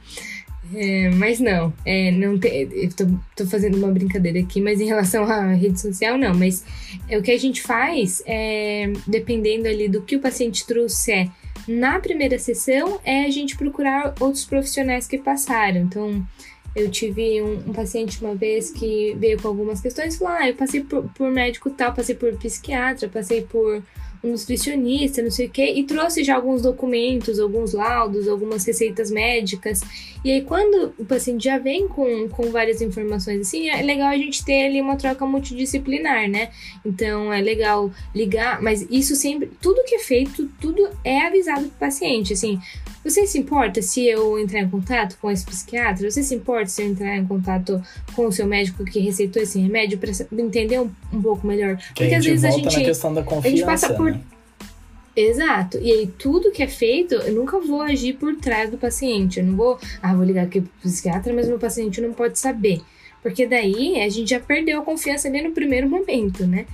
É, 0.74 1.10
mas 1.10 1.40
não, 1.40 1.72
é, 1.84 2.10
não 2.10 2.38
tem, 2.38 2.68
eu 2.72 2.92
tô, 2.92 3.06
tô, 3.36 3.46
fazendo 3.46 3.76
uma 3.76 3.88
brincadeira 3.88 4.38
aqui, 4.38 4.60
mas 4.60 4.80
em 4.80 4.86
relação 4.86 5.24
à 5.24 5.52
rede 5.52 5.80
social, 5.80 6.18
não. 6.18 6.34
Mas 6.34 6.64
é, 7.08 7.16
o 7.16 7.22
que 7.22 7.30
a 7.30 7.38
gente 7.38 7.62
faz, 7.62 8.22
é, 8.26 8.92
dependendo 9.06 9.66
ali 9.66 9.88
do 9.88 10.02
que 10.02 10.16
o 10.16 10.20
paciente 10.20 10.66
trouxer 10.66 11.30
na 11.66 11.98
primeira 12.00 12.38
sessão, 12.38 13.00
é 13.04 13.24
a 13.24 13.30
gente 13.30 13.56
procurar 13.56 14.14
outros 14.20 14.44
profissionais 14.44 15.06
que 15.06 15.18
passaram. 15.18 15.80
Então, 15.80 16.26
eu 16.74 16.90
tive 16.90 17.42
um, 17.42 17.70
um 17.70 17.72
paciente 17.72 18.22
uma 18.22 18.34
vez 18.34 18.70
que 18.70 19.14
veio 19.18 19.40
com 19.40 19.48
algumas 19.48 19.80
questões 19.80 20.14
e 20.14 20.18
falou: 20.18 20.34
Ah, 20.34 20.48
eu 20.48 20.54
passei 20.54 20.82
por, 20.82 21.08
por 21.14 21.30
médico 21.30 21.70
tal, 21.70 21.94
passei 21.94 22.14
por 22.14 22.36
psiquiatra, 22.36 23.08
passei 23.08 23.42
por 23.42 23.82
um 24.22 24.32
nutricionista, 24.32 25.22
não 25.22 25.30
sei 25.30 25.46
o 25.46 25.50
quê, 25.50 25.72
e 25.76 25.84
trouxe 25.84 26.24
já 26.24 26.36
alguns 26.36 26.62
documentos, 26.62 27.38
alguns 27.38 27.72
laudos, 27.72 28.28
algumas 28.28 28.64
receitas 28.64 29.10
médicas. 29.10 29.80
E 30.24 30.32
aí, 30.32 30.42
quando 30.42 30.92
o 30.98 31.04
paciente 31.04 31.44
já 31.44 31.58
vem 31.58 31.86
com, 31.86 32.28
com 32.28 32.50
várias 32.50 32.82
informações 32.82 33.40
assim, 33.40 33.68
é 33.68 33.80
legal 33.82 34.08
a 34.08 34.16
gente 34.16 34.44
ter 34.44 34.66
ali 34.66 34.80
uma 34.80 34.96
troca 34.96 35.24
multidisciplinar, 35.24 36.28
né? 36.28 36.50
Então, 36.84 37.32
é 37.32 37.40
legal 37.40 37.90
ligar, 38.14 38.60
mas 38.60 38.86
isso 38.90 39.14
sempre, 39.14 39.50
tudo 39.60 39.84
que 39.84 39.94
é 39.94 40.00
feito, 40.00 40.48
tudo 40.60 40.88
é 41.04 41.20
avisado 41.26 41.68
pro 41.68 41.78
paciente, 41.78 42.32
assim. 42.32 42.58
Você 43.08 43.26
se 43.26 43.38
importa 43.38 43.80
se 43.80 44.04
eu 44.06 44.38
entrar 44.38 44.60
em 44.60 44.68
contato 44.68 45.16
com 45.18 45.30
esse 45.30 45.44
psiquiatra? 45.44 46.10
Você 46.10 46.22
se 46.22 46.34
importa 46.34 46.66
se 46.66 46.82
eu 46.82 46.88
entrar 46.88 47.16
em 47.16 47.26
contato 47.26 47.82
com 48.14 48.26
o 48.26 48.32
seu 48.32 48.46
médico 48.46 48.84
que 48.84 49.00
receitou 49.00 49.42
esse 49.42 49.58
remédio 49.58 49.98
para 49.98 50.10
entender 50.38 50.78
um, 50.78 50.90
um, 51.10 51.22
pouco 51.22 51.46
melhor? 51.46 51.78
Que 51.78 52.02
Porque 52.02 52.14
às 52.14 52.24
vezes 52.24 52.44
a 52.44 52.50
gente, 52.50 52.68
a 52.68 53.48
gente 53.48 53.64
passa 53.64 53.94
por 53.94 54.10
né? 54.10 54.20
Exato. 55.16 55.78
E 55.78 55.90
aí, 55.90 56.06
tudo 56.06 56.52
que 56.52 56.62
é 56.62 56.68
feito, 56.68 57.14
eu 57.14 57.34
nunca 57.34 57.58
vou 57.58 57.80
agir 57.80 58.12
por 58.12 58.36
trás 58.36 58.70
do 58.70 58.76
paciente. 58.76 59.40
Eu 59.40 59.46
não 59.46 59.56
vou, 59.56 59.78
ah, 60.02 60.14
vou 60.14 60.24
ligar 60.24 60.44
aqui 60.44 60.60
pro 60.60 60.70
psiquiatra, 60.82 61.32
mas 61.32 61.48
meu 61.48 61.58
paciente 61.58 62.00
não 62.02 62.12
pode 62.12 62.38
saber. 62.38 62.82
Porque 63.22 63.46
daí 63.46 64.00
a 64.00 64.08
gente 64.10 64.30
já 64.30 64.38
perdeu 64.38 64.80
a 64.80 64.84
confiança 64.84 65.28
ali 65.28 65.40
no 65.42 65.52
primeiro 65.52 65.88
momento, 65.88 66.46
né? 66.46 66.66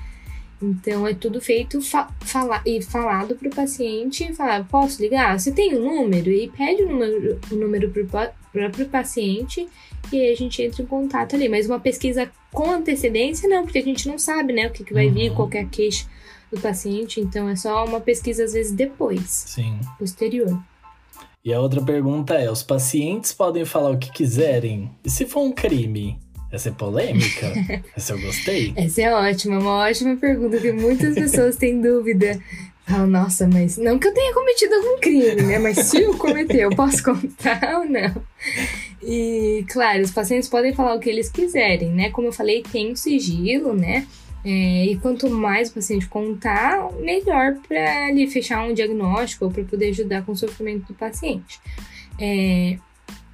Então 0.62 1.06
é 1.06 1.14
tudo 1.14 1.40
feito 1.40 1.80
fa 1.80 2.08
falar 2.20 2.62
e 2.64 2.80
falado 2.82 3.34
para 3.34 3.48
o 3.48 3.54
paciente, 3.54 4.32
falar, 4.34 4.66
posso 4.66 5.00
ligar? 5.02 5.38
Você 5.38 5.52
tem 5.52 5.74
o 5.74 5.80
um 5.80 5.96
número? 5.96 6.30
E 6.30 6.48
pede 6.48 6.82
o 6.82 6.88
número, 6.88 7.40
o 7.50 7.54
número 7.54 7.90
para 7.90 8.02
o 8.02 8.50
próprio 8.52 8.86
paciente 8.86 9.68
e 10.12 10.18
aí 10.18 10.32
a 10.32 10.36
gente 10.36 10.62
entra 10.62 10.82
em 10.82 10.86
contato 10.86 11.34
ali. 11.34 11.48
Mas 11.48 11.66
uma 11.66 11.80
pesquisa 11.80 12.30
com 12.52 12.70
antecedência, 12.70 13.48
não, 13.48 13.64
porque 13.64 13.78
a 13.78 13.82
gente 13.82 14.08
não 14.08 14.18
sabe, 14.18 14.52
né, 14.52 14.68
o 14.68 14.70
que, 14.70 14.84
que 14.84 14.94
vai 14.94 15.10
vir, 15.10 15.30
uhum. 15.30 15.36
qualquer 15.36 15.68
queixa 15.68 16.06
do 16.52 16.60
paciente, 16.60 17.20
então 17.20 17.48
é 17.48 17.56
só 17.56 17.84
uma 17.84 18.00
pesquisa 18.00 18.44
às 18.44 18.52
vezes 18.52 18.72
depois. 18.72 19.28
Sim. 19.28 19.78
Posterior. 19.98 20.56
E 21.44 21.52
a 21.52 21.60
outra 21.60 21.82
pergunta 21.82 22.34
é: 22.34 22.50
os 22.50 22.62
pacientes 22.62 23.32
podem 23.32 23.64
falar 23.64 23.90
o 23.90 23.98
que 23.98 24.10
quiserem? 24.10 24.90
E 25.04 25.10
se 25.10 25.26
for 25.26 25.42
um 25.42 25.52
crime? 25.52 26.18
Essa 26.54 26.68
é 26.68 26.72
polêmica? 26.72 27.52
Essa 27.96 28.12
eu 28.12 28.20
gostei. 28.20 28.72
Essa 28.76 29.02
é 29.02 29.12
ótima, 29.12 29.58
uma 29.58 29.78
ótima 29.78 30.14
pergunta 30.14 30.56
que 30.58 30.70
muitas 30.70 31.14
pessoas 31.18 31.56
têm 31.56 31.80
dúvida. 31.80 32.40
Falam, 32.86 33.08
nossa, 33.08 33.48
mas 33.48 33.76
não 33.76 33.98
que 33.98 34.06
eu 34.06 34.14
tenha 34.14 34.32
cometido 34.32 34.72
algum 34.74 35.00
crime, 35.00 35.42
né? 35.42 35.58
Mas 35.58 35.78
se 35.78 36.02
eu 36.02 36.16
cometer, 36.16 36.60
eu 36.60 36.70
posso 36.70 37.02
contar 37.02 37.80
ou 37.80 37.86
não? 37.86 38.14
E, 39.02 39.64
claro, 39.68 40.02
os 40.02 40.12
pacientes 40.12 40.48
podem 40.48 40.72
falar 40.72 40.94
o 40.94 41.00
que 41.00 41.10
eles 41.10 41.28
quiserem, 41.28 41.90
né? 41.90 42.10
Como 42.10 42.28
eu 42.28 42.32
falei, 42.32 42.62
tem 42.62 42.92
o 42.92 42.96
sigilo, 42.96 43.74
né? 43.74 44.06
É, 44.44 44.84
e 44.84 44.96
quanto 44.98 45.28
mais 45.28 45.70
o 45.70 45.74
paciente 45.74 46.06
contar, 46.06 46.92
melhor 47.00 47.56
para 47.66 48.10
ele 48.10 48.28
fechar 48.28 48.62
um 48.62 48.74
diagnóstico 48.74 49.46
ou 49.46 49.50
para 49.50 49.64
poder 49.64 49.88
ajudar 49.88 50.24
com 50.24 50.32
o 50.32 50.36
sofrimento 50.36 50.86
do 50.86 50.94
paciente. 50.94 51.58
É, 52.20 52.76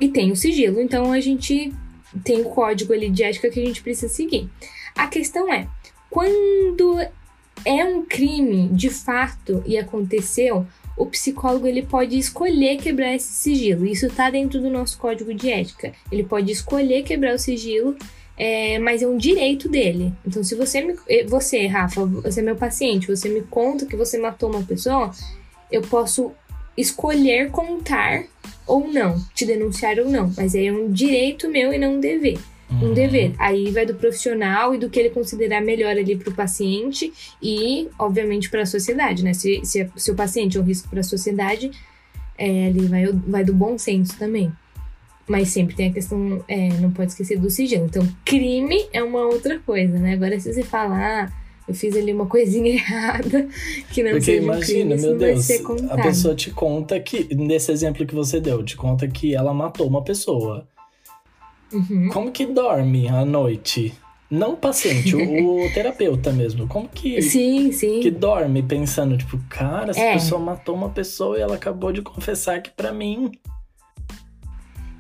e 0.01 0.09
tem 0.09 0.33
o 0.33 0.37
sigilo, 0.37 0.81
então 0.81 1.13
a 1.13 1.21
gente 1.21 1.71
tem 2.25 2.41
o 2.41 2.45
código 2.45 2.93
ali 2.93 3.11
de 3.11 3.23
ética 3.23 3.51
que 3.51 3.61
a 3.61 3.65
gente 3.65 3.83
precisa 3.83 4.13
seguir. 4.13 4.49
A 4.95 5.07
questão 5.07 5.53
é, 5.53 5.69
quando 6.09 7.01
é 7.65 7.85
um 7.85 8.03
crime 8.03 8.69
de 8.69 8.91
fato 8.91 9.63
e 9.67 9.77
aconteceu, 9.79 10.67
o 10.97 11.07
psicólogo 11.07 11.67
ele 11.67 11.83
pode 11.83 12.19
escolher 12.19 12.77
quebrar 12.79 13.15
esse 13.15 13.33
sigilo. 13.33 13.87
Isso 13.87 14.07
está 14.07 14.31
dentro 14.31 14.61
do 14.61 14.71
nosso 14.71 14.99
código 14.99 15.33
de 15.33 15.51
ética. 15.51 15.93
Ele 16.11 16.25
pode 16.25 16.51
escolher 16.51 17.03
quebrar 17.03 17.35
o 17.35 17.39
sigilo 17.39 17.97
é, 18.43 18.79
mas 18.79 19.03
é 19.03 19.07
um 19.07 19.19
direito 19.19 19.69
dele. 19.69 20.15
Então, 20.27 20.43
se 20.43 20.55
você, 20.55 20.81
me, 20.81 20.97
eh, 21.07 21.27
você, 21.27 21.67
Rafa, 21.67 22.07
você 22.07 22.41
é 22.41 22.43
meu 22.43 22.57
paciente, 22.57 23.07
você 23.07 23.29
me 23.29 23.43
conta 23.43 23.85
que 23.85 23.95
você 23.95 24.17
matou 24.17 24.49
uma 24.49 24.63
pessoa, 24.63 25.11
eu 25.71 25.83
posso 25.83 26.33
escolher 26.75 27.51
contar 27.51 28.25
ou 28.71 28.87
não, 28.87 29.21
te 29.35 29.45
denunciar 29.45 29.99
ou 29.99 30.09
não, 30.09 30.33
mas 30.37 30.55
é 30.55 30.71
um 30.71 30.91
direito 30.93 31.51
meu 31.51 31.73
e 31.73 31.79
não 31.79 31.97
um 31.97 32.01
dever. 32.01 32.39
Um 32.71 32.87
uhum. 32.87 32.95
dever. 32.95 33.35
Aí 33.37 33.69
vai 33.73 33.85
do 33.85 33.95
profissional 33.95 34.73
e 34.73 34.79
do 34.79 34.89
que 34.89 35.01
ele 35.01 35.11
considerar 35.11 35.61
melhor 35.61 35.91
ali 35.91 36.17
para 36.17 36.31
o 36.31 36.35
paciente 36.35 37.13
e, 37.43 37.89
obviamente, 37.99 38.49
para 38.49 38.63
a 38.63 38.67
sociedade, 38.67 39.25
né? 39.25 39.35
Se, 39.35 39.61
se, 39.65 39.91
se, 39.97 40.11
o 40.13 40.15
paciente 40.15 40.57
é 40.57 40.61
um 40.61 40.65
risco 40.65 40.89
para 40.89 41.01
a 41.01 41.03
sociedade, 41.03 41.73
é, 42.39 42.67
ali 42.69 42.87
vai, 42.87 43.07
vai 43.07 43.45
do 43.45 43.53
bom 43.53 43.77
senso 43.77 44.17
também. 44.17 44.53
Mas 45.29 45.49
sempre 45.49 45.75
tem 45.75 45.91
a 45.91 45.93
questão, 45.93 46.45
é, 46.47 46.69
não 46.75 46.93
pode 46.93 47.11
esquecer 47.11 47.41
do 47.41 47.51
sigilo. 47.51 47.87
Então, 47.87 48.07
crime 48.25 48.89
é 48.93 49.03
uma 49.03 49.23
outra 49.27 49.59
coisa, 49.59 49.99
né? 49.99 50.13
Agora, 50.13 50.39
se 50.39 50.53
você 50.53 50.63
falar, 50.63 51.33
eu 51.71 51.75
fiz 51.75 51.97
ali 51.97 52.13
uma 52.13 52.27
coisinha 52.27 52.71
errada, 52.75 53.49
que 53.93 54.03
não 54.03 54.11
Porque 54.13 54.37
imagina, 54.37 54.97
crime, 54.97 55.09
meu 55.09 55.19
Deus, 55.19 55.49
a 55.89 55.97
pessoa 55.97 56.35
te 56.35 56.51
conta 56.51 56.99
que, 57.01 57.35
nesse 57.35 57.71
exemplo 57.73 58.05
que 58.05 58.15
você 58.15 58.41
deu, 58.41 58.63
te 58.65 58.77
conta 58.77 59.07
que 59.09 59.35
ela 59.35 59.55
matou 59.55 59.87
uma 59.87 60.03
pessoa. 60.03 60.67
Uhum. 61.73 62.09
Como 62.13 62.33
que 62.33 62.47
dorme 62.47 63.09
à 63.09 63.25
noite? 63.25 63.95
Não 64.29 64.53
o 64.53 64.57
paciente, 64.57 65.15
o, 65.15 65.65
o 65.65 65.71
terapeuta 65.75 66.33
mesmo. 66.33 66.67
Como 66.67 66.89
que. 66.89 67.23
Sim, 67.23 67.73
sim. 67.73 68.01
Que 68.01 68.11
dorme 68.11 68.63
pensando, 68.63 69.17
tipo, 69.17 69.39
cara, 69.49 69.91
essa 69.91 70.01
é. 70.01 70.13
pessoa 70.15 70.41
matou 70.41 70.75
uma 70.75 70.91
pessoa 70.91 71.39
e 71.39 71.41
ela 71.41 71.55
acabou 71.55 71.93
de 71.93 72.03
confessar 72.03 72.61
que 72.61 72.71
para 72.71 72.93
mim 72.93 73.33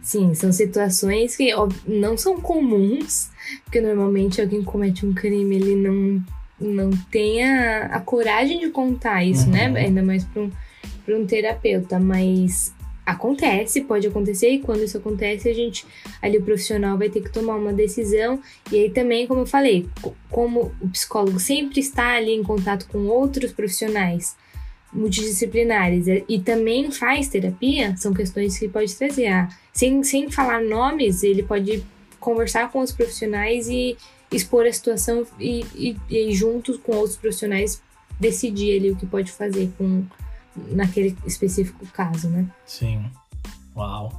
Sim, 0.02 0.34
são 0.34 0.52
situações 0.52 1.36
que 1.36 1.54
ó, 1.54 1.68
não 1.86 2.16
são 2.16 2.40
comuns, 2.40 3.30
porque 3.64 3.80
normalmente 3.80 4.40
alguém 4.40 4.60
comete 4.60 5.06
um 5.06 5.14
crime, 5.14 5.54
ele 5.54 5.76
não, 5.76 6.20
não 6.60 6.90
tem 7.10 7.42
a, 7.42 8.00
coragem 8.00 8.60
de 8.60 8.68
contar 8.68 9.24
isso, 9.24 9.48
né? 9.48 9.66
uhum. 9.66 9.72
né? 9.72 9.80
Ainda 9.80 10.02
mais 10.02 10.24
para 10.24 10.42
um, 10.42 10.50
um 11.08 11.26
terapeuta, 11.26 11.98
mas 11.98 12.74
acontece, 13.04 13.80
pode 13.80 14.06
acontecer, 14.06 14.50
e 14.50 14.60
quando 14.60 14.82
isso 14.82 14.96
acontece, 14.96 15.48
a 15.48 15.54
gente, 15.54 15.84
ali 16.22 16.38
o 16.38 16.42
profissional 16.42 16.96
vai 16.96 17.08
ter 17.08 17.20
que 17.20 17.32
tomar 17.32 17.56
uma 17.56 17.72
decisão, 17.72 18.40
e 18.70 18.76
aí 18.76 18.90
também, 18.90 19.26
como 19.26 19.40
eu 19.40 19.46
falei, 19.46 19.88
como 20.30 20.72
o 20.80 20.88
psicólogo 20.88 21.40
sempre 21.40 21.80
está 21.80 22.14
ali 22.14 22.32
em 22.32 22.42
contato 22.42 22.86
com 22.88 23.06
outros 23.06 23.52
profissionais, 23.52 24.36
multidisciplinares 24.92 26.06
e 26.28 26.40
também 26.40 26.90
faz 26.90 27.28
terapia, 27.28 27.96
são 27.96 28.12
questões 28.12 28.58
que 28.58 28.68
pode 28.68 28.94
trazer. 28.96 29.28
Ah, 29.28 29.48
sem, 29.72 30.02
sem 30.02 30.30
falar 30.30 30.60
nomes, 30.60 31.22
ele 31.22 31.44
pode 31.44 31.84
conversar 32.18 32.70
com 32.70 32.80
os 32.80 32.92
profissionais 32.92 33.68
e 33.68 33.96
expor 34.32 34.66
a 34.66 34.72
situação 34.72 35.26
e, 35.38 35.64
e, 35.74 35.96
e 36.08 36.34
juntos 36.34 36.78
com 36.78 36.96
outros 36.96 37.16
profissionais 37.16 37.82
decidir 38.18 38.78
ali 38.78 38.90
o 38.90 38.96
que 38.96 39.06
pode 39.06 39.32
fazer 39.32 39.70
com 39.76 40.04
naquele 40.68 41.16
específico 41.26 41.86
caso, 41.86 42.28
né? 42.28 42.46
Sim. 42.66 43.04
Uau. 43.76 44.12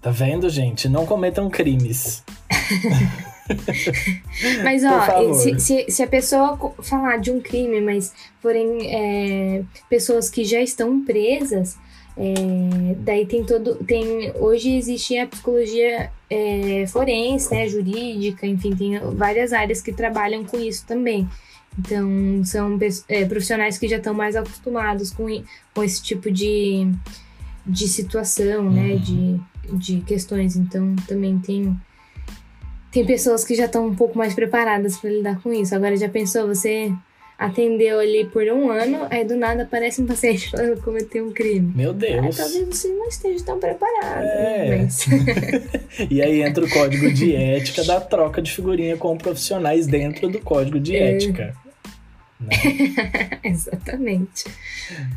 Tá 0.00 0.10
vendo, 0.10 0.48
gente? 0.48 0.88
Não 0.88 1.06
cometam 1.06 1.48
crimes. 1.48 2.24
mas, 4.64 4.82
ó, 4.84 5.34
se, 5.34 5.60
se, 5.60 5.86
se, 5.88 6.02
a 6.02 6.06
pessoa 6.06 6.74
falar 6.82 7.18
de 7.18 7.30
um 7.30 7.40
crime, 7.40 7.80
mas 7.80 8.12
forem 8.40 8.92
é, 8.92 9.62
pessoas 9.88 10.28
que 10.28 10.44
já 10.44 10.60
estão 10.60 11.04
presas, 11.04 11.78
é, 12.16 12.94
daí 12.98 13.26
tem 13.26 13.44
todo. 13.44 13.76
Tem, 13.84 14.32
hoje 14.36 14.76
existe 14.76 15.16
a 15.18 15.26
psicologia 15.26 16.10
é, 16.28 16.86
forense, 16.86 17.52
né, 17.52 17.68
jurídica, 17.68 18.46
enfim, 18.46 18.74
tem 18.74 18.98
várias 19.14 19.52
áreas 19.52 19.80
que 19.80 19.92
trabalham 19.92 20.44
com 20.44 20.58
isso 20.58 20.86
também. 20.86 21.28
Então, 21.78 22.44
são 22.44 22.78
é, 23.08 23.24
profissionais 23.24 23.78
que 23.78 23.88
já 23.88 23.96
estão 23.96 24.12
mais 24.12 24.36
acostumados 24.36 25.10
com, 25.10 25.24
com 25.74 25.82
esse 25.82 26.02
tipo 26.02 26.30
de, 26.30 26.86
de 27.66 27.88
situação, 27.88 28.70
né, 28.70 28.92
uhum. 28.92 28.98
de, 28.98 29.40
de 29.78 30.00
questões. 30.02 30.54
Então, 30.56 30.94
também 31.08 31.38
tem 31.38 31.74
tem 32.90 33.06
pessoas 33.06 33.42
que 33.42 33.54
já 33.54 33.64
estão 33.64 33.86
um 33.86 33.94
pouco 33.94 34.18
mais 34.18 34.34
preparadas 34.34 34.98
para 34.98 35.08
lidar 35.08 35.40
com 35.40 35.50
isso. 35.50 35.74
Agora, 35.74 35.96
já 35.96 36.10
pensou, 36.10 36.46
você 36.46 36.92
atendeu 37.44 37.98
ali 37.98 38.24
por 38.24 38.44
um 38.44 38.70
ano, 38.70 39.06
aí 39.10 39.24
do 39.24 39.36
nada 39.36 39.64
aparece 39.64 40.00
um 40.00 40.06
paciente 40.06 40.48
falando 40.50 40.76
que 40.76 40.82
cometeu 40.82 41.26
um 41.26 41.32
crime. 41.32 41.72
Meu 41.74 41.92
Deus. 41.92 42.36
Talvez 42.36 42.68
você 42.68 42.88
não 42.88 43.06
esteja 43.08 43.44
tão 43.44 43.58
preparado. 43.58 44.24
É. 44.24 44.78
Mas... 44.78 45.06
e 46.10 46.22
aí 46.22 46.42
entra 46.42 46.64
o 46.64 46.70
código 46.70 47.12
de 47.12 47.34
ética 47.34 47.82
da 47.84 48.00
troca 48.00 48.40
de 48.40 48.50
figurinha 48.50 48.96
com 48.96 49.16
profissionais 49.16 49.86
dentro 49.86 50.28
do 50.28 50.40
código 50.40 50.78
de 50.78 50.96
é. 50.96 51.16
ética. 51.16 51.54
Né? 52.38 53.40
Exatamente. 53.44 54.44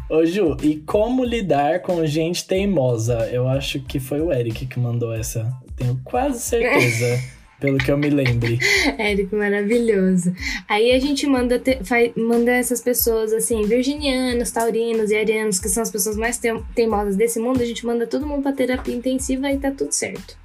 Ô 0.10 0.26
Ju, 0.26 0.58
e 0.62 0.78
como 0.78 1.24
lidar 1.24 1.82
com 1.82 2.06
gente 2.06 2.46
teimosa? 2.46 3.30
Eu 3.32 3.48
acho 3.48 3.80
que 3.82 4.00
foi 4.00 4.22
o 4.22 4.32
Eric 4.32 4.66
que 4.66 4.80
mandou 4.80 5.14
essa. 5.14 5.52
Tenho 5.76 6.00
quase 6.04 6.40
certeza. 6.40 7.20
Pelo 7.60 7.78
que 7.78 7.90
eu 7.90 7.98
me 7.98 8.10
lembre. 8.10 8.60
Érico, 8.98 9.36
maravilhoso. 9.36 10.34
Aí 10.68 10.92
a 10.92 11.00
gente 11.00 11.26
manda, 11.26 11.58
te, 11.58 11.84
faz, 11.84 12.12
manda 12.16 12.52
essas 12.52 12.82
pessoas, 12.82 13.32
assim, 13.32 13.64
virginianos, 13.64 14.52
taurinos 14.52 15.10
e 15.10 15.16
arianos, 15.16 15.60
que 15.60 15.70
são 15.70 15.82
as 15.84 15.92
pessoas 15.92 16.18
mais 16.18 16.40
teimosas 16.74 17.16
desse 17.16 17.40
mundo, 17.40 17.62
a 17.62 17.66
gente 17.66 17.86
manda 17.86 18.06
todo 18.06 18.28
mundo 18.28 18.44
pra 18.44 18.52
terapia 18.52 18.96
intensiva 18.96 19.50
e 19.52 19.58
tá 19.58 19.72
tudo 19.72 19.92
certo. 19.94 20.38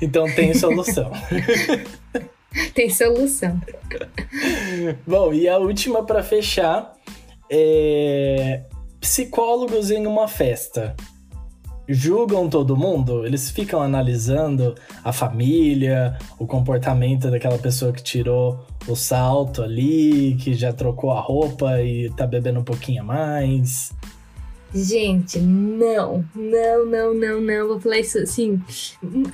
Então 0.00 0.24
tem 0.34 0.52
solução. 0.54 1.10
tem 2.74 2.88
solução. 2.88 3.60
Bom, 5.06 5.34
e 5.34 5.48
a 5.48 5.58
última 5.58 6.04
para 6.04 6.22
fechar 6.22 6.94
é 7.50 8.62
psicólogos 9.00 9.90
em 9.90 10.06
uma 10.06 10.26
festa 10.26 10.96
julgam 11.88 12.48
todo 12.48 12.76
mundo, 12.76 13.26
eles 13.26 13.50
ficam 13.50 13.80
analisando 13.80 14.74
a 15.02 15.12
família, 15.12 16.16
o 16.38 16.46
comportamento 16.46 17.30
daquela 17.30 17.58
pessoa 17.58 17.92
que 17.92 18.02
tirou 18.02 18.64
o 18.86 18.94
salto 18.94 19.62
ali, 19.62 20.36
que 20.36 20.54
já 20.54 20.72
trocou 20.72 21.10
a 21.10 21.20
roupa 21.20 21.80
e 21.82 22.10
tá 22.10 22.26
bebendo 22.26 22.60
um 22.60 22.64
pouquinho 22.64 23.02
a 23.02 23.04
mais. 23.04 23.92
Gente, 24.74 25.38
não, 25.38 26.24
não, 26.34 26.86
não, 26.86 27.14
não, 27.14 27.40
não. 27.40 27.68
Vou 27.68 27.80
falar 27.80 28.00
isso 28.00 28.18
assim. 28.18 28.60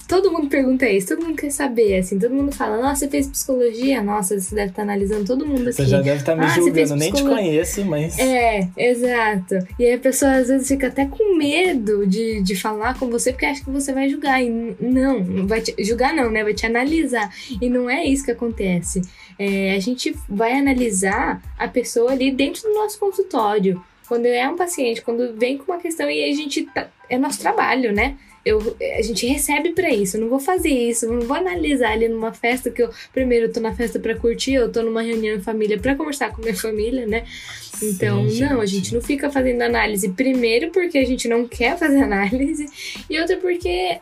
Todo 0.07 0.31
mundo 0.31 0.49
pergunta 0.49 0.87
isso, 0.87 1.09
todo 1.09 1.25
mundo 1.25 1.37
quer 1.37 1.51
saber, 1.51 1.97
assim. 1.97 2.19
Todo 2.19 2.35
mundo 2.35 2.53
fala, 2.53 2.77
nossa, 2.77 3.01
você 3.01 3.09
fez 3.09 3.27
psicologia? 3.27 4.03
Nossa, 4.03 4.39
você 4.39 4.55
deve 4.55 4.71
estar 4.71 4.77
tá 4.77 4.83
analisando 4.83 5.25
todo 5.25 5.47
mundo 5.47 5.67
assim. 5.69 5.85
Você 5.85 5.89
já 5.89 6.03
deve 6.03 6.19
estar 6.21 6.37
tá 6.37 6.39
me 6.39 6.45
ah, 6.45 6.55
julgando, 6.55 6.97
nem 6.97 7.11
te 7.11 7.23
conheço, 7.23 7.85
mas. 7.87 8.19
É, 8.19 8.69
exato. 8.77 9.55
E 9.79 9.87
aí 9.87 9.95
a 9.95 9.99
pessoa 9.99 10.33
às 10.33 10.49
vezes 10.49 10.69
fica 10.69 10.89
até 10.89 11.07
com 11.07 11.35
medo 11.39 12.07
de, 12.07 12.43
de 12.43 12.55
falar 12.55 12.99
com 12.99 13.09
você 13.09 13.33
porque 13.33 13.47
acha 13.47 13.65
que 13.65 13.71
você 13.71 13.95
vai 13.95 14.11
julgar. 14.11 14.43
E 14.43 14.51
não, 14.79 15.21
não 15.21 15.47
vai 15.47 15.63
te 15.63 15.75
julgar, 15.83 16.13
não, 16.13 16.31
né? 16.31 16.45
Vai 16.45 16.53
te 16.53 16.67
analisar. 16.67 17.31
E 17.61 17.71
não 17.71 17.89
é 17.89 18.05
isso 18.05 18.27
que 18.27 18.31
acontece. 18.31 19.01
É, 19.39 19.75
a 19.75 19.81
gente 19.81 20.15
vai 20.29 20.53
analisar 20.53 21.43
a 21.59 21.67
pessoa 21.67 22.13
ali 22.13 22.31
dentro 22.31 22.63
do 22.63 22.75
nosso 22.75 22.99
consultório 22.99 23.83
quando 24.11 24.27
é 24.27 24.49
um 24.49 24.57
paciente, 24.57 25.03
quando 25.03 25.37
vem 25.37 25.57
com 25.57 25.71
uma 25.71 25.81
questão 25.81 26.11
e 26.11 26.25
a 26.25 26.35
gente 26.35 26.67
tá, 26.75 26.89
é 27.09 27.17
nosso 27.17 27.39
trabalho, 27.39 27.93
né? 27.93 28.17
Eu, 28.45 28.59
a 28.99 29.03
gente 29.03 29.25
recebe 29.25 29.71
para 29.71 29.89
isso, 29.89 30.17
eu 30.17 30.23
não 30.23 30.29
vou 30.29 30.41
fazer 30.41 30.71
isso, 30.71 31.05
eu 31.05 31.13
não 31.13 31.21
vou 31.21 31.37
analisar 31.37 31.93
ali 31.93 32.09
numa 32.09 32.33
festa 32.33 32.73
que 32.73 32.83
eu 32.83 32.91
primeiro 33.13 33.47
eu 33.47 33.53
tô 33.53 33.61
na 33.61 33.73
festa 33.73 34.01
para 34.01 34.17
curtir, 34.17 34.55
eu 34.55 34.73
tô 34.73 34.83
numa 34.83 35.01
reunião 35.01 35.37
em 35.37 35.41
família 35.41 35.79
para 35.79 35.95
conversar 35.95 36.33
com 36.33 36.43
minha 36.43 36.57
família, 36.57 37.07
né? 37.07 37.23
Então, 37.81 38.29
Sim, 38.29 38.41
não, 38.41 38.61
a 38.61 38.67
gente 38.67 38.93
não 38.93 39.01
fica 39.01 39.31
fazendo 39.31 39.63
análise 39.63 40.09
primeiro 40.09 40.73
porque 40.73 40.99
a 40.99 41.07
gente 41.07 41.29
não 41.29 41.47
quer 41.47 41.79
fazer 41.79 42.01
análise 42.03 42.67
e 43.09 43.21
outra 43.21 43.37
porque 43.37 44.01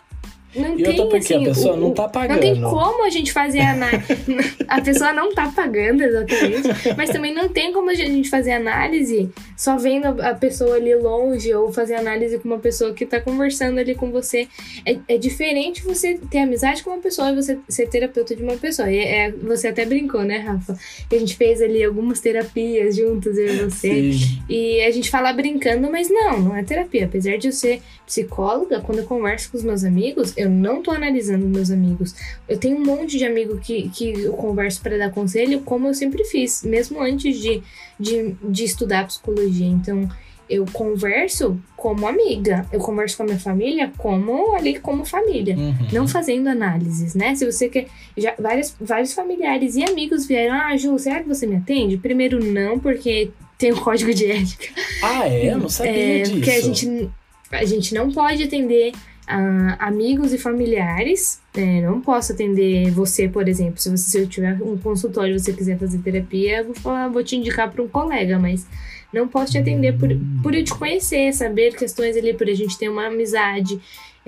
não 0.54 0.78
e 0.78 0.82
tem, 0.82 1.00
outra 1.00 1.18
porque 1.18 1.34
assim, 1.34 1.44
a 1.46 1.48
pessoa 1.48 1.74
o- 1.74 1.80
não 1.80 1.92
tá 1.92 2.08
pagando. 2.08 2.34
Não 2.34 2.40
tem 2.40 2.60
como 2.60 3.04
a 3.04 3.10
gente 3.10 3.32
fazer 3.32 3.60
análise. 3.60 4.06
a 4.68 4.80
pessoa 4.80 5.12
não 5.12 5.34
tá 5.34 5.52
pagando, 5.54 6.02
exatamente. 6.02 6.68
Mas 6.96 7.10
também 7.10 7.34
não 7.34 7.48
tem 7.48 7.72
como 7.72 7.90
a 7.90 7.94
gente 7.94 8.28
fazer 8.30 8.52
análise 8.52 9.28
só 9.56 9.76
vendo 9.76 10.06
a 10.06 10.28
a 10.28 10.34
pessoa 10.34 10.76
ali 10.76 10.94
longe 10.94 11.52
ou 11.54 11.72
fazer 11.72 11.94
análise 11.94 12.38
com 12.38 12.48
uma 12.48 12.58
pessoa 12.58 12.92
que 12.92 13.06
tá 13.06 13.20
conversando 13.20 13.78
ali 13.78 13.94
com 13.94 14.10
você. 14.10 14.46
É, 14.84 14.98
é 15.08 15.18
diferente 15.18 15.82
você 15.82 16.18
ter 16.30 16.38
amizade 16.38 16.82
com 16.82 16.90
uma 16.90 16.98
pessoa 17.00 17.30
e 17.30 17.34
você 17.34 17.58
ser 17.68 17.88
terapeuta 17.88 18.36
de 18.36 18.42
uma 18.42 18.56
pessoa. 18.56 18.90
E 18.90 18.98
é, 18.98 19.30
você 19.32 19.68
até 19.68 19.84
brincou, 19.84 20.22
né, 20.22 20.38
Rafa? 20.38 20.78
Que 21.08 21.16
a 21.16 21.18
gente 21.18 21.36
fez 21.36 21.62
ali 21.62 21.82
algumas 21.82 22.20
terapias 22.20 22.96
juntos, 22.96 23.36
eu 23.36 23.46
e 23.54 23.56
você. 23.64 24.12
Sim. 24.12 24.42
E 24.48 24.82
a 24.82 24.90
gente 24.90 25.10
fala 25.10 25.32
brincando, 25.32 25.90
mas 25.90 26.08
não, 26.10 26.40
não 26.40 26.56
é 26.56 26.62
terapia. 26.62 27.06
Apesar 27.06 27.36
de 27.38 27.48
eu 27.48 27.52
ser 27.52 27.80
psicóloga, 28.06 28.80
quando 28.80 28.98
eu 28.98 29.04
converso 29.04 29.50
com 29.50 29.56
os 29.56 29.64
meus 29.64 29.84
amigos, 29.84 30.36
eu 30.38 30.48
não 30.48 30.82
tô 30.82 30.90
analisando 30.90 31.46
meus 31.46 31.70
amigos. 31.70 32.14
Eu 32.48 32.58
tenho 32.58 32.76
um 32.76 32.84
monte 32.84 33.18
de 33.18 33.24
amigo 33.24 33.58
que, 33.58 33.88
que 33.90 34.10
eu 34.10 34.32
converso 34.34 34.80
para 34.80 34.96
dar 34.96 35.10
conselho, 35.10 35.60
como 35.60 35.88
eu 35.88 35.94
sempre 35.94 36.24
fiz, 36.24 36.62
mesmo 36.62 37.00
antes 37.02 37.38
de, 37.40 37.62
de, 37.98 38.34
de 38.42 38.64
estudar 38.64 39.06
psicologia. 39.06 39.66
Então, 39.66 40.08
eu 40.48 40.64
converso 40.72 41.60
como 41.76 42.06
amiga, 42.08 42.66
eu 42.72 42.80
converso 42.80 43.18
com 43.18 43.22
a 43.24 43.26
minha 43.26 43.38
família 43.38 43.92
como 43.98 44.54
ali 44.56 44.78
como 44.78 45.04
família. 45.04 45.54
Uhum. 45.56 45.74
Não 45.92 46.08
fazendo 46.08 46.48
análises, 46.48 47.14
né? 47.14 47.34
Se 47.34 47.44
você 47.44 47.68
quer. 47.68 47.86
Já, 48.16 48.34
vários, 48.38 48.74
vários 48.80 49.12
familiares 49.12 49.76
e 49.76 49.84
amigos 49.84 50.26
vieram. 50.26 50.54
Ah, 50.54 50.74
Ju, 50.76 50.98
será 50.98 51.20
que 51.22 51.28
você 51.28 51.46
me 51.46 51.56
atende? 51.56 51.98
Primeiro, 51.98 52.42
não, 52.42 52.78
porque 52.78 53.30
tem 53.58 53.72
o 53.72 53.76
código 53.82 54.14
de 54.14 54.30
ética. 54.30 54.68
Ah, 55.02 55.28
é? 55.28 55.52
Eu 55.52 55.58
não 55.58 55.68
sabia 55.68 55.92
É, 55.92 56.18
disso. 56.22 56.32
porque 56.36 56.50
a 56.50 56.60
gente, 56.62 57.10
a 57.52 57.64
gente 57.66 57.94
não 57.94 58.10
pode 58.10 58.42
atender 58.42 58.92
ah, 59.28 59.76
amigos 59.78 60.32
e 60.32 60.38
familiares. 60.38 61.40
né? 61.54 61.82
não 61.82 62.00
posso 62.00 62.32
atender 62.32 62.90
você, 62.90 63.28
por 63.28 63.46
exemplo. 63.46 63.78
Se, 63.78 63.90
você, 63.90 64.10
se 64.10 64.18
eu 64.18 64.26
tiver 64.26 64.54
um 64.62 64.78
consultório 64.78 65.36
e 65.36 65.38
você 65.38 65.52
quiser 65.52 65.78
fazer 65.78 65.98
terapia, 65.98 66.64
vou, 66.64 66.74
falar, 66.74 67.08
vou 67.08 67.22
te 67.22 67.36
indicar 67.36 67.70
para 67.70 67.82
um 67.82 67.88
colega, 67.88 68.38
mas 68.38 68.66
não 69.12 69.28
posso 69.28 69.52
te 69.52 69.58
atender 69.58 69.98
por, 69.98 70.08
por 70.42 70.54
eu 70.54 70.64
te 70.64 70.74
conhecer, 70.74 71.32
saber 71.32 71.76
questões 71.76 72.16
ali, 72.16 72.34
por 72.34 72.48
a 72.48 72.54
gente 72.54 72.78
ter 72.78 72.88
uma 72.88 73.06
amizade, 73.06 73.78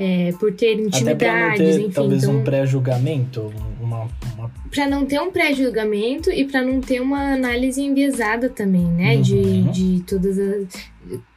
é, 0.02 0.32
por 0.40 0.50
ter 0.54 0.80
intimidades, 0.80 1.58
ter, 1.58 1.80
enfim. 1.82 1.90
talvez, 1.90 2.22
então, 2.22 2.38
um 2.38 2.42
pré-julgamento, 2.42 3.52
uma, 3.78 4.08
uma... 4.34 4.50
Pra 4.70 4.88
não 4.88 5.04
ter 5.04 5.20
um 5.20 5.30
pré-julgamento 5.30 6.30
e 6.30 6.46
pra 6.46 6.62
não 6.62 6.80
ter 6.80 7.02
uma 7.02 7.34
análise 7.34 7.82
enviesada 7.82 8.48
também, 8.48 8.86
né? 8.86 9.16
Uhum. 9.16 9.20
De, 9.20 9.62
de 9.64 10.02
todas 10.04 10.38
as, 10.38 10.66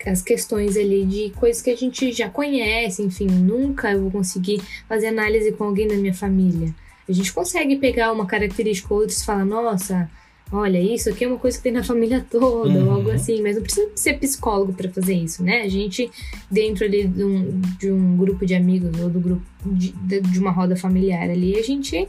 as 0.08 0.22
questões 0.22 0.78
ali, 0.78 1.04
de 1.06 1.30
coisas 1.32 1.62
que 1.62 1.72
a 1.72 1.76
gente 1.76 2.14
já 2.14 2.30
conhece, 2.30 3.04
enfim. 3.04 3.28
Nunca 3.28 3.92
eu 3.92 4.04
vou 4.04 4.12
conseguir 4.12 4.62
fazer 4.88 5.08
análise 5.08 5.52
com 5.52 5.66
alguém 5.66 5.86
da 5.86 5.96
minha 5.96 6.14
família. 6.14 6.74
A 7.10 7.12
gente 7.12 7.34
consegue 7.34 7.76
pegar 7.76 8.14
uma 8.14 8.26
característica 8.26 8.94
ou 8.94 9.02
outra 9.02 9.14
e 9.14 9.26
falar, 9.26 9.44
nossa, 9.44 10.10
olha, 10.52 10.80
isso 10.80 11.10
aqui 11.10 11.24
é 11.26 11.28
uma 11.28 11.38
coisa 11.40 11.58
que 11.58 11.64
tem 11.64 11.72
na 11.72 11.84
família 11.84 12.26
toda, 12.30 12.70
Uhum. 12.70 12.86
ou 12.88 12.92
algo 12.94 13.10
assim. 13.12 13.42
Mas 13.42 13.56
não 13.56 13.64
precisa 13.64 13.90
ser 13.96 14.14
psicólogo 14.20 14.74
pra 14.74 14.90
fazer 14.90 15.16
isso, 15.16 15.44
né? 15.44 15.62
A 15.62 15.68
gente, 15.70 16.10
dentro 16.52 16.86
ali 16.86 17.08
de 17.08 17.24
um, 17.24 17.62
de 17.80 17.92
um 17.92 18.18
grupo 18.18 18.46
de 18.46 18.54
amigos 18.56 19.00
ou 19.00 19.10
do 19.10 19.20
grupo 19.20 19.42
de, 19.66 19.92
de 19.92 20.22
de 20.22 20.40
uma 20.40 20.52
roda 20.52 20.76
familiar 20.76 21.30
ali, 21.30 21.58
a 21.58 21.64
gente 21.64 22.08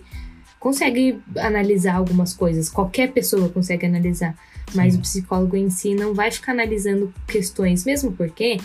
consegue 0.61 1.19
analisar 1.37 1.97
algumas 1.97 2.33
coisas. 2.35 2.69
Qualquer 2.69 3.13
pessoa 3.13 3.49
consegue 3.49 3.87
analisar. 3.87 4.37
Mas 4.75 4.95
Sim. 4.95 4.99
o 4.99 5.03
psicólogo 5.03 5.57
em 5.57 5.69
si 5.71 5.95
não 5.95 6.15
vai 6.15 6.31
ficar 6.31 6.53
analisando 6.53 7.13
questões, 7.27 7.85
mesmo 7.85 8.13
porque 8.13 8.59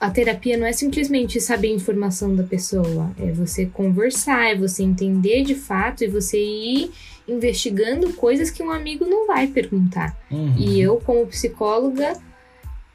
a 0.00 0.10
terapia 0.10 0.56
não 0.56 0.66
é 0.66 0.72
simplesmente 0.72 1.40
saber 1.40 1.68
a 1.68 1.74
informação 1.74 2.34
da 2.34 2.42
pessoa, 2.44 3.10
é 3.18 3.32
você 3.32 3.66
conversar, 3.66 4.50
é 4.52 4.56
você 4.56 4.82
entender 4.82 5.42
de 5.42 5.54
fato 5.56 6.04
e 6.04 6.08
você 6.08 6.38
ir 6.38 6.90
investigando 7.28 8.12
coisas 8.14 8.50
que 8.50 8.62
um 8.62 8.70
amigo 8.70 9.04
não 9.04 9.26
vai 9.26 9.46
perguntar. 9.46 10.18
Uhum. 10.30 10.54
E 10.56 10.80
eu, 10.80 10.96
como 10.96 11.26
psicóloga, 11.26 12.14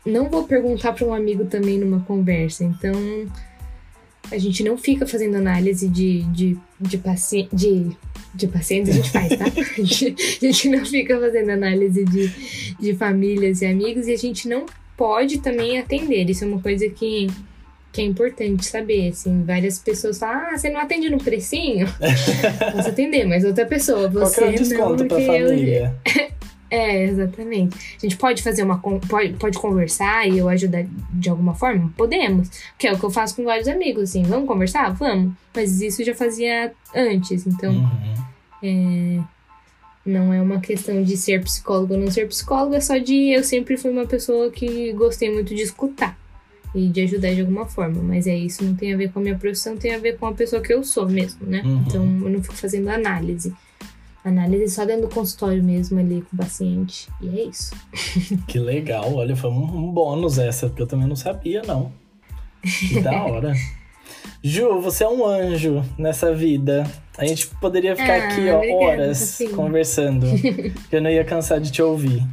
não 0.05 0.29
vou 0.29 0.43
perguntar 0.43 0.93
para 0.93 1.05
um 1.05 1.13
amigo 1.13 1.45
também 1.45 1.77
numa 1.77 2.01
conversa. 2.01 2.63
Então, 2.63 2.93
a 4.31 4.37
gente 4.37 4.63
não 4.63 4.77
fica 4.77 5.05
fazendo 5.05 5.35
análise 5.35 5.87
de, 5.87 6.23
de, 6.23 6.57
de, 6.79 6.97
paci 6.97 7.47
de, 7.53 7.91
de 8.33 8.47
pacientes, 8.47 8.91
a 8.91 8.95
gente 8.95 9.11
faz, 9.11 9.29
tá? 9.37 9.45
A 9.79 10.45
gente, 10.45 10.69
não 10.69 10.85
fica 10.85 11.19
fazendo 11.19 11.49
análise 11.51 12.03
de, 12.03 12.75
de 12.79 12.93
famílias 12.95 13.61
e 13.61 13.65
amigos 13.65 14.07
e 14.07 14.13
a 14.13 14.17
gente 14.17 14.47
não 14.47 14.65
pode 14.97 15.39
também 15.39 15.77
atender. 15.77 16.29
Isso 16.29 16.43
é 16.43 16.47
uma 16.47 16.61
coisa 16.61 16.89
que, 16.89 17.27
que 17.93 18.01
é 18.01 18.03
importante 18.03 18.65
saber. 18.65 19.09
Assim, 19.09 19.43
várias 19.45 19.79
pessoas 19.79 20.17
falam: 20.17 20.47
ah, 20.51 20.57
você 20.57 20.69
não 20.69 20.81
atende 20.81 21.09
no 21.09 21.17
precinho? 21.19 21.87
Posso 22.75 22.89
atender, 22.89 23.23
mas 23.25 23.45
outra 23.45 23.65
pessoa. 23.65 24.11
Qual 24.11 24.25
Você 24.25 24.41
que 24.41 24.43
é 24.43 24.49
o 24.49 24.55
desconto 24.55 25.03
não, 25.03 25.07
pra 25.07 25.17
porque 25.17 25.31
eu- 25.31 25.47
família? 25.47 25.95
é, 26.69 27.03
exatamente. 27.03 27.77
A 27.97 27.99
gente 28.01 28.17
pode 28.17 28.41
fazer 28.41 28.63
uma. 28.63 28.79
Pode, 28.79 29.33
pode 29.33 29.57
conversar 29.59 30.27
e 30.27 30.39
eu 30.39 30.49
ajudar 30.49 30.83
de 31.13 31.29
alguma 31.29 31.53
forma? 31.53 31.93
Podemos. 31.95 32.49
Que 32.77 32.87
é 32.87 32.93
o 32.93 32.97
que 32.99 33.03
eu 33.05 33.11
faço 33.11 33.35
com 33.35 33.43
vários 33.43 33.67
amigos, 33.67 34.03
assim. 34.09 34.23
Vamos 34.23 34.47
conversar? 34.47 34.89
Vamos. 34.93 35.33
Mas 35.55 35.79
isso 35.79 36.01
eu 36.01 36.07
já 36.07 36.15
fazia 36.15 36.73
antes. 36.95 37.45
Então, 37.45 37.71
Uhum. 37.71 38.15
é, 38.63 39.19
não 40.05 40.33
é 40.33 40.41
uma 40.41 40.59
questão 40.59 41.03
de 41.03 41.15
ser 41.15 41.43
psicólogo 41.43 41.93
ou 41.93 41.99
não 41.99 42.09
ser 42.11 42.27
psicólogo, 42.27 42.73
é 42.73 42.79
só 42.81 42.97
de. 42.97 43.29
Eu 43.31 43.43
sempre 43.43 43.77
fui 43.77 43.91
uma 43.91 44.07
pessoa 44.07 44.49
que 44.49 44.91
gostei 44.93 45.31
muito 45.31 45.53
de 45.53 45.61
escutar 45.61 46.17
e 46.75 46.87
de 46.87 47.01
ajudar 47.01 47.33
de 47.33 47.41
alguma 47.41 47.65
forma. 47.65 48.01
Mas 48.01 48.27
é 48.27 48.35
isso, 48.35 48.63
não 48.63 48.75
tem 48.75 48.93
a 48.93 48.97
ver 48.97 49.11
com 49.11 49.19
a 49.19 49.21
minha 49.23 49.37
profissão, 49.37 49.77
tem 49.77 49.93
a 49.93 49.99
ver 49.99 50.17
com 50.17 50.25
a 50.25 50.33
pessoa 50.33 50.61
que 50.61 50.73
eu 50.73 50.83
sou 50.83 51.07
mesmo, 51.07 51.45
né? 51.45 51.61
Uhum. 51.63 51.83
Então 51.87 52.03
eu 52.03 52.29
não 52.29 52.41
fico 52.41 52.55
fazendo 52.55 52.89
análise. 52.89 53.53
Análise 54.25 54.73
só 54.73 54.85
dentro 54.85 55.07
do 55.07 55.13
consultório 55.13 55.61
mesmo 55.61 55.99
ali 55.99 56.21
com 56.21 56.35
o 56.35 56.39
paciente. 56.39 57.09
E 57.21 57.27
é 57.39 57.43
isso. 57.43 57.75
Que 58.47 58.57
legal, 58.57 59.13
olha, 59.13 59.35
foi 59.35 59.49
um, 59.49 59.63
um 59.63 59.91
bônus 59.91 60.37
essa, 60.39 60.67
porque 60.67 60.81
eu 60.81 60.87
também 60.87 61.07
não 61.07 61.15
sabia, 61.15 61.61
não. 61.67 61.91
Que 62.61 63.01
da 63.01 63.11
hora. 63.25 63.53
Ju, 64.41 64.79
você 64.81 65.03
é 65.03 65.09
um 65.09 65.25
anjo 65.25 65.83
nessa 65.97 66.33
vida. 66.33 66.89
A 67.17 67.25
gente 67.25 67.47
poderia 67.61 67.95
ficar 67.95 68.13
Ah, 68.13 68.27
aqui, 68.27 68.49
ó, 68.49 68.57
obrigada, 68.57 68.83
horas 68.85 69.31
fofinho. 69.31 69.55
conversando. 69.55 70.27
eu 70.91 71.01
não 71.01 71.09
ia 71.09 71.23
cansar 71.23 71.59
de 71.59 71.71
te 71.71 71.81
ouvir. 71.81 72.25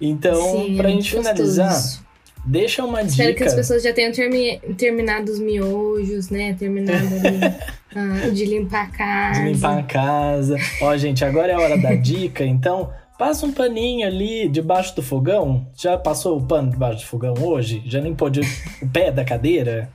Então, 0.00 0.40
Sim, 0.64 0.76
pra 0.76 0.88
é 0.88 0.92
gente 0.92 1.14
muito 1.14 1.28
finalizar. 1.28 2.05
Deixa 2.46 2.84
uma 2.84 3.02
Espero 3.02 3.34
que 3.34 3.42
as 3.42 3.50
dica. 3.50 3.56
pessoas 3.62 3.82
já 3.82 3.92
tenham 3.92 4.12
termi- 4.12 4.58
terminado 4.78 5.30
os 5.32 5.38
miojos, 5.40 6.30
né? 6.30 6.54
Terminado 6.54 6.98
ali, 7.06 7.54
ah, 7.94 8.28
de 8.30 8.44
limpar 8.44 8.86
a 8.86 8.90
casa. 8.90 9.42
De 9.42 9.52
limpar 9.52 9.78
a 9.78 9.82
casa. 9.82 10.56
Ó, 10.80 10.96
gente, 10.96 11.24
agora 11.24 11.52
é 11.52 11.54
a 11.54 11.60
hora 11.60 11.76
da 11.78 11.94
dica, 11.94 12.44
então 12.44 12.90
passa 13.18 13.46
um 13.46 13.52
paninho 13.52 14.06
ali 14.06 14.48
debaixo 14.48 14.94
do 14.96 15.02
fogão. 15.02 15.66
Já 15.76 15.96
passou 15.98 16.38
o 16.38 16.42
pano 16.46 16.70
debaixo 16.70 16.98
do 17.00 17.06
fogão 17.06 17.34
hoje? 17.40 17.82
Já 17.86 18.00
limpou 18.00 18.30
de- 18.30 18.40
o 18.82 18.88
pé 18.92 19.10
da 19.10 19.24
cadeira? 19.24 19.90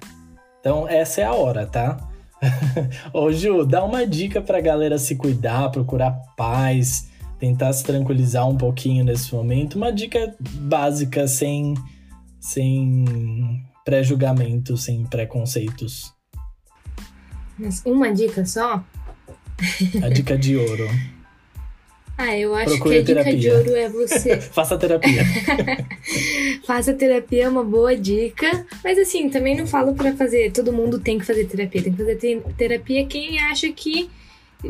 Então 0.60 0.88
essa 0.88 1.22
é 1.22 1.24
a 1.24 1.34
hora, 1.34 1.66
tá? 1.66 1.98
Ô 3.14 3.32
Ju, 3.32 3.66
dá 3.66 3.84
uma 3.84 4.06
dica 4.06 4.42
pra 4.42 4.60
galera 4.60 4.98
se 4.98 5.16
cuidar, 5.16 5.70
procurar 5.70 6.20
paz, 6.36 7.08
tentar 7.40 7.72
se 7.74 7.84
tranquilizar 7.84 8.48
um 8.50 8.58
pouquinho 8.58 9.04
nesse 9.04 9.34
momento. 9.34 9.76
Uma 9.76 9.92
dica 9.92 10.36
básica, 10.40 11.28
sem, 11.28 11.76
sem 12.42 13.64
pré-julgamento, 13.86 14.76
sem 14.76 15.06
preconceitos. 15.06 16.12
Mas 17.58 17.82
Uma 17.86 18.12
dica 18.12 18.44
só? 18.46 18.84
A 20.04 20.10
dica 20.10 20.38
de 20.38 20.58
ouro. 20.58 20.88
Ah, 22.18 22.38
eu 22.38 22.54
acho 22.54 22.76
Procure 22.76 23.04
que 23.04 23.12
a 23.14 23.16
dica 23.24 23.36
de 23.36 23.50
ouro 23.50 23.76
é 23.76 23.90
você 23.90 24.40
Faça 24.54 24.78
terapia. 24.78 25.24
faça 26.68 26.94
terapia, 26.94 27.46
é 27.46 27.50
uma 27.50 27.64
boa 27.64 27.98
dica. 27.98 28.64
Mas 28.84 29.00
assim, 29.00 29.28
também 29.28 29.58
não 29.58 29.66
falo 29.66 29.96
pra 29.96 30.16
fazer. 30.16 30.52
Todo 30.52 30.72
mundo 30.72 31.00
tem 31.00 31.18
que 31.18 31.26
fazer 31.26 31.46
terapia. 31.46 31.82
Tem 31.82 31.92
que 31.92 31.98
fazer 31.98 32.16
te- 32.18 32.42
terapia 32.56 33.08
quem 33.08 33.40
acha 33.40 33.72
que 33.72 34.08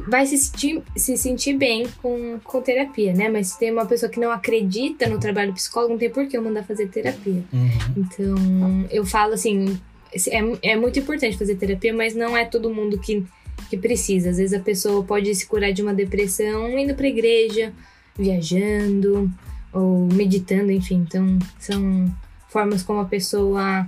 vai 0.07 0.25
se 0.25 0.37
sentir, 0.37 0.81
se 0.95 1.17
sentir 1.17 1.57
bem 1.57 1.87
com, 2.01 2.39
com 2.43 2.61
terapia, 2.61 3.13
né? 3.13 3.29
Mas 3.29 3.47
se 3.47 3.59
tem 3.59 3.71
uma 3.71 3.85
pessoa 3.85 4.09
que 4.09 4.19
não 4.19 4.31
acredita 4.31 5.07
no 5.07 5.19
trabalho 5.19 5.53
psicólogo, 5.53 5.93
não 5.93 5.99
tem 5.99 6.09
por 6.09 6.27
que 6.27 6.37
eu 6.37 6.41
mandar 6.41 6.63
fazer 6.63 6.87
terapia. 6.87 7.43
Uhum. 7.51 7.69
Então, 7.97 8.87
eu 8.89 9.05
falo 9.05 9.33
assim, 9.33 9.77
é, 10.13 10.71
é 10.71 10.75
muito 10.75 10.99
importante 10.99 11.37
fazer 11.37 11.55
terapia, 11.55 11.93
mas 11.93 12.15
não 12.15 12.35
é 12.35 12.45
todo 12.45 12.73
mundo 12.73 12.97
que, 12.99 13.25
que 13.69 13.77
precisa. 13.77 14.29
Às 14.29 14.37
vezes 14.37 14.53
a 14.53 14.61
pessoa 14.61 15.03
pode 15.03 15.33
se 15.35 15.45
curar 15.45 15.73
de 15.73 15.81
uma 15.81 15.93
depressão 15.93 16.69
indo 16.77 16.95
pra 16.95 17.07
igreja, 17.07 17.73
viajando, 18.17 19.29
ou 19.73 20.07
meditando, 20.07 20.71
enfim. 20.71 21.05
Então, 21.07 21.37
são 21.59 22.13
formas 22.47 22.83
como 22.83 22.99
a 22.99 23.05
pessoa 23.05 23.87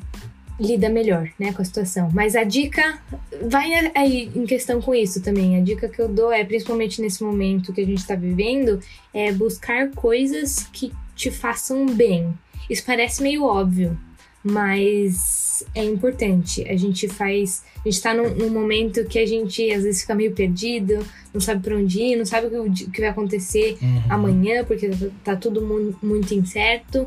lida 0.64 0.90
melhor, 0.90 1.30
né, 1.38 1.52
com 1.52 1.62
a 1.62 1.66
situação. 1.66 2.10
Mas 2.14 2.36
a 2.36 2.44
dica 2.44 3.00
vai 3.42 3.92
aí 3.94 4.32
em 4.34 4.46
questão 4.46 4.82
com 4.82 4.96
isso 4.96 5.22
também. 5.22 5.58
A 5.58 5.62
dica 5.62 5.90
que 5.90 6.02
eu 6.02 6.08
dou 6.08 6.32
é, 6.32 6.44
principalmente 6.44 7.02
nesse 7.02 7.22
momento 7.22 7.74
que 7.74 7.82
a 7.82 7.86
gente 7.86 8.06
tá 8.06 8.16
vivendo, 8.16 8.80
é 9.14 9.32
buscar 9.32 9.90
coisas 9.92 10.68
que 10.72 10.92
te 11.16 11.30
façam 11.30 11.86
bem. 11.86 12.34
Isso 12.70 12.84
parece 12.86 13.22
meio 13.22 13.44
óbvio, 13.44 14.00
mas 14.44 15.66
é 15.76 15.84
importante. 15.84 16.68
A 16.70 16.78
gente 16.78 17.08
faz. 17.08 17.64
A 17.86 17.90
gente 17.90 18.02
tá 18.02 18.14
num, 18.14 18.34
num, 18.34 18.50
momento 18.50 19.04
que 19.06 19.20
a 19.20 19.26
gente 19.26 19.70
às 19.72 19.84
vezes 19.84 20.02
fica 20.02 20.16
meio 20.16 20.32
perdido, 20.32 21.06
não 21.34 21.42
sabe 21.42 21.62
pra 21.62 21.76
onde 21.76 22.00
ir, 22.00 22.16
não 22.16 22.26
sabe 22.26 22.48
o 22.48 22.50
que, 22.50 22.86
o 22.86 22.90
que 22.90 23.02
vai 23.02 23.10
acontecer 23.10 23.78
uhum. 23.82 24.04
amanhã, 24.10 24.64
porque 24.64 24.88
tá, 24.90 24.96
tá 25.26 25.36
tudo 25.36 25.62
mu 25.62 25.94
muito 26.02 26.34
incerto. 26.34 27.06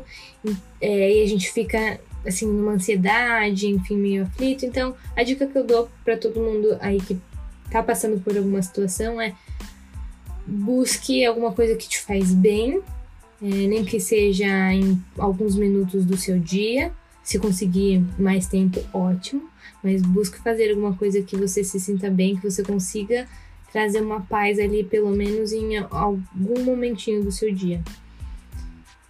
É, 0.79 1.19
e 1.19 1.23
a 1.23 1.27
gente 1.27 1.51
fica 1.51 1.99
assim, 2.27 2.45
numa 2.45 2.73
ansiedade, 2.73 3.67
enfim, 3.67 3.97
meio 3.97 4.23
aflito. 4.23 4.65
Então, 4.65 4.95
a 5.15 5.23
dica 5.23 5.47
que 5.47 5.57
eu 5.57 5.63
dou 5.63 5.89
para 6.03 6.17
todo 6.17 6.39
mundo 6.39 6.77
aí 6.79 6.99
que 6.99 7.17
tá 7.71 7.81
passando 7.81 8.21
por 8.21 8.35
alguma 8.37 8.61
situação 8.61 9.19
é 9.19 9.33
busque 10.45 11.25
alguma 11.25 11.51
coisa 11.51 11.75
que 11.75 11.87
te 11.87 11.99
faz 11.99 12.33
bem, 12.33 12.81
é, 13.41 13.45
nem 13.45 13.83
que 13.83 13.99
seja 13.99 14.47
em 14.73 15.01
alguns 15.17 15.55
minutos 15.55 16.05
do 16.05 16.17
seu 16.17 16.39
dia. 16.39 16.91
Se 17.23 17.37
conseguir 17.37 18.03
mais 18.17 18.47
tempo, 18.47 18.81
ótimo. 18.93 19.49
Mas 19.83 20.01
busque 20.01 20.39
fazer 20.39 20.69
alguma 20.69 20.95
coisa 20.95 21.21
que 21.21 21.35
você 21.35 21.63
se 21.63 21.79
sinta 21.79 22.09
bem, 22.09 22.37
que 22.37 22.49
você 22.49 22.63
consiga 22.63 23.27
trazer 23.71 24.01
uma 24.01 24.21
paz 24.21 24.57
ali, 24.59 24.83
pelo 24.83 25.11
menos 25.11 25.51
em 25.51 25.77
algum 25.77 26.63
momentinho 26.63 27.23
do 27.23 27.31
seu 27.31 27.53
dia. 27.53 27.83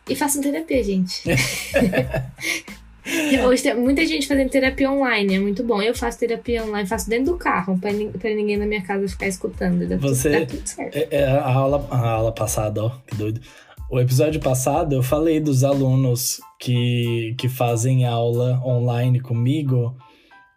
E 0.09 0.15
façam 0.15 0.41
terapia, 0.41 0.83
gente. 0.83 1.23
Hoje 3.45 3.63
tem 3.63 3.75
muita 3.75 4.05
gente 4.05 4.27
fazendo 4.27 4.49
terapia 4.49 4.91
online, 4.91 5.35
é 5.35 5.39
muito 5.39 5.63
bom. 5.63 5.81
Eu 5.81 5.95
faço 5.95 6.19
terapia 6.19 6.63
online, 6.63 6.87
faço 6.87 7.09
dentro 7.09 7.33
do 7.33 7.37
carro, 7.37 7.77
pra, 7.79 7.91
pra 8.19 8.33
ninguém 8.33 8.57
na 8.57 8.65
minha 8.65 8.81
casa 8.81 9.07
ficar 9.07 9.27
escutando. 9.27 9.87
Você. 9.99 10.45
tudo 10.45 10.67
certo. 10.67 10.95
É, 10.95 11.07
é, 11.11 11.25
a, 11.25 11.51
aula, 11.51 11.87
a 11.89 12.09
aula 12.09 12.31
passada, 12.31 12.83
ó, 12.83 12.91
que 13.05 13.15
doido. 13.15 13.41
O 13.89 13.99
episódio 13.99 14.41
passado 14.41 14.93
eu 14.93 15.01
falei 15.01 15.39
dos 15.39 15.63
alunos 15.63 16.41
que, 16.59 17.33
que 17.37 17.47
fazem 17.47 18.05
aula 18.05 18.61
online 18.65 19.21
comigo 19.21 19.95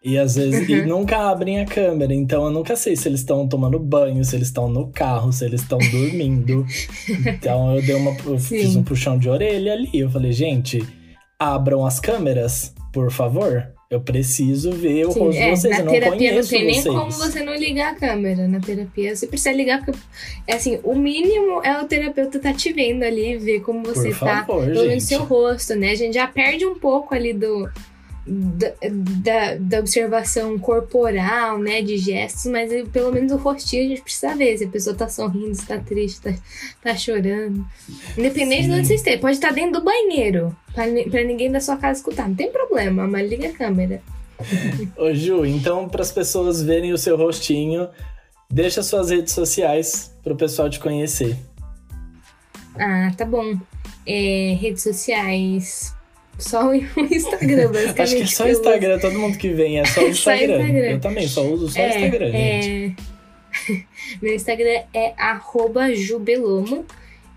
e 0.03 0.19
às 0.19 0.35
vezes 0.35 0.69
uhum. 0.69 0.77
e 0.77 0.87
nunca 0.87 1.31
abrem 1.31 1.61
a 1.61 1.67
câmera, 1.67 2.13
então 2.13 2.45
eu 2.47 2.51
nunca 2.51 2.75
sei 2.75 2.97
se 2.97 3.07
eles 3.07 3.21
estão 3.21 3.47
tomando 3.47 3.79
banho, 3.79 4.25
se 4.25 4.35
eles 4.35 4.49
estão 4.49 4.69
no 4.69 4.89
carro, 4.89 5.33
se 5.33 5.45
eles 5.45 5.61
estão 5.61 5.79
dormindo. 5.79 6.67
então 7.25 7.77
eu 7.77 7.83
dei 7.83 7.95
uma 7.95 8.17
eu 8.25 8.39
fiz 8.39 8.75
um 8.75 8.83
puxão 8.83 9.17
de 9.17 9.29
orelha 9.29 9.75
ali, 9.75 9.91
eu 9.93 10.11
falei, 10.11 10.33
gente, 10.33 10.83
abram 11.41 11.87
as 11.87 11.99
câmeras, 11.99 12.75
por 12.93 13.11
favor. 13.11 13.67
Eu 13.91 14.01
preciso 14.01 14.71
ver 14.71 15.07
o 15.07 15.11
Sim, 15.11 15.19
rosto 15.21 15.41
é, 15.41 15.45
de 15.45 15.57
vocês. 15.57 15.73
Na 15.73 15.81
eu 15.81 15.85
não 15.85 15.93
terapia 15.93 16.35
não 16.37 16.47
tem 16.47 16.65
nem 16.65 16.85
como 16.85 17.11
você 17.11 17.43
não 17.43 17.57
ligar 17.57 17.93
a 17.93 17.97
câmera. 17.97 18.47
Na 18.47 18.61
terapia 18.61 19.17
você 19.17 19.27
precisa 19.27 19.51
ligar, 19.51 19.85
porque 19.85 19.99
é 20.47 20.55
assim, 20.55 20.79
o 20.85 20.95
mínimo 20.95 21.61
é 21.65 21.81
o 21.81 21.87
terapeuta 21.87 22.39
tá 22.39 22.53
te 22.53 22.73
vendo 22.73 23.03
ali, 23.03 23.37
ver 23.37 23.63
como 23.63 23.83
você 23.83 24.11
por 24.11 24.21
tá, 24.21 24.45
favor, 24.45 24.65
pelo 24.65 24.87
menos 24.87 25.03
seu 25.03 25.25
rosto, 25.25 25.75
né? 25.75 25.91
A 25.91 25.95
gente 25.97 26.15
já 26.15 26.29
perde 26.29 26.65
um 26.65 26.79
pouco 26.79 27.13
ali 27.17 27.33
do 27.33 27.69
da, 28.27 28.73
da, 28.91 29.55
da, 29.59 29.81
observação 29.81 30.59
corporal, 30.59 31.59
né, 31.59 31.81
de 31.83 31.97
gestos, 31.97 32.47
mas 32.47 32.71
pelo 32.91 33.11
menos 33.11 33.33
o 33.33 33.37
rostinho 33.37 33.85
a 33.85 33.89
gente 33.89 34.03
precisa 34.03 34.35
ver 34.37 34.59
se 34.59 34.65
a 34.65 34.69
pessoa 34.69 34.95
tá 34.95 35.09
sorrindo, 35.09 35.55
se 35.55 35.67
tá 35.67 35.79
triste, 35.79 36.21
tá, 36.21 36.35
tá 36.83 36.97
chorando. 36.97 37.65
Independente 38.17 38.65
Sim. 38.65 38.69
de 38.69 38.75
onde 38.75 38.87
você 38.87 38.95
esteja, 38.95 39.19
pode 39.19 39.37
estar 39.37 39.53
dentro 39.53 39.81
do 39.81 39.85
banheiro, 39.85 40.55
pra 40.75 41.25
ninguém 41.25 41.51
da 41.51 41.61
sua 41.61 41.77
casa 41.77 41.99
escutar, 42.01 42.29
não 42.29 42.35
tem 42.35 42.53
problema, 42.53 43.07
mas 43.07 43.29
liga 43.29 43.49
a 43.49 43.53
câmera. 43.53 44.03
Ô 44.97 45.13
Ju, 45.13 45.45
então 45.45 45.89
para 45.89 46.03
as 46.03 46.13
pessoas 46.13 46.63
verem 46.63 46.93
o 46.93 46.99
seu 46.99 47.17
rostinho, 47.17 47.89
deixa 48.51 48.83
suas 48.83 49.11
redes 49.11 49.33
sociais 49.33 50.15
para 50.23 50.33
o 50.33 50.37
pessoal 50.37 50.69
te 50.69 50.79
conhecer. 50.79 51.37
Ah, 52.79 53.13
tá 53.17 53.25
bom. 53.25 53.59
É, 54.07 54.57
redes 54.61 54.83
sociais, 54.83 55.95
só 56.41 56.69
o 56.69 56.75
Instagram, 56.75 57.71
basicamente. 57.71 58.01
Acho 58.01 58.17
que 58.17 58.23
é 58.23 58.27
só 58.27 58.45
o 58.45 58.49
Instagram, 58.49 58.99
todo 58.99 59.19
mundo 59.19 59.39
que 59.39 59.51
vem 59.51 59.79
é 59.79 59.85
só 59.85 60.01
o 60.01 60.09
Instagram. 60.09 60.47
só 60.47 60.63
Instagram. 60.63 60.91
Eu 60.91 61.01
também 61.01 61.29
só 61.29 61.45
uso 61.45 61.69
só 61.69 61.79
o 61.79 61.83
é, 61.83 61.89
Instagram, 61.89 62.31
é... 62.33 62.63
gente. 62.63 62.97
meu 64.21 64.35
Instagram 64.35 64.83
é 64.93 65.15
jubelomo. 65.95 66.85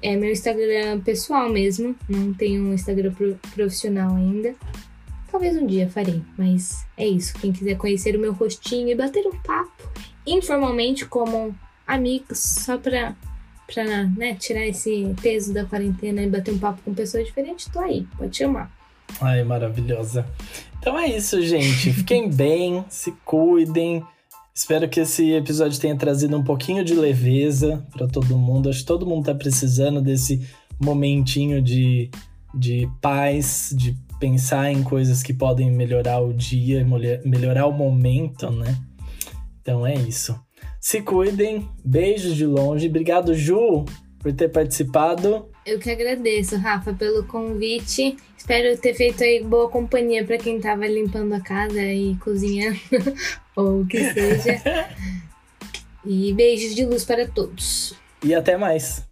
É 0.01 0.15
meu 0.17 0.31
Instagram 0.31 0.99
pessoal 0.99 1.49
mesmo. 1.49 1.95
Não 2.09 2.33
tenho 2.33 2.63
um 2.63 2.73
Instagram 2.73 3.13
profissional 3.53 4.15
ainda. 4.15 4.53
Talvez 5.31 5.55
um 5.55 5.65
dia 5.65 5.89
farei, 5.89 6.21
mas 6.37 6.85
é 6.97 7.07
isso. 7.07 7.33
Quem 7.39 7.51
quiser 7.51 7.75
conhecer 7.75 8.15
o 8.15 8.19
meu 8.19 8.33
rostinho 8.33 8.89
e 8.89 8.95
bater 8.95 9.25
um 9.25 9.35
papo 9.41 9.89
informalmente 10.27 11.05
como 11.05 11.55
amigos, 11.87 12.39
só 12.39 12.77
pra, 12.77 13.15
pra 13.65 14.03
né, 14.03 14.35
tirar 14.35 14.65
esse 14.67 15.13
peso 15.21 15.53
da 15.53 15.65
quarentena 15.65 16.21
e 16.21 16.29
bater 16.29 16.53
um 16.53 16.59
papo 16.59 16.81
com 16.83 16.93
pessoas 16.93 17.25
diferentes, 17.25 17.67
tô 17.67 17.79
aí, 17.79 18.07
pode 18.17 18.37
chamar. 18.37 18.71
Ai, 19.21 19.43
maravilhosa. 19.43 20.25
Então 20.79 20.97
é 20.97 21.07
isso, 21.07 21.41
gente. 21.41 21.93
Fiquem 21.93 22.29
bem, 22.31 22.83
se 22.89 23.11
cuidem. 23.23 24.03
Espero 24.53 24.87
que 24.87 24.99
esse 24.99 25.31
episódio 25.31 25.79
tenha 25.79 25.95
trazido 25.95 26.37
um 26.37 26.43
pouquinho 26.43 26.83
de 26.83 26.93
leveza 26.93 27.85
para 27.91 28.07
todo 28.07 28.37
mundo. 28.37 28.69
Acho 28.69 28.79
que 28.79 28.85
todo 28.85 29.05
mundo 29.05 29.25
tá 29.25 29.33
precisando 29.33 30.01
desse 30.01 30.47
momentinho 30.79 31.61
de, 31.61 32.11
de 32.53 32.87
paz, 33.01 33.73
de 33.75 33.97
pensar 34.19 34.71
em 34.71 34.83
coisas 34.83 35.23
que 35.23 35.33
podem 35.33 35.71
melhorar 35.71 36.19
o 36.21 36.33
dia, 36.33 36.85
melhorar 37.25 37.65
o 37.65 37.71
momento, 37.71 38.51
né? 38.51 38.77
Então 39.61 39.87
é 39.87 39.95
isso. 39.95 40.39
Se 40.79 41.01
cuidem, 41.01 41.67
beijos 41.83 42.35
de 42.35 42.45
longe. 42.45 42.87
Obrigado, 42.87 43.33
Ju, 43.33 43.85
por 44.19 44.33
ter 44.33 44.49
participado. 44.49 45.49
Eu 45.65 45.79
que 45.79 45.89
agradeço, 45.89 46.57
Rafa, 46.57 46.93
pelo 46.93 47.25
convite. 47.25 48.17
Espero 48.43 48.77
ter 48.77 48.93
feito 48.93 49.23
aí 49.23 49.41
boa 49.41 49.69
companhia 49.69 50.25
para 50.25 50.37
quem 50.37 50.59
tava 50.59 50.85
limpando 50.85 51.33
a 51.33 51.39
casa 51.39 51.81
e 51.81 52.13
cozinhando, 52.15 52.77
ou 53.55 53.79
o 53.79 53.87
que 53.87 54.03
seja. 54.13 54.59
E 56.05 56.33
beijos 56.33 56.75
de 56.75 56.83
luz 56.83 57.05
para 57.05 57.25
todos. 57.25 57.95
E 58.21 58.35
até 58.35 58.57
mais. 58.57 59.07